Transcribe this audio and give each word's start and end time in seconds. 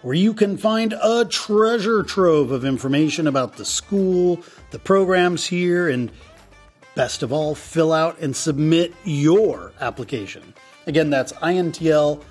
where 0.00 0.14
you 0.14 0.34
can 0.34 0.56
find 0.56 0.94
a 1.00 1.24
treasure 1.26 2.02
trove 2.02 2.50
of 2.50 2.64
information 2.64 3.28
about 3.28 3.56
the 3.56 3.64
school, 3.64 4.42
the 4.72 4.80
programs 4.80 5.46
here, 5.46 5.88
and 5.88 6.10
best 6.96 7.22
of 7.22 7.32
all, 7.32 7.54
fill 7.54 7.92
out 7.92 8.18
and 8.18 8.34
submit 8.34 8.92
your 9.04 9.72
application. 9.80 10.54
Again, 10.86 11.10
that's 11.10 11.32
intl.seattlecolleges.edu. 11.34 12.24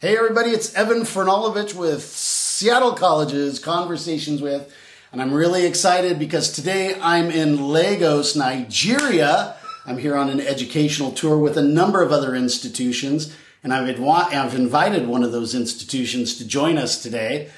Hey, 0.00 0.16
everybody, 0.16 0.48
it's 0.48 0.74
Evan 0.74 1.02
Franulovich 1.02 1.74
with 1.74 2.02
Seattle 2.02 2.94
Colleges 2.94 3.58
Conversations 3.58 4.40
with, 4.40 4.72
and 5.12 5.20
I'm 5.20 5.34
really 5.34 5.66
excited 5.66 6.18
because 6.18 6.50
today 6.52 6.98
I'm 7.02 7.30
in 7.30 7.68
Lagos, 7.68 8.34
Nigeria. 8.34 9.56
I'm 9.84 9.98
here 9.98 10.16
on 10.16 10.30
an 10.30 10.40
educational 10.40 11.12
tour 11.12 11.36
with 11.36 11.58
a 11.58 11.62
number 11.62 12.02
of 12.02 12.12
other 12.12 12.34
institutions, 12.34 13.36
and 13.62 13.74
I've, 13.74 14.02
I've 14.02 14.54
invited 14.54 15.06
one 15.06 15.22
of 15.22 15.32
those 15.32 15.54
institutions 15.54 16.38
to 16.38 16.46
join 16.46 16.78
us 16.78 17.02
today. 17.02 17.50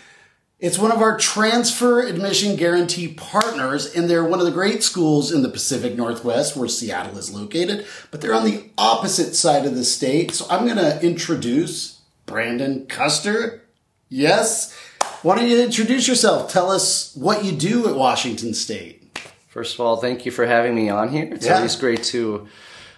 It's 0.59 0.79
one 0.79 0.91
of 0.91 1.03
our 1.03 1.19
transfer 1.19 2.01
admission 2.01 2.57
guarantee 2.57 3.09
partners, 3.09 3.95
and 3.95 4.09
they're 4.09 4.25
one 4.25 4.41
of 4.41 4.47
the 4.47 4.53
great 4.53 4.83
schools 4.83 5.31
in 5.31 5.43
the 5.43 5.51
Pacific 5.51 5.97
Northwest 5.97 6.57
where 6.57 6.67
Seattle 6.67 7.19
is 7.19 7.31
located, 7.31 7.87
but 8.11 8.23
they're 8.23 8.33
on 8.33 8.47
the 8.47 8.71
opposite 8.79 9.35
side 9.35 9.67
of 9.67 9.75
the 9.75 9.85
state. 9.85 10.33
So 10.33 10.47
I'm 10.49 10.65
going 10.65 10.79
to 10.79 10.99
introduce 11.03 12.01
Brandon 12.25 12.87
Custer. 12.87 13.65
Yes. 14.09 14.75
Why 15.21 15.37
don't 15.37 15.47
you 15.47 15.63
introduce 15.63 16.09
yourself? 16.09 16.51
Tell 16.51 16.71
us 16.71 17.15
what 17.15 17.45
you 17.45 17.53
do 17.53 17.87
at 17.91 17.95
Washington 17.95 18.55
State. 18.55 19.19
First 19.49 19.75
of 19.75 19.81
all, 19.81 19.99
thank 19.99 20.25
you 20.25 20.33
for 20.33 20.47
having 20.47 20.75
me 20.75 20.89
on 20.89 21.11
here. 21.11 21.29
It's 21.35 21.45
yeah. 21.45 21.57
always 21.57 21.77
great 21.77 22.03
to 22.05 22.49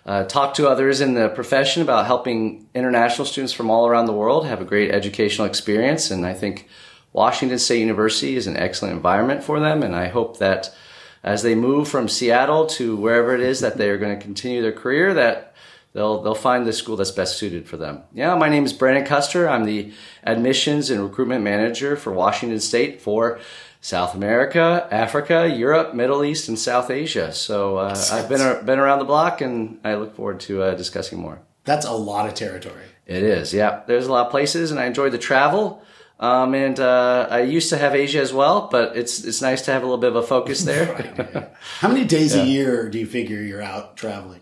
uh, 0.07 0.25
talk 0.25 0.55
to 0.55 0.69
others 0.69 1.01
in 1.01 1.15
the 1.15 1.29
profession 1.31 1.83
about 1.83 2.07
helping 2.07 2.69
international 2.73 3.25
students 3.25 3.53
from 3.53 3.69
all 3.69 3.89
around 3.89 4.07
the 4.07 4.13
world 4.13 4.47
have 4.47 4.61
a 4.61 4.65
great 4.65 4.93
educational 4.93 5.49
experience. 5.49 6.13
And 6.13 6.25
I 6.25 6.35
think 6.35 6.69
Washington 7.13 7.59
State 7.59 7.81
University 7.81 8.37
is 8.37 8.47
an 8.47 8.57
excellent 8.57 8.95
environment 8.95 9.43
for 9.43 9.61
them, 9.61 9.83
and 9.83 9.95
I 9.95 10.09
hope 10.09 10.39
that 10.39 10.75
as 11.23 11.43
they 11.43 11.55
move 11.55 11.89
from 11.89 12.09
Seattle 12.09 12.67
to 12.67 12.97
wherever 12.97 13.35
it 13.35 13.41
is 13.41 13.61
that 13.61 13.77
they 13.77 13.91
are 13.91 13.99
going 13.99 14.17
to 14.17 14.23
continue 14.23 14.63
their 14.63 14.73
career, 14.73 15.15
that 15.15 15.55
they'll 15.93 16.23
they'll 16.23 16.35
find 16.35 16.67
the 16.67 16.73
school 16.73 16.97
that's 16.97 17.11
best 17.11 17.39
suited 17.39 17.69
for 17.69 17.77
them. 17.77 18.03
Yeah, 18.13 18.35
my 18.37 18.49
name 18.49 18.65
is 18.65 18.73
Brandon 18.73 19.05
Custer. 19.05 19.49
I'm 19.49 19.65
the 19.65 19.93
admissions 20.23 20.91
and 20.91 21.03
recruitment 21.03 21.43
manager 21.43 21.97
for 21.97 22.13
Washington 22.13 22.61
State 22.61 23.01
for 23.01 23.41
South 23.81 24.15
America, 24.15 24.87
Africa, 24.91 25.49
Europe, 25.49 25.95
Middle 25.95 26.25
East, 26.25 26.49
and 26.49 26.59
South 26.59 26.91
Asia. 26.91 27.33
So 27.33 27.79
uh, 27.79 27.97
I've 28.13 28.29
been 28.29 28.65
been 28.65 28.79
around 28.79 28.99
the 28.99 29.05
block, 29.05 29.41
and 29.41 29.81
I 29.85 29.95
look 29.95 30.15
forward 30.15 30.41
to 30.41 30.63
uh, 30.63 30.75
discussing 30.75 31.19
more. 31.19 31.41
That's 31.65 31.87
a 31.87 31.93
lot 31.93 32.27
of 32.27 32.35
territory. 32.35 32.85
It 33.07 33.23
is. 33.23 33.55
Yeah, 33.55 33.83
there's 33.87 34.07
a 34.07 34.13
lot 34.13 34.27
of 34.27 34.31
places, 34.31 34.71
and 34.71 34.79
I 34.79 34.87
enjoy 34.87 35.11
the 35.11 35.19
travel. 35.19 35.83
Um, 36.21 36.55
and 36.55 36.79
uh, 36.81 37.29
I 37.31 37.43
used 37.43 37.71
to 37.71 37.79
have 37.79 37.95
Asia 37.95 38.21
as 38.21 38.33
well, 38.33 38.69
but 38.73 38.97
it's 38.97 39.25
it's 39.25 39.41
nice 39.41 39.63
to 39.63 39.73
have 39.73 39.83
a 39.83 39.87
little 39.87 40.01
bit 40.01 40.11
of 40.11 40.17
a 40.17 40.23
focus 40.23 40.65
there. 40.65 40.93
right, 41.35 41.51
How 41.79 41.89
many 41.89 42.05
days 42.05 42.35
yeah. 42.35 42.43
a 42.43 42.45
year 42.45 42.89
do 42.89 42.99
you 42.99 43.07
figure 43.07 43.41
you're 43.41 43.63
out 43.63 43.97
traveling? 43.97 44.41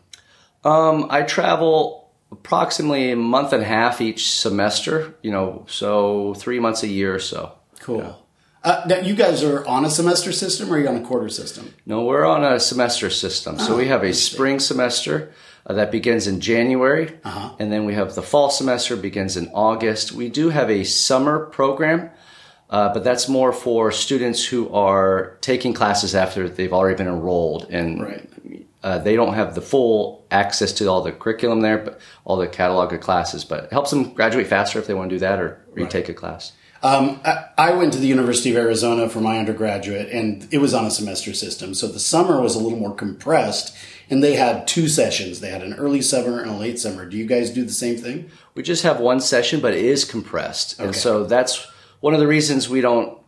Um, 0.64 1.06
I 1.10 1.22
travel 1.22 2.10
approximately 2.32 3.12
a 3.12 3.16
month 3.16 3.53
and 3.53 3.62
a 3.62 3.66
half 3.66 4.00
each 4.00 4.31
semester. 4.31 5.14
You 5.22 5.32
know, 5.32 5.66
so 5.69 6.32
three 6.34 6.60
months 6.60 6.82
a 6.82 6.88
year 6.88 7.14
or 7.14 7.20
so. 7.20 7.53
Cool. 7.81 7.98
Yeah. 7.98 8.12
Uh, 8.64 8.84
now 8.88 8.98
you 8.98 9.14
guys 9.14 9.44
are 9.44 9.64
on 9.66 9.84
a 9.84 9.91
semester 9.91 10.32
system, 10.32 10.72
or 10.72 10.76
are 10.76 10.81
you 10.81 10.88
on 10.88 10.97
a 10.97 11.06
quarter 11.06 11.28
system? 11.28 11.72
No, 11.84 12.04
we're 12.04 12.25
on 12.25 12.43
a 12.43 12.58
semester 12.58 13.10
system. 13.10 13.58
So 13.58 13.75
oh, 13.75 13.76
we 13.76 13.87
have 13.88 14.03
a 14.03 14.12
spring 14.14 14.60
semester 14.60 15.32
uh, 15.66 15.75
that 15.75 15.91
begins 15.91 16.27
in 16.27 16.41
January, 16.41 17.19
uh-huh. 17.25 17.54
and 17.59 17.72
then 17.72 17.84
we 17.84 17.94
have 17.94 18.15
the 18.15 18.22
fall 18.22 18.50
semester 18.50 18.97
begins 18.97 19.37
in 19.37 19.50
August. 19.53 20.12
We 20.12 20.28
do 20.28 20.50
have 20.50 20.71
a 20.71 20.84
summer 20.84 21.47
program, 21.47 22.10
uh, 22.71 22.94
but 22.94 23.03
that's 23.03 23.28
more 23.28 23.53
for 23.53 23.91
students 23.91 24.44
who 24.44 24.72
are 24.72 25.37
taking 25.41 25.75
classes 25.75 26.15
after 26.15 26.49
they've 26.49 26.72
already 26.72 26.97
been 26.97 27.09
enrolled, 27.09 27.66
and 27.71 28.03
right. 28.03 28.31
Uh, 28.87 28.99
they 28.99 29.16
don't 29.16 29.34
have 29.34 29.56
the 29.56 29.60
full 29.60 30.25
access 30.31 30.71
to 30.71 30.87
all 30.87 31.03
the 31.03 31.10
curriculum 31.10 31.60
there, 31.60 31.78
but 31.78 31.99
all 32.25 32.37
the 32.37 32.47
catalog 32.47 32.93
of 32.93 33.00
classes. 33.00 33.44
But 33.44 33.65
it 33.65 33.72
helps 33.72 33.91
them 33.91 34.15
graduate 34.15 34.47
faster 34.47 34.78
if 34.78 34.87
they 34.87 34.94
want 34.94 35.10
to 35.10 35.16
do 35.16 35.21
that 35.21 35.41
or 35.41 35.60
retake 35.72 36.05
right. 36.05 36.10
a 36.10 36.15
class. 36.15 36.53
Um, 36.84 37.21
I, 37.59 37.72
went 37.72 37.94
to 37.94 37.99
the 37.99 38.06
University 38.06 38.50
of 38.53 38.56
Arizona 38.56 39.09
for 39.09 39.21
my 39.21 39.38
undergraduate, 39.38 40.10
and 40.10 40.47
it 40.53 40.59
was 40.59 40.72
on 40.72 40.84
a 40.84 40.91
semester 40.91 41.34
system. 41.34 41.75
So 41.75 41.88
the 41.88 41.99
summer 41.99 42.41
was 42.41 42.55
a 42.55 42.60
little 42.60 42.78
more 42.78 42.94
compressed, 42.94 43.76
and 44.09 44.22
they 44.22 44.37
had 44.37 44.67
two 44.67 44.89
sessions. 44.89 45.41
They 45.41 45.50
had 45.50 45.62
an 45.62 45.75
early 45.75 46.03
summer 46.03 46.41
and 46.41 46.50
a 46.50 46.55
late 46.55 46.78
summer. 46.78 47.06
Do 47.06 47.17
you 47.17 47.27
guys 47.27 47.50
do 47.50 47.65
the 47.65 47.72
same 47.72 47.97
thing? 47.97 48.31
We 48.55 48.62
just 48.62 48.83
have 48.83 49.00
one 49.00 49.21
session, 49.21 49.61
but 49.61 49.75
it 49.75 49.84
is 49.84 50.05
compressed, 50.05 50.78
okay. 50.78 50.87
and 50.87 50.97
so 50.97 51.25
that's 51.25 51.67
one 52.00 52.15
of 52.15 52.21
the 52.21 52.27
reasons 52.27 52.69
we 52.69 52.81
don't 52.81 53.19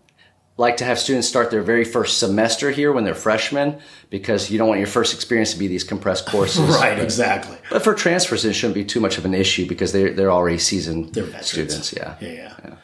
like 0.57 0.77
to 0.79 0.85
have 0.85 0.99
students 0.99 1.29
start 1.29 1.53
their 1.53 1.63
very 1.63 1.85
first 1.85 2.19
semester 2.19 2.73
here 2.73 2.93
when 2.93 3.05
they're 3.05 3.15
freshmen 3.15 3.79
because 4.11 4.51
you 4.51 4.59
don't 4.59 4.67
want 4.67 4.81
your 4.81 4.89
first 4.89 5.15
experience 5.15 5.53
to 5.53 5.59
be 5.59 5.69
these 5.69 5.85
compressed 5.85 6.27
courses. 6.27 6.61
right, 6.81 6.99
exactly. 6.99 7.57
But 7.71 7.85
for 7.85 7.95
transfers, 7.95 8.45
it 8.45 8.55
shouldn't 8.55 8.75
be 8.75 8.85
too 8.85 8.99
much 8.99 9.19
of 9.19 9.25
an 9.25 9.35
issue 9.35 9.67
because 9.69 9.93
they're 9.93 10.13
they're 10.13 10.33
already 10.33 10.59
seasoned 10.59 11.15
they're 11.15 11.43
students. 11.43 11.93
Yeah. 11.93 12.17
yeah. 12.21 12.29
yeah, 12.29 12.55
yeah 12.65 12.75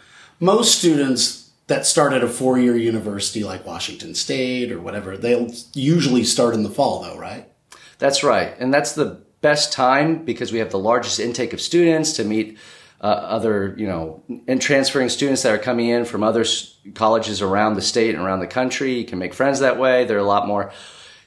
most 0.40 0.78
students 0.78 1.50
that 1.66 1.86
start 1.86 2.12
at 2.12 2.22
a 2.22 2.28
four 2.28 2.58
year 2.58 2.76
university 2.76 3.44
like 3.44 3.66
Washington 3.66 4.14
State 4.14 4.70
or 4.70 4.80
whatever, 4.80 5.16
they'll 5.16 5.50
usually 5.72 6.24
start 6.24 6.54
in 6.54 6.62
the 6.62 6.70
fall 6.70 7.02
though, 7.02 7.18
right? 7.18 7.48
That's 7.98 8.22
right. 8.22 8.54
And 8.58 8.72
that's 8.72 8.94
the 8.94 9.22
best 9.40 9.72
time 9.72 10.24
because 10.24 10.52
we 10.52 10.58
have 10.58 10.70
the 10.70 10.78
largest 10.78 11.20
intake 11.20 11.52
of 11.52 11.60
students 11.60 12.14
to 12.14 12.24
meet 12.24 12.58
uh, 13.00 13.06
other, 13.06 13.74
you 13.76 13.86
know, 13.86 14.22
and 14.48 14.60
transferring 14.62 15.10
students 15.10 15.42
that 15.42 15.52
are 15.52 15.58
coming 15.58 15.88
in 15.88 16.06
from 16.06 16.22
other 16.22 16.44
colleges 16.94 17.42
around 17.42 17.74
the 17.74 17.82
state 17.82 18.14
and 18.14 18.24
around 18.24 18.40
the 18.40 18.46
country. 18.46 18.94
You 18.94 19.04
can 19.04 19.18
make 19.18 19.34
friends 19.34 19.60
that 19.60 19.78
way. 19.78 20.06
There 20.06 20.16
are 20.16 20.20
a 20.20 20.24
lot 20.24 20.48
more, 20.48 20.72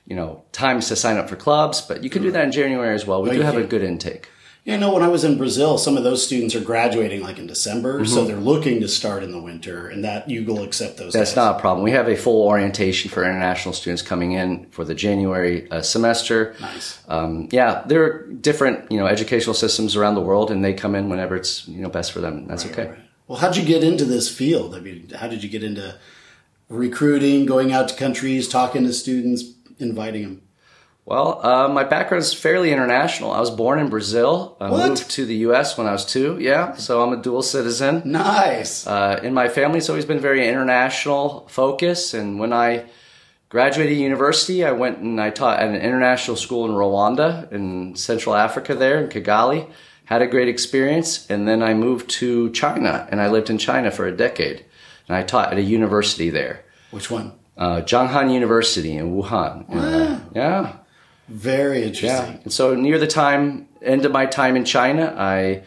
you 0.07 0.15
know, 0.15 0.43
times 0.51 0.87
to 0.87 0.95
sign 0.95 1.17
up 1.17 1.29
for 1.29 1.35
clubs, 1.35 1.81
but 1.81 2.03
you 2.03 2.09
can 2.09 2.23
do 2.23 2.31
that 2.31 2.43
in 2.43 2.51
January 2.51 2.95
as 2.95 3.05
well. 3.05 3.21
We 3.21 3.29
do 3.29 3.41
have 3.41 3.57
a 3.57 3.63
good 3.63 3.83
intake. 3.83 4.29
Yeah, 4.67 4.75
no, 4.75 4.93
when 4.93 5.01
I 5.01 5.07
was 5.07 5.23
in 5.23 5.37
Brazil, 5.37 5.77
some 5.77 5.95
of 5.95 6.03
those 6.03 6.25
students 6.25 6.53
are 6.53 6.59
graduating 6.59 7.21
like 7.21 7.39
in 7.39 7.47
December, 7.47 8.01
mm-hmm. 8.01 8.05
so 8.05 8.25
they're 8.25 8.35
looking 8.35 8.81
to 8.81 8.89
start 8.89 9.23
in 9.23 9.31
the 9.31 9.41
winter, 9.41 9.87
and 9.87 10.03
that 10.03 10.29
you 10.29 10.43
will 10.43 10.61
accept 10.61 10.97
those. 10.97 11.13
That's 11.13 11.37
not 11.37 11.55
a 11.55 11.59
problem. 11.61 11.85
We 11.85 11.91
have 11.91 12.09
a 12.09 12.17
full 12.17 12.45
orientation 12.45 13.09
for 13.09 13.23
international 13.23 13.73
students 13.73 14.01
coming 14.01 14.33
in 14.33 14.69
for 14.71 14.83
the 14.83 14.93
January 14.93 15.71
uh, 15.71 15.81
semester. 15.81 16.53
Nice. 16.59 17.01
Um, 17.07 17.47
yeah, 17.49 17.83
there 17.85 18.03
are 18.03 18.27
different 18.27 18.91
you 18.91 18.99
know 18.99 19.07
educational 19.07 19.53
systems 19.53 19.95
around 19.95 20.15
the 20.15 20.21
world, 20.21 20.51
and 20.51 20.65
they 20.65 20.73
come 20.73 20.95
in 20.95 21.07
whenever 21.07 21.37
it's 21.37 21.65
you 21.69 21.81
know 21.81 21.89
best 21.89 22.11
for 22.11 22.19
them. 22.19 22.45
That's 22.45 22.65
right, 22.65 22.73
okay. 22.73 22.89
Right. 22.89 22.99
Well, 23.29 23.39
how'd 23.39 23.55
you 23.55 23.63
get 23.63 23.85
into 23.85 24.03
this 24.03 24.27
field? 24.29 24.75
I 24.75 24.81
mean, 24.81 25.11
how 25.15 25.29
did 25.29 25.43
you 25.43 25.49
get 25.49 25.63
into 25.63 25.97
recruiting, 26.67 27.45
going 27.45 27.71
out 27.71 27.87
to 27.87 27.95
countries, 27.95 28.49
talking 28.49 28.83
to 28.83 28.91
students, 28.91 29.45
inviting 29.79 30.23
them? 30.23 30.41
Well, 31.07 31.39
uh, 31.41 31.69
my 31.69 31.85
background 31.85 32.21
is 32.21 32.33
fairly 32.33 32.73
international. 32.73 33.31
I 33.31 33.39
was 33.39 33.49
born 33.49 33.79
in 33.79 33.87
Brazil. 33.87 34.57
I 34.59 34.69
what? 34.69 34.89
moved 34.89 35.09
to 35.11 35.25
the 35.25 35.35
U.S. 35.47 35.77
when 35.77 35.87
I 35.87 35.93
was 35.93 36.03
two. 36.03 36.37
Yeah, 36.37 36.73
so 36.73 37.01
I'm 37.01 37.17
a 37.17 37.21
dual 37.21 37.43
citizen. 37.43 38.01
Nice. 38.03 38.85
Uh, 38.85 39.17
in 39.23 39.33
my 39.33 39.47
family, 39.47 39.77
it's 39.77 39.87
always 39.87 40.03
been 40.03 40.19
very 40.19 40.45
international 40.45 41.47
focus. 41.47 42.13
And 42.13 42.39
when 42.39 42.51
I 42.51 42.89
graduated 43.47 43.97
university, 43.97 44.65
I 44.65 44.73
went 44.73 44.97
and 44.97 45.21
I 45.21 45.29
taught 45.29 45.61
at 45.61 45.69
an 45.69 45.75
international 45.75 46.35
school 46.35 46.65
in 46.65 46.71
Rwanda 46.71 47.49
in 47.53 47.95
Central 47.95 48.35
Africa 48.35 48.75
there 48.75 49.01
in 49.01 49.07
Kigali. 49.07 49.71
Had 50.03 50.21
a 50.21 50.27
great 50.27 50.49
experience. 50.49 51.25
And 51.29 51.47
then 51.47 51.63
I 51.63 51.73
moved 51.73 52.09
to 52.19 52.51
China 52.51 53.07
and 53.09 53.21
I 53.21 53.29
lived 53.29 53.49
in 53.49 53.57
China 53.57 53.91
for 53.91 54.07
a 54.07 54.11
decade. 54.11 54.65
And 55.07 55.15
I 55.15 55.23
taught 55.23 55.53
at 55.53 55.57
a 55.57 55.61
university 55.61 56.29
there. 56.29 56.65
Which 56.91 57.09
one? 57.09 57.31
Uh, 57.55 57.79
Zhongnan 57.79 58.33
University 58.33 58.97
in 58.97 59.15
Wuhan. 59.15 59.69
Wow. 59.69 60.21
yeah. 60.35 60.73
Very 61.27 61.83
interesting. 61.83 62.07
Yeah. 62.09 62.39
And 62.43 62.53
so 62.53 62.73
near 62.73 62.97
the 62.97 63.07
time, 63.07 63.67
end 63.81 64.05
of 64.05 64.11
my 64.11 64.25
time 64.25 64.55
in 64.55 64.63
China, 64.63 65.13
I 65.17 65.63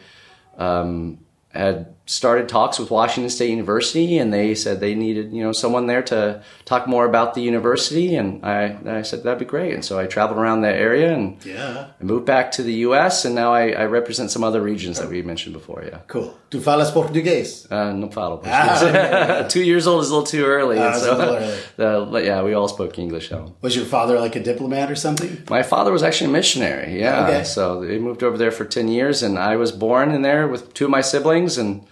um, 0.57 1.19
had 1.51 1.95
started 2.11 2.49
talks 2.49 2.77
with 2.77 2.91
Washington 2.91 3.31
State 3.31 3.51
University, 3.51 4.19
and 4.19 4.33
they 4.33 4.55
said 4.55 4.81
they 4.81 4.97
needed 4.97 5.33
you 5.33 5.45
know 5.45 5.53
someone 5.53 5.87
there 5.87 6.03
to 6.03 6.43
talk 6.65 6.89
more 6.89 7.07
about 7.07 7.35
the 7.35 7.41
university, 7.41 8.17
and 8.17 8.45
I 8.45 8.77
I 8.85 9.03
said 9.03 9.23
that'd 9.23 9.39
be 9.39 9.45
great, 9.45 9.75
and 9.75 9.85
so 9.85 9.99
I 9.99 10.07
traveled 10.07 10.39
around 10.39 10.62
that 10.62 10.75
area 10.75 11.15
and 11.15 11.45
yeah, 11.45 11.87
I 12.01 12.03
moved 12.03 12.27
back 12.27 12.51
to 12.53 12.62
the 12.65 12.75
U.S. 12.89 13.25
and 13.25 13.35
now 13.35 13.55
I, 13.55 13.71
I 13.71 13.85
represent 13.85 14.31
some 14.33 14.43
other 14.43 14.61
regions 14.61 14.99
that 14.99 15.09
we 15.09 15.23
mentioned 15.23 15.55
before. 15.55 15.85
Yeah, 15.87 16.01
cool. 16.09 16.37
Tu 16.51 16.59
falas 16.59 16.91
português? 16.91 17.67
Uh, 17.71 17.93
não 17.93 18.11
falo 18.11 18.43
ah, 18.45 19.47
Two 19.49 19.62
years 19.62 19.87
old 19.87 20.03
is 20.03 20.11
a 20.11 20.12
little 20.12 20.27
too 20.27 20.45
early. 20.45 20.79
Uh, 20.79 20.93
so, 20.95 21.21
early. 21.21 21.59
Uh, 21.81 22.19
yeah, 22.19 22.43
we 22.43 22.53
all 22.55 22.69
spoke 22.69 22.99
English. 22.99 23.31
Was 23.62 23.75
your 23.75 23.87
father 23.87 24.19
like 24.19 24.37
a 24.37 24.43
diplomat 24.43 24.91
or 24.91 24.97
something? 24.97 25.43
My 25.49 25.62
father 25.62 25.93
was 25.93 26.03
actually 26.03 26.31
a 26.31 26.33
missionary. 26.33 27.01
Yeah, 27.01 27.27
okay. 27.27 27.45
so 27.45 27.83
he 27.83 27.99
moved 27.99 28.23
over 28.23 28.37
there 28.37 28.51
for 28.51 28.65
ten 28.65 28.89
years, 28.89 29.23
and 29.23 29.39
I 29.39 29.57
was 29.57 29.71
born 29.73 30.11
in 30.11 30.23
there 30.23 30.49
with 30.49 30.75
two 30.75 30.87
of 30.87 30.91
my 30.91 31.01
siblings 31.01 31.57
and 31.57 31.87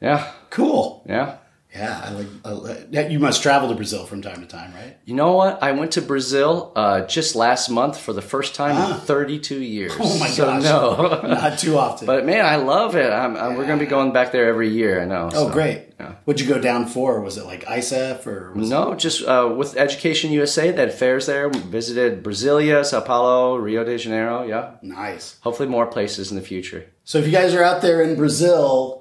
yeah. 0.00 0.32
Cool. 0.50 1.04
Yeah. 1.06 1.38
Yeah, 1.74 2.00
I 2.02 2.10
like. 2.12 2.96
I 2.96 3.08
you 3.08 3.18
must 3.18 3.42
travel 3.42 3.68
to 3.68 3.74
Brazil 3.74 4.06
from 4.06 4.22
time 4.22 4.40
to 4.40 4.46
time, 4.46 4.72
right? 4.72 4.96
You 5.04 5.14
know 5.14 5.34
what? 5.34 5.62
I 5.62 5.72
went 5.72 5.92
to 5.92 6.02
Brazil 6.02 6.72
uh, 6.74 7.02
just 7.02 7.36
last 7.36 7.68
month 7.68 8.00
for 8.00 8.14
the 8.14 8.22
first 8.22 8.54
time 8.54 8.76
ah. 8.76 8.94
in 8.94 9.00
32 9.00 9.60
years. 9.60 9.92
Oh 10.00 10.18
my 10.18 10.28
so 10.28 10.46
gosh! 10.46 10.62
No, 10.62 11.20
not 11.28 11.58
too 11.58 11.76
often. 11.76 12.06
But 12.06 12.24
man, 12.24 12.46
I 12.46 12.56
love 12.56 12.96
it. 12.96 13.12
I'm, 13.12 13.36
I'm, 13.36 13.54
we're 13.56 13.66
going 13.66 13.78
to 13.78 13.84
be 13.84 13.88
going 13.88 14.14
back 14.14 14.32
there 14.32 14.48
every 14.48 14.70
year. 14.70 15.02
I 15.02 15.04
know. 15.04 15.28
Oh, 15.30 15.48
so, 15.48 15.52
great! 15.52 15.92
Yeah. 16.00 16.14
What'd 16.24 16.40
you 16.40 16.52
go 16.52 16.58
down 16.58 16.86
for? 16.86 17.20
Was 17.20 17.36
it 17.36 17.44
like 17.44 17.64
ISEF 17.66 18.26
or? 18.26 18.54
no, 18.54 18.92
it... 18.92 18.98
just 18.98 19.22
uh, 19.26 19.52
with 19.54 19.76
Education 19.76 20.32
USA. 20.32 20.70
They 20.70 20.80
had 20.80 20.94
fairs 20.94 21.26
there. 21.26 21.50
We 21.50 21.60
visited 21.60 22.24
Brasilia, 22.24 22.82
Sao 22.82 23.02
Paulo, 23.02 23.56
Rio 23.56 23.84
de 23.84 23.98
Janeiro. 23.98 24.42
Yeah. 24.44 24.76
Nice. 24.80 25.38
Hopefully, 25.42 25.68
more 25.68 25.86
places 25.86 26.30
in 26.30 26.36
the 26.38 26.42
future. 26.42 26.86
So, 27.04 27.18
if 27.18 27.26
you 27.26 27.32
guys 27.32 27.54
are 27.54 27.62
out 27.62 27.82
there 27.82 28.00
in 28.00 28.16
Brazil 28.16 28.97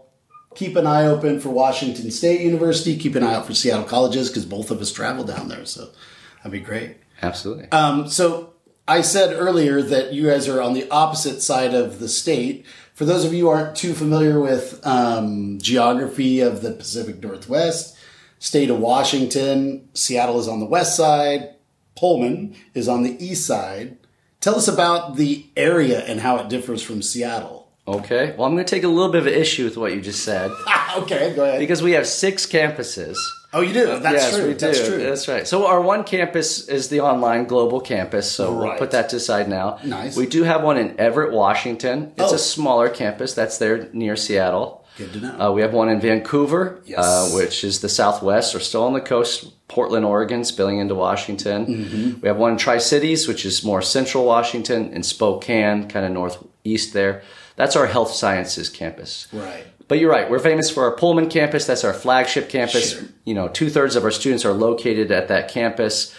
keep 0.56 0.76
an 0.76 0.88
eye 0.88 1.06
open 1.06 1.40
for 1.40 1.50
Washington 1.50 2.10
State 2.12 2.42
University. 2.42 2.98
Keep 2.98 3.16
an 3.16 3.24
eye 3.24 3.36
out 3.36 3.46
for 3.46 3.54
Seattle 3.54 3.86
colleges 3.86 4.30
because 4.30 4.46
both 4.46 4.72
of 4.72 4.82
us 4.82 4.92
travel 4.92 5.24
down 5.24 5.48
there. 5.48 5.66
So 5.66 5.90
that'd 6.38 6.52
be 6.52 6.60
great. 6.60 6.98
Absolutely. 7.22 7.72
Um, 7.72 8.08
so 8.08 8.54
I 8.88 9.02
said 9.02 9.34
earlier 9.34 9.82
that 9.82 10.14
you 10.14 10.28
guys 10.28 10.48
are 10.48 10.62
on 10.62 10.74
the 10.74 10.90
opposite 10.90 11.42
side 11.42 11.74
of 11.74 12.00
the 12.00 12.08
state. 12.08 12.66
For 12.94 13.06
those 13.06 13.26
of 13.26 13.34
you 13.34 13.46
who 13.46 13.50
aren't 13.50 13.76
too 13.76 13.94
familiar 13.94 14.40
with 14.40 14.80
um, 14.86 15.60
geography 15.62 16.40
of 16.40 16.62
the 16.62 16.72
Pacific 16.72 17.22
Northwest, 17.22 17.98
state 18.40 18.70
of 18.70 18.80
Washington, 18.80 19.90
Seattle 19.94 20.40
is 20.40 20.48
on 20.48 20.60
the 20.60 20.66
west 20.66 20.96
side, 20.96 21.56
Pullman 21.96 22.56
is 22.74 22.88
on 22.88 23.04
the 23.04 23.24
east 23.24 23.46
side. 23.46 23.98
Tell 24.40 24.56
us 24.56 24.68
about 24.68 25.16
the 25.16 25.46
area 25.56 26.00
and 26.06 26.20
how 26.20 26.38
it 26.38 26.50
differs 26.50 26.82
from 26.82 27.02
Seattle. 27.02 27.67
Okay. 27.88 28.36
Well, 28.38 28.46
I'm 28.46 28.54
going 28.54 28.66
to 28.66 28.70
take 28.70 28.84
a 28.84 28.88
little 28.88 29.12
bit 29.12 29.22
of 29.22 29.28
an 29.28 29.34
issue 29.34 29.64
with 29.64 29.78
what 29.78 29.94
you 29.94 30.02
just 30.02 30.24
said. 30.24 30.52
okay, 30.98 31.34
go 31.34 31.46
ahead. 31.46 31.60
Because 31.60 31.82
we 31.82 31.94
have 31.94 32.06
six 32.06 32.46
campuses. 32.46 33.16
Oh, 33.54 33.62
you 33.62 33.74
do? 33.74 33.86
That's 33.86 34.04
yes, 34.04 34.36
true. 34.36 34.48
We 34.48 34.54
do. 34.54 34.60
That's 34.60 34.88
true. 34.88 34.98
That's 34.98 35.28
right. 35.28 35.48
So 35.48 35.68
our 35.68 35.80
one 35.80 36.04
campus 36.04 36.68
is 36.68 36.90
the 36.90 37.00
online 37.00 37.46
global 37.46 37.80
campus. 37.80 38.30
So 38.30 38.54
right. 38.54 38.70
we'll 38.70 38.78
put 38.78 38.92
that 38.92 39.10
to 39.10 39.16
the 39.16 39.20
side 39.22 39.48
now. 39.48 39.80
Nice. 39.86 40.18
We 40.18 40.26
do 40.26 40.44
have 40.44 40.64
one 40.64 40.78
in 40.78 41.00
Everett, 41.00 41.32
Washington. 41.32 42.12
It's 42.18 42.34
oh. 42.34 42.36
a 42.36 42.40
smaller 42.40 42.90
campus. 42.90 43.34
That's 43.34 43.58
there 43.58 43.90
near 43.94 44.18
Seattle. 44.18 44.86
Good 44.98 45.14
to 45.14 45.20
know. 45.22 45.40
Uh, 45.40 45.52
we 45.52 45.62
have 45.62 45.74
one 45.74 45.90
in 45.90 46.02
Vancouver, 46.02 46.82
yes. 46.86 47.00
uh, 47.00 47.30
which 47.36 47.64
is 47.64 47.82
the 47.82 47.90
southwest. 47.90 48.54
We're 48.54 48.60
still 48.60 48.84
on 48.84 48.94
the 48.94 49.02
coast. 49.02 49.54
Portland, 49.68 50.06
Oregon, 50.06 50.44
spilling 50.44 50.80
into 50.80 50.96
Washington. 50.96 51.66
Mm-hmm. 51.68 52.22
We 52.22 52.28
have 52.28 52.38
one 52.38 52.54
in 52.54 52.58
Tri 52.58 52.80
Cities, 52.80 53.28
which 53.28 53.46
is 53.46 53.64
more 53.64 53.82
central 53.82 54.26
Washington, 54.26 54.92
and 54.94 55.06
Spokane, 55.06 55.88
kind 55.88 56.06
of 56.06 56.12
northeast 56.12 56.94
there. 56.94 57.22
That's 57.58 57.76
our 57.76 57.88
health 57.88 58.14
sciences 58.14 58.70
campus. 58.70 59.28
Right. 59.34 59.66
But 59.88 60.00
you're 60.00 60.12
right. 60.12 60.30
We're 60.30 60.40
famous 60.40 60.70
for 60.70 60.84
our 60.84 60.96
Pullman 60.96 61.28
campus. 61.30 61.66
That's 61.66 61.84
our 61.84 61.94
flagship 61.94 62.50
campus. 62.50 62.94
Sure. 62.94 63.04
You 63.26 63.34
know, 63.34 63.48
two 63.48 63.70
thirds 63.70 63.96
of 63.96 64.04
our 64.04 64.12
students 64.12 64.46
are 64.46 64.54
located 64.54 65.12
at 65.12 65.28
that 65.28 65.50
campus. 65.50 66.16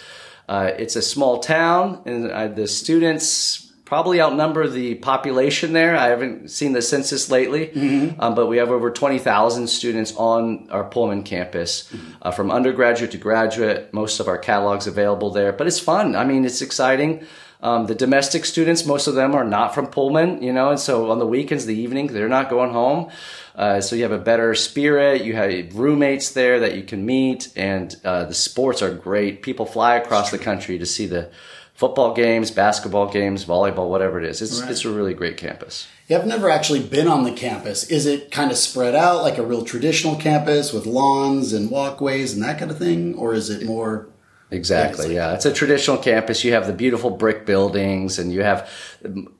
Uh, 0.47 0.71
it's 0.77 0.95
a 0.95 1.01
small 1.01 1.39
town, 1.39 2.01
and 2.05 2.29
uh, 2.29 2.47
the 2.47 2.67
students 2.67 3.71
probably 3.85 4.19
outnumber 4.19 4.67
the 4.67 4.95
population 4.95 5.73
there. 5.73 5.95
I 5.95 6.07
haven't 6.07 6.49
seen 6.49 6.73
the 6.73 6.81
census 6.81 7.29
lately, 7.29 7.67
mm-hmm. 7.67 8.19
um, 8.19 8.35
but 8.35 8.47
we 8.47 8.57
have 8.57 8.69
over 8.69 8.91
20,000 8.91 9.67
students 9.67 10.15
on 10.15 10.69
our 10.71 10.83
Pullman 10.83 11.23
campus, 11.23 11.89
mm-hmm. 11.91 12.11
uh, 12.21 12.31
from 12.31 12.51
undergraduate 12.51 13.11
to 13.11 13.17
graduate. 13.17 13.93
Most 13.93 14.19
of 14.19 14.27
our 14.27 14.37
catalogs 14.37 14.87
available 14.87 15.29
there, 15.29 15.53
but 15.53 15.67
it's 15.67 15.79
fun. 15.79 16.15
I 16.15 16.25
mean, 16.25 16.45
it's 16.45 16.61
exciting. 16.61 17.25
Um, 17.61 17.87
the 17.87 17.95
domestic 17.95 18.45
students, 18.45 18.85
most 18.85 19.07
of 19.07 19.15
them 19.15 19.35
are 19.35 19.43
not 19.43 19.75
from 19.75 19.87
Pullman, 19.87 20.41
you 20.41 20.53
know, 20.53 20.69
and 20.69 20.79
so 20.79 21.11
on 21.11 21.19
the 21.19 21.27
weekends, 21.27 21.65
the 21.65 21.75
evening, 21.75 22.07
they're 22.07 22.29
not 22.29 22.49
going 22.49 22.71
home. 22.71 23.11
Uh, 23.53 23.81
so 23.81 23.97
you 23.97 24.03
have 24.03 24.13
a 24.13 24.17
better 24.17 24.55
spirit. 24.55 25.23
You 25.25 25.35
have 25.35 25.75
roommates 25.75 26.31
there 26.31 26.61
that 26.61 26.75
you 26.75 26.83
can 26.83 27.05
meet, 27.05 27.49
and 27.57 27.93
uh, 28.05 28.23
the 28.23 28.33
sports 28.33 28.81
are 28.81 28.93
great. 28.93 29.41
People 29.41 29.65
fly 29.65 29.95
across 29.95 30.31
the 30.31 30.37
country 30.37 30.79
to 30.79 30.85
see 30.85 31.05
the 31.05 31.29
football 31.73 32.13
games, 32.13 32.51
basketball 32.51 33.11
games, 33.11 33.43
volleyball, 33.43 33.89
whatever 33.89 34.19
it 34.19 34.25
is. 34.25 34.41
It's 34.41 34.61
right. 34.61 34.71
it's 34.71 34.85
a 34.85 34.89
really 34.89 35.13
great 35.13 35.35
campus. 35.35 35.87
Yeah, 36.07 36.19
I've 36.19 36.25
never 36.25 36.49
actually 36.49 36.81
been 36.81 37.07
on 37.09 37.23
the 37.23 37.31
campus. 37.33 37.89
Is 37.89 38.05
it 38.05 38.31
kind 38.31 38.51
of 38.51 38.57
spread 38.57 38.95
out 38.95 39.21
like 39.21 39.37
a 39.37 39.45
real 39.45 39.63
traditional 39.63 40.15
campus 40.15 40.71
with 40.71 40.85
lawns 40.85 41.51
and 41.51 41.69
walkways 41.69 42.33
and 42.33 42.43
that 42.43 42.59
kind 42.59 42.71
of 42.71 42.77
thing, 42.77 43.15
or 43.15 43.33
is 43.33 43.49
it 43.49 43.65
more? 43.65 44.07
Exactly. 44.51 45.13
Yeah, 45.13 45.33
it's 45.35 45.45
a 45.45 45.53
traditional 45.53 45.97
campus. 45.97 46.43
You 46.43 46.53
have 46.53 46.65
the 46.65 46.73
beautiful 46.73 47.11
brick 47.11 47.45
buildings, 47.45 48.17
and 48.17 48.33
you 48.33 48.41
have 48.41 48.69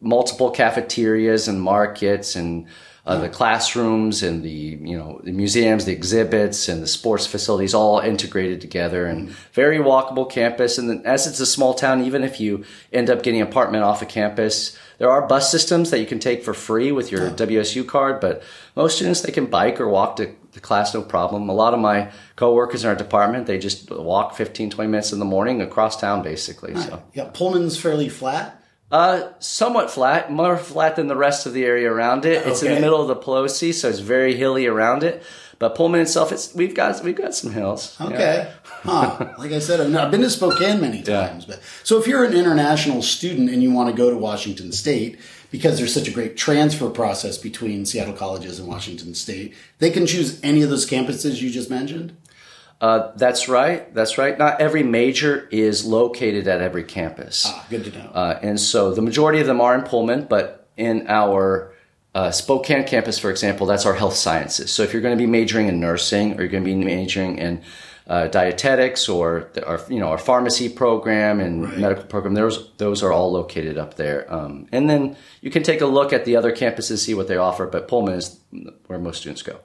multiple 0.02 0.52
cafeterias 0.52 1.48
and 1.48 1.60
markets, 1.60 2.36
and 2.36 2.68
uh, 3.08 3.18
the 3.18 3.30
classrooms, 3.30 4.22
and 4.22 4.44
the 4.44 4.50
you 4.50 4.96
know 4.96 5.20
the 5.24 5.32
museums, 5.32 5.86
the 5.86 5.94
exhibits, 5.94 6.70
and 6.70 6.84
the 6.84 6.88
sports 6.88 7.26
facilities 7.26 7.74
all 7.74 8.00
integrated 8.00 8.62
together, 8.62 9.08
and 9.08 9.30
very 9.54 9.80
walkable 9.80 10.30
campus. 10.30 10.78
And 10.78 10.88
then, 10.88 11.02
as 11.06 11.26
it's 11.26 11.40
a 11.40 11.46
small 11.46 11.74
town, 11.74 12.04
even 12.04 12.24
if 12.24 12.40
you 12.40 12.64
end 12.94 13.10
up 13.10 13.24
getting 13.24 13.42
an 13.42 13.48
apartment 13.48 13.84
off 13.84 14.04
a 14.04 14.06
of 14.06 14.12
campus, 14.12 14.78
there 15.00 15.10
are 15.10 15.26
bus 15.26 15.50
systems 15.50 15.90
that 15.90 16.00
you 16.00 16.06
can 16.06 16.20
take 16.20 16.44
for 16.44 16.54
free 16.54 16.92
with 16.92 17.12
your 17.12 17.32
WSU 17.32 17.88
card. 17.88 18.20
But 18.22 18.44
most 18.76 18.98
students 18.98 19.22
they 19.22 19.32
can 19.32 19.48
bike 19.48 19.82
or 19.82 19.90
walk 19.90 20.18
to 20.18 20.36
the 20.54 20.60
class 20.60 20.94
no 20.94 21.02
problem. 21.02 21.50
A 21.50 21.54
lot 21.54 21.74
of 21.74 21.80
my 21.80 22.12
coworkers 22.36 22.84
in 22.84 22.90
our 22.90 22.96
department, 22.96 23.46
they 23.46 23.60
just 23.60 23.92
walk 23.92 24.36
15, 24.36 24.70
20 24.70 24.90
minutes 24.90 25.12
in 25.12 25.20
the 25.20 25.26
morning 25.26 25.62
across 25.62 26.00
town, 26.00 26.24
basically. 26.24 26.74
Right. 26.74 26.84
So 26.84 27.04
yeah, 27.14 27.30
Pullman's 27.34 27.80
fairly 27.80 28.10
flat. 28.10 28.56
Uh, 28.92 29.32
somewhat 29.38 29.92
flat, 29.92 30.32
more 30.32 30.58
flat 30.58 30.96
than 30.96 31.06
the 31.06 31.16
rest 31.16 31.46
of 31.46 31.54
the 31.54 31.64
area 31.64 31.92
around 31.92 32.26
it. 32.26 32.48
It's 32.48 32.64
okay. 32.64 32.70
in 32.70 32.76
the 32.76 32.82
middle 32.82 33.00
of 33.00 33.08
the 33.08 33.16
Palouse, 33.16 33.74
so 33.76 33.88
it's 33.88 34.00
very 34.00 34.36
hilly 34.36 34.66
around 34.66 35.04
it. 35.04 35.22
But 35.60 35.76
Pullman 35.76 36.00
itself, 36.02 36.32
it's 36.32 36.56
we've 36.56 36.74
got 36.74 37.04
we've 37.04 37.16
got 37.16 37.36
some 37.36 37.52
hills. 37.52 37.96
Okay, 38.00 38.48
yeah. 38.48 38.54
huh? 38.66 39.34
Like 39.38 39.52
I 39.52 39.60
said, 39.60 39.82
I've, 39.82 39.96
I've 39.96 40.10
been 40.10 40.22
to 40.22 40.30
Spokane 40.30 40.80
many 40.82 41.04
times, 41.04 41.46
yeah. 41.48 41.56
but 41.56 41.64
so 41.84 42.00
if 42.00 42.08
you're 42.08 42.24
an 42.24 42.34
international 42.34 43.02
student 43.02 43.50
and 43.50 43.62
you 43.62 43.72
want 43.72 43.90
to 43.90 43.96
go 43.96 44.10
to 44.10 44.18
Washington 44.18 44.72
State, 44.72 45.20
because 45.52 45.78
there's 45.78 45.94
such 45.94 46.08
a 46.08 46.12
great 46.12 46.38
transfer 46.38 46.90
process 46.90 47.38
between 47.38 47.86
Seattle 47.86 48.14
colleges 48.14 48.60
and 48.60 48.68
Washington 48.68 49.14
State, 49.16 49.56
they 49.80 49.90
can 49.90 50.06
choose 50.06 50.40
any 50.44 50.62
of 50.62 50.70
those 50.70 50.90
campuses 50.90 51.42
you 51.42 51.50
just 51.50 51.70
mentioned. 51.70 52.16
Uh, 52.82 53.12
that's 53.18 53.50
right. 53.50 53.94
That's 53.94 54.18
right. 54.18 54.38
Not 54.38 54.62
every 54.62 54.84
major 54.84 55.48
is 55.52 55.86
located 55.86 56.48
at 56.48 56.62
every 56.62 56.84
campus. 56.84 57.46
Ah, 57.48 57.66
good 57.70 57.84
to 57.86 57.92
know. 57.92 58.10
Uh, 58.14 58.40
and 58.42 58.60
so 58.60 58.94
the 58.94 59.02
majority 59.02 59.42
of 59.42 59.48
them 59.48 59.60
are 59.60 59.76
in 59.76 59.82
Pullman, 59.82 60.28
but 60.30 60.68
in 60.78 61.06
our 61.08 61.74
uh, 62.16 62.32
Spokane 62.32 62.88
campus, 62.88 63.20
for 63.20 63.30
example, 63.30 63.68
that's 63.68 63.86
our 63.86 63.94
health 63.94 64.16
sciences. 64.16 64.72
So 64.72 64.84
if 64.84 64.94
you're 64.94 65.02
going 65.02 65.18
to 65.18 65.22
be 65.22 65.30
majoring 65.30 65.68
in 65.68 65.80
nursing 65.80 66.34
or 66.34 66.42
you're 66.42 66.48
going 66.48 66.64
to 66.64 66.70
be 66.70 66.76
majoring 66.76 67.38
in 67.38 67.62
uh, 68.10 68.28
dietetics 68.28 69.08
or 69.08 69.50
the, 69.54 69.66
our 69.66 69.80
you 69.88 70.00
know 70.00 70.08
our 70.08 70.18
pharmacy 70.18 70.68
program 70.68 71.40
and 71.40 71.64
right. 71.64 71.78
medical 71.78 72.04
program. 72.06 72.34
Those 72.34 72.72
those 72.78 73.04
are 73.04 73.14
all 73.14 73.32
located 73.32 73.78
up 73.78 73.94
there. 73.94 74.26
Um, 74.34 74.68
and 74.72 74.90
then 74.90 75.16
you 75.42 75.52
can 75.52 75.62
take 75.62 75.80
a 75.82 75.86
look 75.86 76.12
at 76.12 76.26
the 76.26 76.36
other 76.36 76.52
campuses, 76.52 76.98
see 76.98 77.14
what 77.14 77.28
they 77.28 77.38
offer. 77.38 77.68
But 77.68 77.88
Pullman 77.88 78.16
is 78.16 78.40
where 78.88 78.98
most 78.98 79.22
students 79.22 79.44
go. 79.44 79.60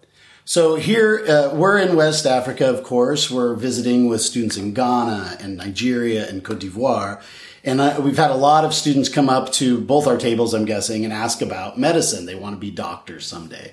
So 0.44 0.76
here 0.76 1.24
uh, 1.26 1.54
we're 1.54 1.78
in 1.78 1.96
West 1.96 2.26
Africa, 2.26 2.68
of 2.68 2.82
course. 2.82 3.30
We're 3.30 3.54
visiting 3.54 4.08
with 4.08 4.20
students 4.20 4.58
in 4.58 4.74
Ghana 4.74 5.38
and 5.40 5.56
Nigeria 5.56 6.28
and 6.28 6.44
Cote 6.44 6.60
d'Ivoire. 6.60 7.22
And 7.64 7.80
uh, 7.80 7.98
we've 8.04 8.18
had 8.18 8.30
a 8.30 8.36
lot 8.36 8.66
of 8.66 8.74
students 8.74 9.08
come 9.08 9.30
up 9.30 9.52
to 9.52 9.80
both 9.80 10.06
our 10.06 10.18
tables, 10.18 10.52
I'm 10.52 10.66
guessing, 10.66 11.02
and 11.02 11.14
ask 11.14 11.40
about 11.40 11.78
medicine. 11.78 12.26
They 12.26 12.34
want 12.34 12.54
to 12.56 12.60
be 12.60 12.70
doctors 12.70 13.26
someday. 13.26 13.72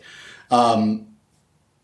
Um, 0.50 1.11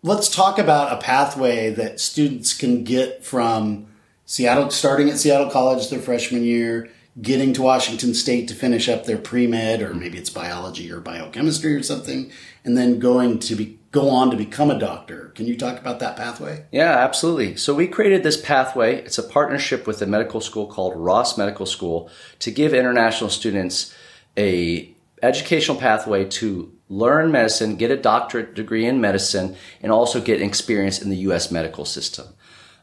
let's 0.07 0.29
talk 0.29 0.57
about 0.57 0.93
a 0.93 0.97
pathway 0.97 1.69
that 1.71 1.99
students 1.99 2.53
can 2.53 2.83
get 2.83 3.23
from 3.23 3.87
Seattle, 4.25 4.69
starting 4.71 5.09
at 5.09 5.17
Seattle 5.17 5.49
College 5.49 5.89
their 5.89 5.99
freshman 5.99 6.43
year, 6.43 6.89
getting 7.21 7.53
to 7.53 7.61
Washington 7.61 8.13
State 8.13 8.47
to 8.47 8.55
finish 8.55 8.87
up 8.87 9.05
their 9.05 9.17
pre 9.17 9.47
med, 9.47 9.81
or 9.81 9.93
maybe 9.93 10.17
it's 10.17 10.29
biology 10.29 10.91
or 10.91 11.01
biochemistry 11.01 11.75
or 11.75 11.83
something, 11.83 12.31
and 12.63 12.77
then 12.77 12.99
going 12.99 13.39
to 13.39 13.55
be 13.55 13.77
go 13.91 14.09
on 14.09 14.29
to 14.29 14.37
become 14.37 14.69
a 14.69 14.77
doctor. 14.77 15.31
Can 15.35 15.47
you 15.47 15.57
talk 15.57 15.79
about 15.79 15.99
that 15.99 16.17
pathway? 16.17 16.65
Yeah, 16.71 16.91
absolutely. 16.91 17.55
So 17.55 17.73
we 17.73 17.87
created 17.87 18.23
this 18.23 18.39
pathway. 18.39 18.97
It's 18.97 19.17
a 19.17 19.23
partnership 19.23 19.87
with 19.87 20.01
a 20.01 20.05
medical 20.05 20.41
school 20.41 20.67
called 20.67 20.95
Ross 20.95 21.37
Medical 21.37 21.65
School 21.65 22.09
to 22.39 22.51
give 22.51 22.73
international 22.73 23.29
students 23.29 23.95
a 24.37 24.93
educational 25.23 25.77
pathway 25.77 26.25
to 26.25 26.71
learn 26.89 27.31
medicine, 27.31 27.75
get 27.75 27.91
a 27.91 27.97
doctorate 27.97 28.53
degree 28.53 28.85
in 28.85 29.01
medicine, 29.01 29.55
and 29.81 29.91
also 29.91 30.21
get 30.21 30.41
experience 30.41 31.01
in 31.01 31.09
the 31.09 31.17
U.S. 31.17 31.51
medical 31.51 31.85
system. 31.85 32.27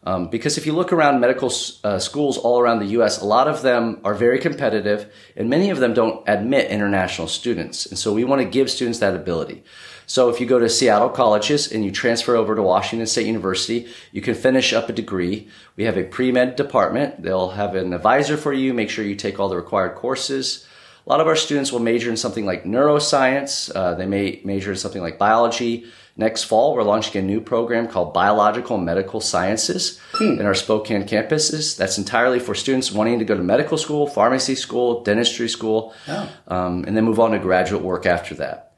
Um, 0.06 0.28
because 0.28 0.58
if 0.58 0.66
you 0.66 0.75
look 0.75 0.92
around 0.92 1.20
medical 1.20 1.50
uh, 1.82 1.99
schools 1.99 2.37
all 2.37 2.61
around 2.61 2.80
the 2.80 2.92
U.S., 2.99 3.23
a 3.23 3.25
lot 3.25 3.49
of 3.49 3.62
them 3.62 4.00
are 4.04 4.14
very 4.14 4.38
competitive, 4.38 5.11
and 5.34 5.49
many 5.49 5.70
of 5.70 5.78
them 5.78 5.94
don't 5.94 6.23
admit 6.28 6.70
international 6.70 7.26
students. 7.26 7.87
And 7.87 7.99
so 7.99 8.12
we 8.12 8.25
want 8.25 8.42
to 8.42 8.49
give 8.49 8.70
students 8.70 8.99
that 8.99 9.16
ability. 9.16 9.64
So 10.06 10.28
if 10.28 10.40
you 10.40 10.46
go 10.46 10.58
to 10.58 10.68
Seattle 10.68 11.08
colleges 11.08 11.73
and 11.73 11.82
you 11.82 11.90
transfer 11.90 12.37
over 12.37 12.54
to 12.54 12.62
Washington 12.62 13.06
State 13.06 13.26
University, 13.26 13.88
you 14.12 14.20
can 14.20 14.34
finish 14.34 14.75
up 14.75 14.90
a 14.90 14.92
degree. 14.92 15.49
We 15.76 15.84
have 15.84 15.96
a 15.96 16.04
pre-med 16.04 16.56
department. 16.56 17.23
They'll 17.23 17.50
have 17.50 17.75
an 17.75 17.94
advisor 17.94 18.37
for 18.37 18.52
you, 18.52 18.75
make 18.75 18.90
sure 18.90 19.06
you 19.06 19.16
take 19.16 19.40
all 19.40 19.49
the 19.49 19.56
required 19.56 19.94
courses. 19.94 20.66
A 21.06 21.11
lot 21.11 21.20
of 21.20 21.26
our 21.26 21.37
students 21.37 21.70
will 21.70 21.80
major 21.80 22.08
in 22.08 22.16
something 22.16 22.46
like 22.46 22.64
neuroscience. 22.64 23.70
Uh, 23.75 23.94
they 23.94 24.06
may 24.06 24.40
major 24.44 24.70
in 24.70 24.78
something 24.78 25.02
like 25.02 25.18
biology. 25.18 25.84
Next 26.16 26.44
fall, 26.44 26.75
we're 26.75 26.84
launching 26.84 27.23
a 27.23 27.26
new 27.26 27.40
program 27.40 27.88
called 27.88 28.14
Biological 28.14 28.78
Medical 28.78 29.20
Sciences 29.20 29.99
hmm. 30.12 30.38
in 30.38 30.46
our 30.46 30.54
Spokane 30.54 31.02
campuses. 31.02 31.76
That's 31.76 31.99
entirely 31.99 32.38
for 32.38 32.54
students 32.54 32.92
wanting 32.92 33.18
to 33.18 33.25
go 33.25 33.37
to 33.37 33.42
medical 33.42 33.76
school, 33.76 34.06
pharmacy 34.06 34.54
school, 34.54 35.02
dentistry 35.02 35.49
school, 35.49 35.92
oh. 36.08 36.30
um, 36.46 36.84
and 36.84 36.96
then 36.96 37.04
move 37.04 37.18
on 37.18 37.32
to 37.32 37.38
graduate 37.38 37.82
work 37.82 38.06
after 38.06 38.34
that. 38.37 38.76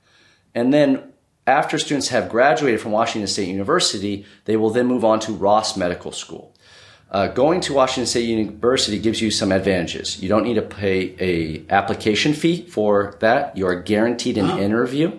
And 0.55 0.73
then 0.73 1.13
after 1.47 1.79
students 1.79 2.09
have 2.09 2.31
graduated 2.31 2.81
from 2.81 2.93
Washington 2.93 3.29
State 3.29 3.49
University, 3.49 4.25
they 4.47 4.57
will 4.57 4.71
then 4.71 4.87
move 4.87 5.05
on 5.05 5.21
to 5.21 5.33
Ross 5.33 5.77
Medical 5.77 6.11
School. 6.11 6.56
Uh, 7.11 7.29
going 7.29 7.61
to 7.61 7.73
Washington 7.73 8.07
State 8.07 8.29
University 8.29 8.99
gives 8.99 9.21
you 9.23 9.31
some 9.31 9.53
advantages. 9.53 10.21
You 10.21 10.29
don't 10.29 10.43
need 10.43 10.55
to 10.55 10.63
pay 10.63 11.15
a 11.21 11.65
application 11.73 12.35
fee 12.35 12.67
for 12.67 13.17
that. 13.21 13.57
You 13.57 13.67
are 13.69 13.81
guaranteed 13.81 14.39
an 14.39 14.59
interview. 14.59 15.19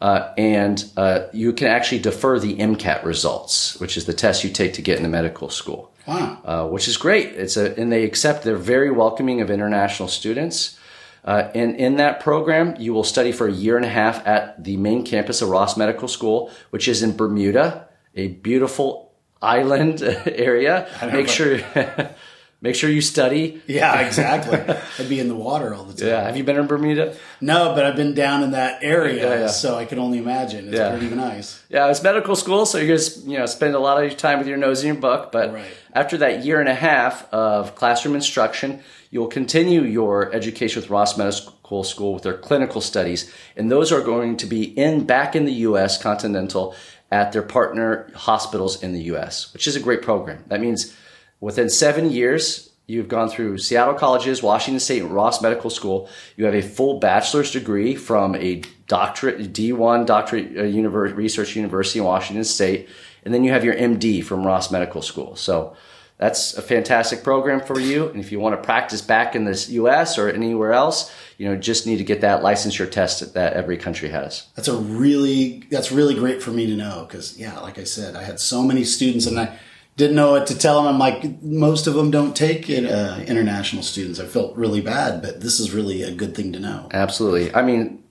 Uh, 0.00 0.34
and 0.36 0.84
uh, 0.96 1.26
you 1.32 1.52
can 1.52 1.68
actually 1.68 2.00
defer 2.00 2.38
the 2.38 2.56
MCAT 2.56 3.04
results, 3.04 3.78
which 3.78 3.96
is 3.96 4.04
the 4.04 4.12
test 4.12 4.42
you 4.42 4.50
take 4.50 4.72
to 4.74 4.82
get 4.82 4.96
into 4.96 5.08
medical 5.08 5.48
school. 5.48 5.92
Wow. 6.06 6.40
Uh, 6.44 6.68
which 6.68 6.88
is 6.88 6.96
great. 6.96 7.28
It's 7.28 7.56
a, 7.56 7.78
and 7.78 7.92
they 7.92 8.04
accept, 8.04 8.42
they're 8.42 8.56
very 8.56 8.90
welcoming 8.90 9.40
of 9.40 9.50
international 9.50 10.08
students. 10.08 10.76
Uh, 11.24 11.50
and 11.54 11.76
in 11.76 11.98
that 11.98 12.18
program, 12.18 12.74
you 12.80 12.92
will 12.92 13.04
study 13.04 13.30
for 13.30 13.46
a 13.46 13.52
year 13.52 13.76
and 13.76 13.84
a 13.84 13.88
half 13.88 14.26
at 14.26 14.64
the 14.64 14.76
main 14.76 15.04
campus 15.04 15.40
of 15.40 15.50
Ross 15.50 15.76
Medical 15.76 16.08
School, 16.08 16.50
which 16.70 16.88
is 16.88 17.04
in 17.04 17.16
Bermuda, 17.16 17.88
a 18.16 18.26
beautiful 18.28 19.11
island 19.42 20.02
area. 20.26 20.88
Make 21.12 21.28
sure 21.28 21.60
Make 22.62 22.76
sure 22.76 22.88
you 22.88 23.00
study. 23.00 23.60
Yeah, 23.66 24.00
exactly. 24.06 24.76
I'd 24.98 25.08
be 25.08 25.18
in 25.18 25.26
the 25.26 25.34
water 25.34 25.74
all 25.74 25.82
the 25.82 25.94
time. 25.94 26.08
Yeah. 26.08 26.22
Have 26.22 26.36
you 26.36 26.44
been 26.44 26.56
in 26.56 26.68
Bermuda? 26.68 27.16
No, 27.40 27.74
but 27.74 27.84
I've 27.84 27.96
been 27.96 28.14
down 28.14 28.44
in 28.44 28.52
that 28.52 28.84
area, 28.84 29.28
yeah, 29.28 29.40
yeah. 29.40 29.46
so 29.48 29.74
I 29.74 29.84
can 29.84 29.98
only 29.98 30.18
imagine. 30.18 30.68
It's 30.68 30.76
yeah. 30.76 30.96
pretty 30.96 31.12
nice. 31.12 31.60
Yeah, 31.68 31.90
it's 31.90 32.04
medical 32.04 32.36
school, 32.36 32.64
so 32.64 32.78
you're 32.78 32.96
to 32.96 33.20
you 33.22 33.36
know 33.36 33.46
spend 33.46 33.74
a 33.74 33.80
lot 33.80 33.98
of 33.98 34.08
your 34.08 34.16
time 34.16 34.38
with 34.38 34.46
your 34.46 34.58
nose 34.58 34.80
in 34.82 34.86
your 34.86 34.96
book. 34.96 35.32
But 35.32 35.52
right. 35.52 35.66
after 35.92 36.16
that 36.18 36.44
year 36.44 36.60
and 36.60 36.68
a 36.68 36.74
half 36.74 37.28
of 37.34 37.74
classroom 37.74 38.14
instruction, 38.14 38.80
you'll 39.10 39.26
continue 39.26 39.82
your 39.82 40.32
education 40.32 40.80
with 40.80 40.88
Ross 40.88 41.18
Medical 41.18 41.82
School 41.82 42.14
with 42.14 42.22
their 42.22 42.38
clinical 42.38 42.80
studies, 42.80 43.34
and 43.56 43.72
those 43.72 43.90
are 43.90 44.02
going 44.02 44.36
to 44.36 44.46
be 44.46 44.62
in 44.78 45.04
back 45.04 45.34
in 45.34 45.46
the 45.46 45.54
U.S. 45.66 46.00
continental 46.00 46.76
at 47.12 47.30
their 47.30 47.42
partner 47.42 48.10
hospitals 48.14 48.82
in 48.82 48.92
the 48.92 49.02
U.S., 49.02 49.52
which 49.52 49.68
is 49.68 49.76
a 49.76 49.80
great 49.80 50.02
program. 50.02 50.42
That 50.48 50.60
means 50.60 50.96
Within 51.42 51.68
seven 51.68 52.08
years, 52.12 52.70
you've 52.86 53.08
gone 53.08 53.28
through 53.28 53.58
Seattle 53.58 53.94
colleges, 53.94 54.44
Washington 54.44 54.78
State, 54.78 55.02
and 55.02 55.10
Ross 55.10 55.42
Medical 55.42 55.70
School. 55.70 56.08
You 56.36 56.44
have 56.44 56.54
a 56.54 56.62
full 56.62 57.00
bachelor's 57.00 57.50
degree 57.50 57.96
from 57.96 58.36
a 58.36 58.62
doctorate, 58.86 59.52
D1 59.52 60.06
doctorate 60.06 60.56
uh, 60.56 61.14
research 61.16 61.56
university 61.56 61.98
in 61.98 62.04
Washington 62.04 62.44
State. 62.44 62.88
And 63.24 63.34
then 63.34 63.42
you 63.42 63.50
have 63.50 63.64
your 63.64 63.74
MD 63.74 64.24
from 64.24 64.46
Ross 64.46 64.70
Medical 64.70 65.02
School. 65.02 65.34
So 65.34 65.76
that's 66.18 66.54
a 66.54 66.62
fantastic 66.62 67.24
program 67.24 67.60
for 67.60 67.80
you. 67.80 68.08
And 68.08 68.20
if 68.20 68.30
you 68.30 68.38
want 68.38 68.54
to 68.54 68.62
practice 68.62 69.00
back 69.02 69.34
in 69.34 69.44
the 69.44 69.66
US 69.70 70.18
or 70.18 70.28
anywhere 70.28 70.72
else, 70.72 71.12
you 71.38 71.48
know, 71.48 71.56
just 71.56 71.86
need 71.86 71.98
to 71.98 72.04
get 72.04 72.20
that 72.20 72.42
licensure 72.42 72.90
test 72.90 73.34
that 73.34 73.54
every 73.54 73.76
country 73.76 74.08
has. 74.10 74.46
That's 74.54 74.68
a 74.68 74.76
really, 74.76 75.64
that's 75.70 75.90
really 75.90 76.14
great 76.14 76.42
for 76.42 76.50
me 76.50 76.66
to 76.66 76.76
know. 76.76 77.06
Cause 77.10 77.36
yeah, 77.36 77.58
like 77.60 77.78
I 77.78 77.84
said, 77.84 78.14
I 78.14 78.22
had 78.22 78.38
so 78.38 78.62
many 78.62 78.84
students 78.84 79.26
and 79.26 79.38
I, 79.38 79.58
didn't 79.96 80.16
know 80.16 80.32
what 80.32 80.46
to 80.46 80.58
tell 80.58 80.82
them. 80.82 80.86
I'm 80.86 80.98
like, 80.98 81.42
most 81.42 81.86
of 81.86 81.94
them 81.94 82.10
don't 82.10 82.34
take 82.34 82.70
it, 82.70 82.90
uh, 82.90 83.20
international 83.26 83.82
students. 83.82 84.18
I 84.18 84.26
felt 84.26 84.56
really 84.56 84.80
bad, 84.80 85.20
but 85.20 85.40
this 85.40 85.60
is 85.60 85.72
really 85.72 86.02
a 86.02 86.12
good 86.12 86.34
thing 86.34 86.52
to 86.54 86.58
know. 86.58 86.88
Absolutely. 86.92 87.54
I 87.54 87.62
mean, 87.62 88.02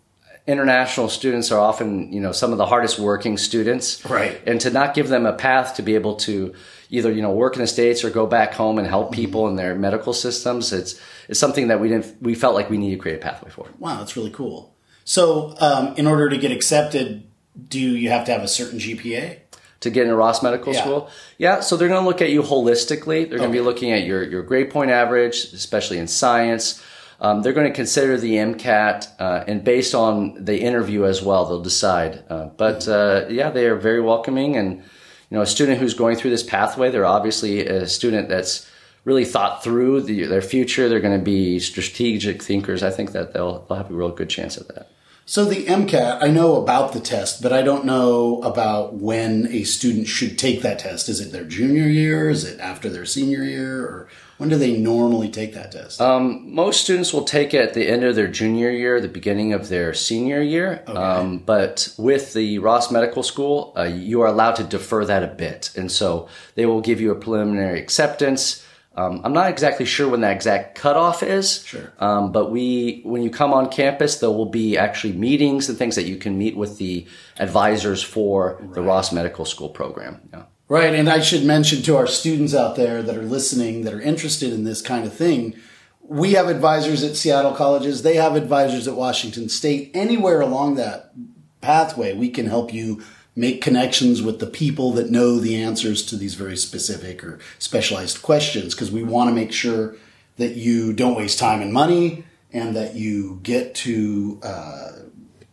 international 0.47 1.09
students 1.09 1.51
are 1.51 1.59
often, 1.59 2.11
you 2.11 2.19
know, 2.19 2.31
some 2.31 2.51
of 2.51 2.57
the 2.57 2.65
hardest 2.65 2.99
working 2.99 3.37
students. 3.37 4.03
Right. 4.05 4.41
And 4.45 4.61
to 4.61 4.69
not 4.69 4.93
give 4.93 5.09
them 5.09 5.25
a 5.25 5.33
path 5.33 5.75
to 5.75 5.81
be 5.81 5.95
able 5.95 6.15
to 6.17 6.53
either, 6.91 7.11
you 7.11 7.21
know, 7.21 7.31
work 7.31 7.55
in 7.55 7.61
the 7.61 7.67
States 7.67 8.03
or 8.03 8.11
go 8.11 8.27
back 8.27 8.53
home 8.53 8.77
and 8.77 8.85
help 8.85 9.11
people 9.11 9.47
in 9.47 9.55
their 9.55 9.73
medical 9.73 10.13
systems, 10.13 10.71
it's, 10.71 11.01
it's 11.27 11.39
something 11.39 11.69
that 11.69 11.79
we 11.79 11.87
didn't, 11.87 12.21
we 12.21 12.35
felt 12.35 12.53
like 12.53 12.69
we 12.69 12.77
needed 12.77 12.97
to 12.97 13.01
create 13.01 13.15
a 13.15 13.19
pathway 13.19 13.49
for. 13.49 13.67
Wow, 13.79 13.97
that's 13.97 14.15
really 14.15 14.29
cool. 14.29 14.75
So, 15.03 15.55
um, 15.59 15.95
in 15.95 16.05
order 16.05 16.29
to 16.29 16.37
get 16.37 16.51
accepted, 16.51 17.23
do 17.67 17.79
you 17.79 18.09
have 18.09 18.25
to 18.25 18.31
have 18.31 18.43
a 18.43 18.47
certain 18.47 18.77
GPA? 18.77 19.39
to 19.81 19.89
get 19.89 20.03
into 20.03 20.15
Ross 20.15 20.43
Medical 20.43 20.73
yeah. 20.73 20.81
School. 20.81 21.09
Yeah, 21.39 21.59
so 21.59 21.75
they're 21.75 21.87
going 21.87 22.01
to 22.01 22.07
look 22.07 22.21
at 22.21 22.29
you 22.29 22.43
holistically. 22.43 23.27
They're 23.27 23.39
going 23.39 23.51
to 23.51 23.57
be 23.57 23.61
looking 23.61 23.91
at 23.91 24.03
your, 24.03 24.23
your 24.23 24.43
grade 24.43 24.69
point 24.69 24.91
average, 24.91 25.53
especially 25.53 25.97
in 25.97 26.07
science. 26.07 26.83
Um, 27.19 27.41
they're 27.41 27.53
going 27.53 27.67
to 27.67 27.73
consider 27.73 28.17
the 28.17 28.33
MCAT, 28.33 29.07
uh, 29.19 29.43
and 29.47 29.63
based 29.63 29.93
on 29.93 30.43
the 30.43 30.59
interview 30.59 31.05
as 31.05 31.21
well, 31.21 31.45
they'll 31.45 31.61
decide. 31.61 32.23
Uh, 32.29 32.45
but 32.45 32.87
uh, 32.87 33.25
yeah, 33.29 33.51
they 33.51 33.67
are 33.67 33.75
very 33.75 34.01
welcoming, 34.01 34.55
and 34.55 34.83
you 35.31 35.37
know, 35.37 35.41
a 35.41 35.47
student 35.47 35.79
who's 35.79 35.93
going 35.93 36.17
through 36.17 36.31
this 36.31 36.43
pathway, 36.43 36.91
they're 36.91 37.05
obviously 37.05 37.65
a 37.65 37.87
student 37.87 38.27
that's 38.27 38.69
really 39.05 39.23
thought 39.23 39.63
through 39.63 40.01
the, 40.01 40.25
their 40.25 40.41
future. 40.41 40.89
They're 40.89 40.99
going 40.99 41.17
to 41.17 41.23
be 41.23 41.57
strategic 41.59 42.43
thinkers. 42.43 42.83
I 42.83 42.91
think 42.91 43.13
that 43.13 43.33
they'll 43.33 43.65
they'll 43.67 43.77
have 43.77 43.89
a 43.89 43.93
real 43.93 44.11
good 44.11 44.29
chance 44.29 44.57
at 44.57 44.67
that. 44.67 44.91
So 45.25 45.45
the 45.45 45.65
MCAT, 45.65 46.21
I 46.21 46.27
know 46.27 46.61
about 46.61 46.91
the 46.91 46.99
test, 46.99 47.41
but 47.41 47.53
I 47.53 47.61
don't 47.61 47.85
know 47.85 48.41
about 48.41 48.95
when 48.95 49.47
a 49.47 49.63
student 49.63 50.07
should 50.07 50.37
take 50.37 50.61
that 50.63 50.79
test. 50.79 51.07
Is 51.07 51.21
it 51.21 51.31
their 51.31 51.45
junior 51.45 51.87
year? 51.87 52.29
Is 52.29 52.43
it 52.43 52.59
after 52.59 52.89
their 52.89 53.05
senior 53.05 53.43
year? 53.43 53.81
Or 53.81 54.09
when 54.41 54.49
do 54.49 54.57
they 54.57 54.75
normally 54.75 55.29
take 55.29 55.53
that 55.53 55.71
test? 55.71 56.01
Um, 56.01 56.55
most 56.55 56.83
students 56.83 57.13
will 57.13 57.25
take 57.25 57.53
it 57.53 57.61
at 57.61 57.75
the 57.75 57.87
end 57.87 58.03
of 58.03 58.15
their 58.15 58.27
junior 58.27 58.71
year, 58.71 58.99
the 58.99 59.07
beginning 59.07 59.53
of 59.53 59.69
their 59.69 59.93
senior 59.93 60.41
year. 60.41 60.83
Okay. 60.87 60.97
Um, 60.97 61.37
but 61.37 61.93
with 61.99 62.33
the 62.33 62.57
Ross 62.57 62.89
Medical 62.89 63.21
School, 63.21 63.71
uh, 63.77 63.83
you 63.83 64.21
are 64.21 64.27
allowed 64.27 64.55
to 64.55 64.63
defer 64.63 65.05
that 65.05 65.21
a 65.21 65.27
bit. 65.27 65.69
And 65.77 65.91
so 65.91 66.27
they 66.55 66.65
will 66.65 66.81
give 66.81 66.99
you 66.99 67.11
a 67.11 67.15
preliminary 67.15 67.79
acceptance. 67.79 68.65
Um, 68.95 69.21
I'm 69.23 69.33
not 69.33 69.51
exactly 69.51 69.85
sure 69.85 70.09
when 70.09 70.21
that 70.21 70.35
exact 70.35 70.73
cutoff 70.73 71.21
is. 71.21 71.63
Sure. 71.63 71.93
Um, 71.99 72.31
but 72.31 72.49
we, 72.49 73.01
when 73.03 73.21
you 73.21 73.29
come 73.29 73.53
on 73.53 73.69
campus, 73.69 74.21
there 74.21 74.31
will 74.31 74.49
be 74.49 74.75
actually 74.75 75.13
meetings 75.13 75.69
and 75.69 75.77
things 75.77 75.95
that 75.97 76.05
you 76.05 76.17
can 76.17 76.39
meet 76.39 76.57
with 76.57 76.79
the 76.79 77.05
advisors 77.37 78.01
for 78.01 78.57
right. 78.59 78.73
the 78.73 78.81
Ross 78.81 79.11
Medical 79.11 79.45
School 79.45 79.69
program. 79.69 80.19
Yeah. 80.33 80.45
Right. 80.71 80.95
And 80.95 81.09
I 81.09 81.19
should 81.19 81.43
mention 81.43 81.81
to 81.81 81.97
our 81.97 82.07
students 82.07 82.55
out 82.55 82.77
there 82.77 83.03
that 83.03 83.17
are 83.17 83.23
listening 83.23 83.81
that 83.81 83.93
are 83.93 83.99
interested 83.99 84.53
in 84.53 84.63
this 84.63 84.81
kind 84.81 85.05
of 85.05 85.13
thing, 85.13 85.53
we 86.01 86.31
have 86.35 86.47
advisors 86.47 87.03
at 87.03 87.17
Seattle 87.17 87.51
colleges. 87.51 88.03
They 88.03 88.15
have 88.15 88.37
advisors 88.37 88.87
at 88.87 88.95
Washington 88.95 89.49
State. 89.49 89.91
Anywhere 89.93 90.39
along 90.39 90.75
that 90.75 91.11
pathway, 91.59 92.13
we 92.13 92.29
can 92.29 92.45
help 92.45 92.73
you 92.73 93.03
make 93.35 93.61
connections 93.61 94.21
with 94.21 94.39
the 94.39 94.47
people 94.47 94.93
that 94.93 95.11
know 95.11 95.39
the 95.39 95.61
answers 95.61 96.05
to 96.05 96.15
these 96.15 96.35
very 96.35 96.55
specific 96.55 97.21
or 97.21 97.39
specialized 97.59 98.21
questions 98.21 98.73
because 98.73 98.93
we 98.93 99.03
want 99.03 99.29
to 99.29 99.35
make 99.35 99.51
sure 99.51 99.97
that 100.37 100.55
you 100.55 100.93
don't 100.93 101.17
waste 101.17 101.37
time 101.37 101.61
and 101.61 101.73
money 101.73 102.23
and 102.53 102.77
that 102.77 102.95
you 102.95 103.41
get 103.43 103.75
to 103.75 104.39
uh, 104.41 104.91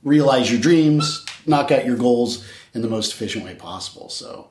realize 0.05 0.49
your 0.49 0.61
dreams, 0.61 1.27
knock 1.45 1.73
out 1.73 1.85
your 1.85 1.97
goals 1.97 2.47
in 2.73 2.83
the 2.83 2.89
most 2.89 3.13
efficient 3.13 3.45
way 3.45 3.57
possible. 3.57 4.09
So, 4.11 4.51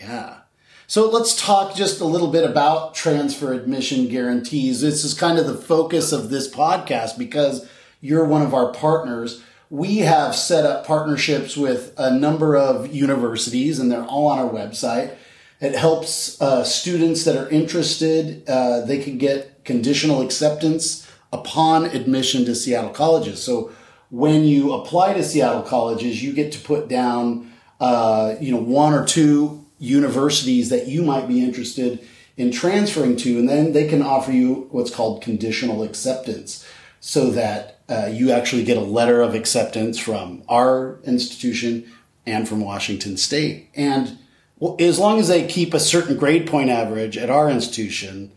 yeah. 0.00 0.38
So 0.86 1.08
let's 1.08 1.40
talk 1.40 1.76
just 1.76 2.00
a 2.00 2.04
little 2.04 2.32
bit 2.32 2.48
about 2.48 2.96
transfer 2.96 3.52
admission 3.52 4.08
guarantees. 4.08 4.80
This 4.80 5.04
is 5.04 5.14
kind 5.14 5.38
of 5.38 5.46
the 5.46 5.54
focus 5.54 6.10
of 6.10 6.30
this 6.30 6.52
podcast 6.52 7.16
because 7.16 7.68
you're 8.00 8.24
one 8.24 8.42
of 8.42 8.54
our 8.54 8.72
partners 8.72 9.44
we 9.70 9.98
have 9.98 10.34
set 10.34 10.66
up 10.66 10.84
partnerships 10.84 11.56
with 11.56 11.94
a 11.96 12.12
number 12.12 12.56
of 12.56 12.92
universities 12.92 13.78
and 13.78 13.90
they're 13.90 14.04
all 14.04 14.26
on 14.26 14.38
our 14.40 14.50
website. 14.50 15.14
It 15.60 15.76
helps 15.76 16.40
uh, 16.42 16.64
students 16.64 17.24
that 17.24 17.36
are 17.36 17.48
interested, 17.48 18.48
uh, 18.48 18.84
they 18.84 18.98
can 18.98 19.16
get 19.16 19.64
conditional 19.64 20.22
acceptance 20.22 21.08
upon 21.32 21.84
admission 21.84 22.44
to 22.46 22.54
Seattle 22.54 22.90
colleges. 22.90 23.40
So 23.42 23.70
when 24.10 24.42
you 24.42 24.72
apply 24.72 25.14
to 25.14 25.22
Seattle 25.22 25.62
colleges, 25.62 26.20
you 26.20 26.32
get 26.32 26.50
to 26.52 26.58
put 26.58 26.88
down, 26.88 27.52
uh, 27.78 28.34
you 28.40 28.50
know, 28.50 28.60
one 28.60 28.92
or 28.92 29.06
two 29.06 29.64
universities 29.80 30.68
that 30.68 30.86
you 30.86 31.02
might 31.02 31.26
be 31.26 31.42
interested 31.42 32.06
in 32.36 32.52
transferring 32.52 33.16
to, 33.16 33.38
and 33.38 33.48
then 33.48 33.72
they 33.72 33.88
can 33.88 34.02
offer 34.02 34.30
you 34.30 34.68
what's 34.70 34.94
called 34.94 35.22
conditional 35.22 35.82
acceptance, 35.82 36.64
so 37.00 37.30
that 37.30 37.80
uh, 37.88 38.08
you 38.12 38.30
actually 38.30 38.62
get 38.62 38.76
a 38.76 38.80
letter 38.80 39.20
of 39.20 39.34
acceptance 39.34 39.98
from 39.98 40.44
our 40.48 41.00
institution 41.02 41.90
and 42.24 42.48
from 42.48 42.60
Washington 42.60 43.16
State. 43.16 43.68
And 43.74 44.18
well, 44.58 44.76
as 44.78 44.98
long 44.98 45.18
as 45.18 45.28
they 45.28 45.46
keep 45.46 45.74
a 45.74 45.80
certain 45.80 46.16
grade 46.16 46.46
point 46.46 46.70
average 46.70 47.16
at 47.16 47.30
our 47.30 47.50
institution, 47.50 48.30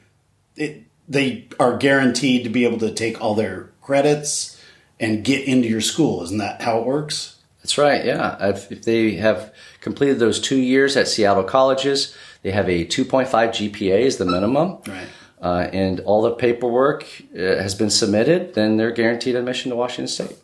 it, 0.55 0.83
they 1.07 1.47
are 1.59 1.77
guaranteed 1.77 2.45
to 2.45 2.49
be 2.49 2.65
able 2.65 2.79
to 2.79 2.93
take 2.93 3.21
all 3.21 3.35
their 3.35 3.69
credits 3.81 4.61
and 4.99 5.25
get 5.25 5.45
into 5.45 5.67
your 5.67 5.81
school. 5.81 6.23
Isn't 6.23 6.37
that 6.37 6.61
how 6.61 6.79
it 6.79 6.85
works? 6.85 7.41
That's 7.59 7.77
right. 7.77 8.05
Yeah. 8.05 8.37
If, 8.49 8.71
if 8.71 8.83
they 8.83 9.15
have 9.15 9.53
completed 9.83 10.17
those 10.17 10.39
two 10.39 10.57
years 10.57 10.97
at 10.97 11.07
Seattle 11.07 11.43
colleges, 11.43 12.15
they 12.41 12.51
have 12.51 12.69
a 12.69 12.85
2.5 12.85 13.27
GPA 13.29 13.99
is 13.99 14.17
the 14.17 14.25
minimum. 14.25 14.79
Right. 14.87 15.07
Uh, 15.41 15.69
and 15.73 15.99
all 16.01 16.21
the 16.21 16.31
paperwork 16.31 17.03
uh, 17.35 17.37
has 17.37 17.75
been 17.75 17.89
submitted, 17.89 18.53
then 18.53 18.77
they're 18.77 18.91
guaranteed 18.91 19.35
admission 19.35 19.71
to 19.71 19.75
Washington 19.75 20.07
State. 20.07 20.37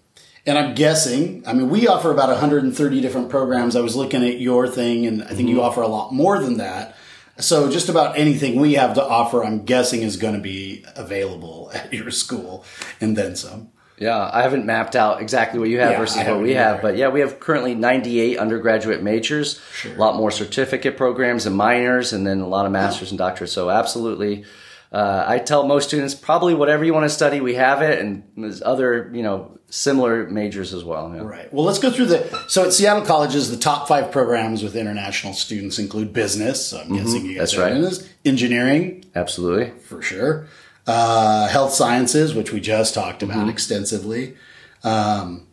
And 0.45 0.57
I'm 0.57 0.75
guessing, 0.75 1.43
I 1.47 1.53
mean, 1.53 1.69
we 1.69 1.87
offer 1.87 2.11
about 2.11 2.27
130 2.27 3.01
different 3.01 3.29
programs. 3.29 3.77
I 3.77 3.81
was 3.81 3.95
looking 3.95 4.25
at 4.25 4.39
your 4.39 4.67
thing, 4.67 5.05
and 5.05 5.23
I 5.23 5.27
think 5.27 5.39
mm-hmm. 5.39 5.49
you 5.49 5.61
offer 5.61 5.81
a 5.81 5.87
lot 5.87 6.13
more 6.13 6.39
than 6.39 6.57
that. 6.57 6.97
So 7.37 7.71
just 7.71 7.87
about 7.87 8.17
anything 8.17 8.59
we 8.59 8.73
have 8.73 8.95
to 8.95 9.03
offer, 9.03 9.43
I'm 9.43 9.63
guessing, 9.63 10.01
is 10.01 10.17
going 10.17 10.33
to 10.33 10.41
be 10.41 10.83
available 10.97 11.71
at 11.73 11.93
your 11.93 12.11
school, 12.11 12.65
and 12.99 13.15
then 13.15 13.37
some. 13.37 13.71
Yeah, 13.99 14.29
I 14.31 14.41
haven't 14.41 14.65
mapped 14.65 14.95
out 14.95 15.21
exactly 15.21 15.59
what 15.59 15.69
you 15.69 15.79
have 15.79 15.91
yeah, 15.91 15.97
versus 15.97 16.25
what 16.25 16.41
we 16.41 16.53
have, 16.53 16.81
but 16.81 16.95
yeah, 16.95 17.09
we 17.09 17.19
have 17.19 17.39
currently 17.39 17.75
98 17.75 18.37
undergraduate 18.37 19.03
majors, 19.03 19.61
sure. 19.73 19.93
a 19.93 19.97
lot 19.97 20.15
more 20.15 20.31
certificate 20.31 20.95
programs 20.95 21.45
and 21.45 21.55
minors, 21.55 22.13
and 22.13 22.25
then 22.25 22.39
a 22.39 22.47
lot 22.47 22.65
of 22.65 22.71
masters 22.71 23.11
and 23.11 23.19
doctorates. 23.19 23.49
So 23.49 23.69
absolutely, 23.69 24.45
uh, 24.91 25.25
I 25.27 25.39
tell 25.39 25.67
most 25.67 25.89
students 25.89 26.15
probably 26.15 26.53
whatever 26.55 26.85
you 26.85 26.93
want 26.93 27.05
to 27.05 27.09
study, 27.09 27.41
we 27.41 27.55
have 27.55 27.81
it, 27.81 27.99
and 27.99 28.23
there's 28.37 28.61
other 28.61 29.11
you 29.13 29.21
know 29.21 29.59
similar 29.69 30.27
majors 30.29 30.73
as 30.73 30.83
well. 30.83 31.13
Yeah. 31.13 31.21
Right. 31.21 31.53
Well, 31.53 31.65
let's 31.65 31.79
go 31.79 31.91
through 31.91 32.07
the. 32.07 32.45
So 32.47 32.65
at 32.65 32.73
Seattle 32.73 33.05
colleges, 33.05 33.51
the 33.51 33.57
top 33.57 33.87
five 33.87 34.11
programs 34.11 34.63
with 34.63 34.75
international 34.75 35.33
students 35.33 35.77
include 35.77 36.13
business. 36.13 36.67
So 36.67 36.79
I'm 36.79 36.85
mm-hmm. 36.85 36.95
guessing 36.95 37.25
you 37.25 37.37
guys 37.37 37.51
That's 37.51 38.01
right. 38.01 38.09
Engineering, 38.25 39.05
absolutely 39.15 39.71
for 39.81 40.01
sure. 40.01 40.47
Uh, 40.89 41.47
health 41.49 41.71
sciences, 41.71 42.33
which 42.33 42.51
we 42.51 42.59
just 42.59 42.95
talked 42.95 43.21
about 43.21 43.37
mm-hmm. 43.37 43.49
extensively. 43.49 44.35
Um, 44.83 45.45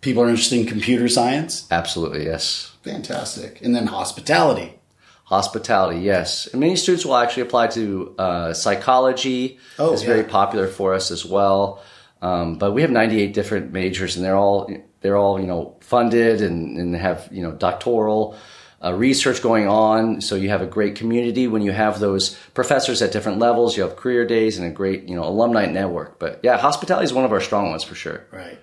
people 0.00 0.24
are 0.24 0.28
interested 0.28 0.58
in 0.58 0.66
computer 0.66 1.08
science. 1.08 1.68
Absolutely, 1.70 2.24
yes. 2.24 2.74
Fantastic. 2.82 3.62
And 3.62 3.76
then 3.76 3.86
hospitality. 3.86 4.74
Hospitality, 5.26 6.00
yes. 6.00 6.48
And 6.48 6.60
many 6.60 6.74
students 6.74 7.06
will 7.06 7.16
actually 7.16 7.44
apply 7.44 7.68
to 7.68 8.14
uh, 8.18 8.52
psychology. 8.54 9.60
Oh, 9.78 9.92
it's 9.92 10.02
yeah. 10.02 10.08
very 10.08 10.24
popular 10.24 10.66
for 10.66 10.94
us 10.94 11.12
as 11.12 11.24
well. 11.24 11.80
Um, 12.20 12.58
but 12.58 12.72
we 12.72 12.82
have 12.82 12.90
98 12.90 13.32
different 13.32 13.72
majors, 13.72 14.16
and 14.16 14.24
they're 14.24 14.36
all 14.36 14.68
they're 15.00 15.16
all 15.16 15.40
you 15.40 15.46
know 15.46 15.76
funded 15.80 16.42
and, 16.42 16.76
and 16.76 16.96
have 16.96 17.28
you 17.30 17.42
know 17.42 17.52
doctoral 17.52 18.36
uh, 18.84 18.92
research 18.92 19.42
going 19.42 19.68
on. 19.68 20.20
So 20.20 20.34
you 20.34 20.48
have 20.48 20.62
a 20.62 20.66
great 20.66 20.96
community 20.96 21.46
when 21.46 21.62
you 21.62 21.72
have 21.72 22.00
those 22.00 22.36
professors 22.54 23.00
at 23.02 23.12
different 23.12 23.38
levels. 23.38 23.76
You 23.76 23.84
have 23.84 23.96
career 23.96 24.26
days 24.26 24.58
and 24.58 24.66
a 24.66 24.70
great 24.70 25.04
you 25.04 25.14
know 25.14 25.24
alumni 25.24 25.66
network. 25.66 26.18
But 26.18 26.40
yeah, 26.42 26.58
hospitality 26.58 27.04
is 27.04 27.12
one 27.12 27.24
of 27.24 27.32
our 27.32 27.40
strong 27.40 27.70
ones 27.70 27.84
for 27.84 27.94
sure. 27.94 28.26
Right. 28.30 28.58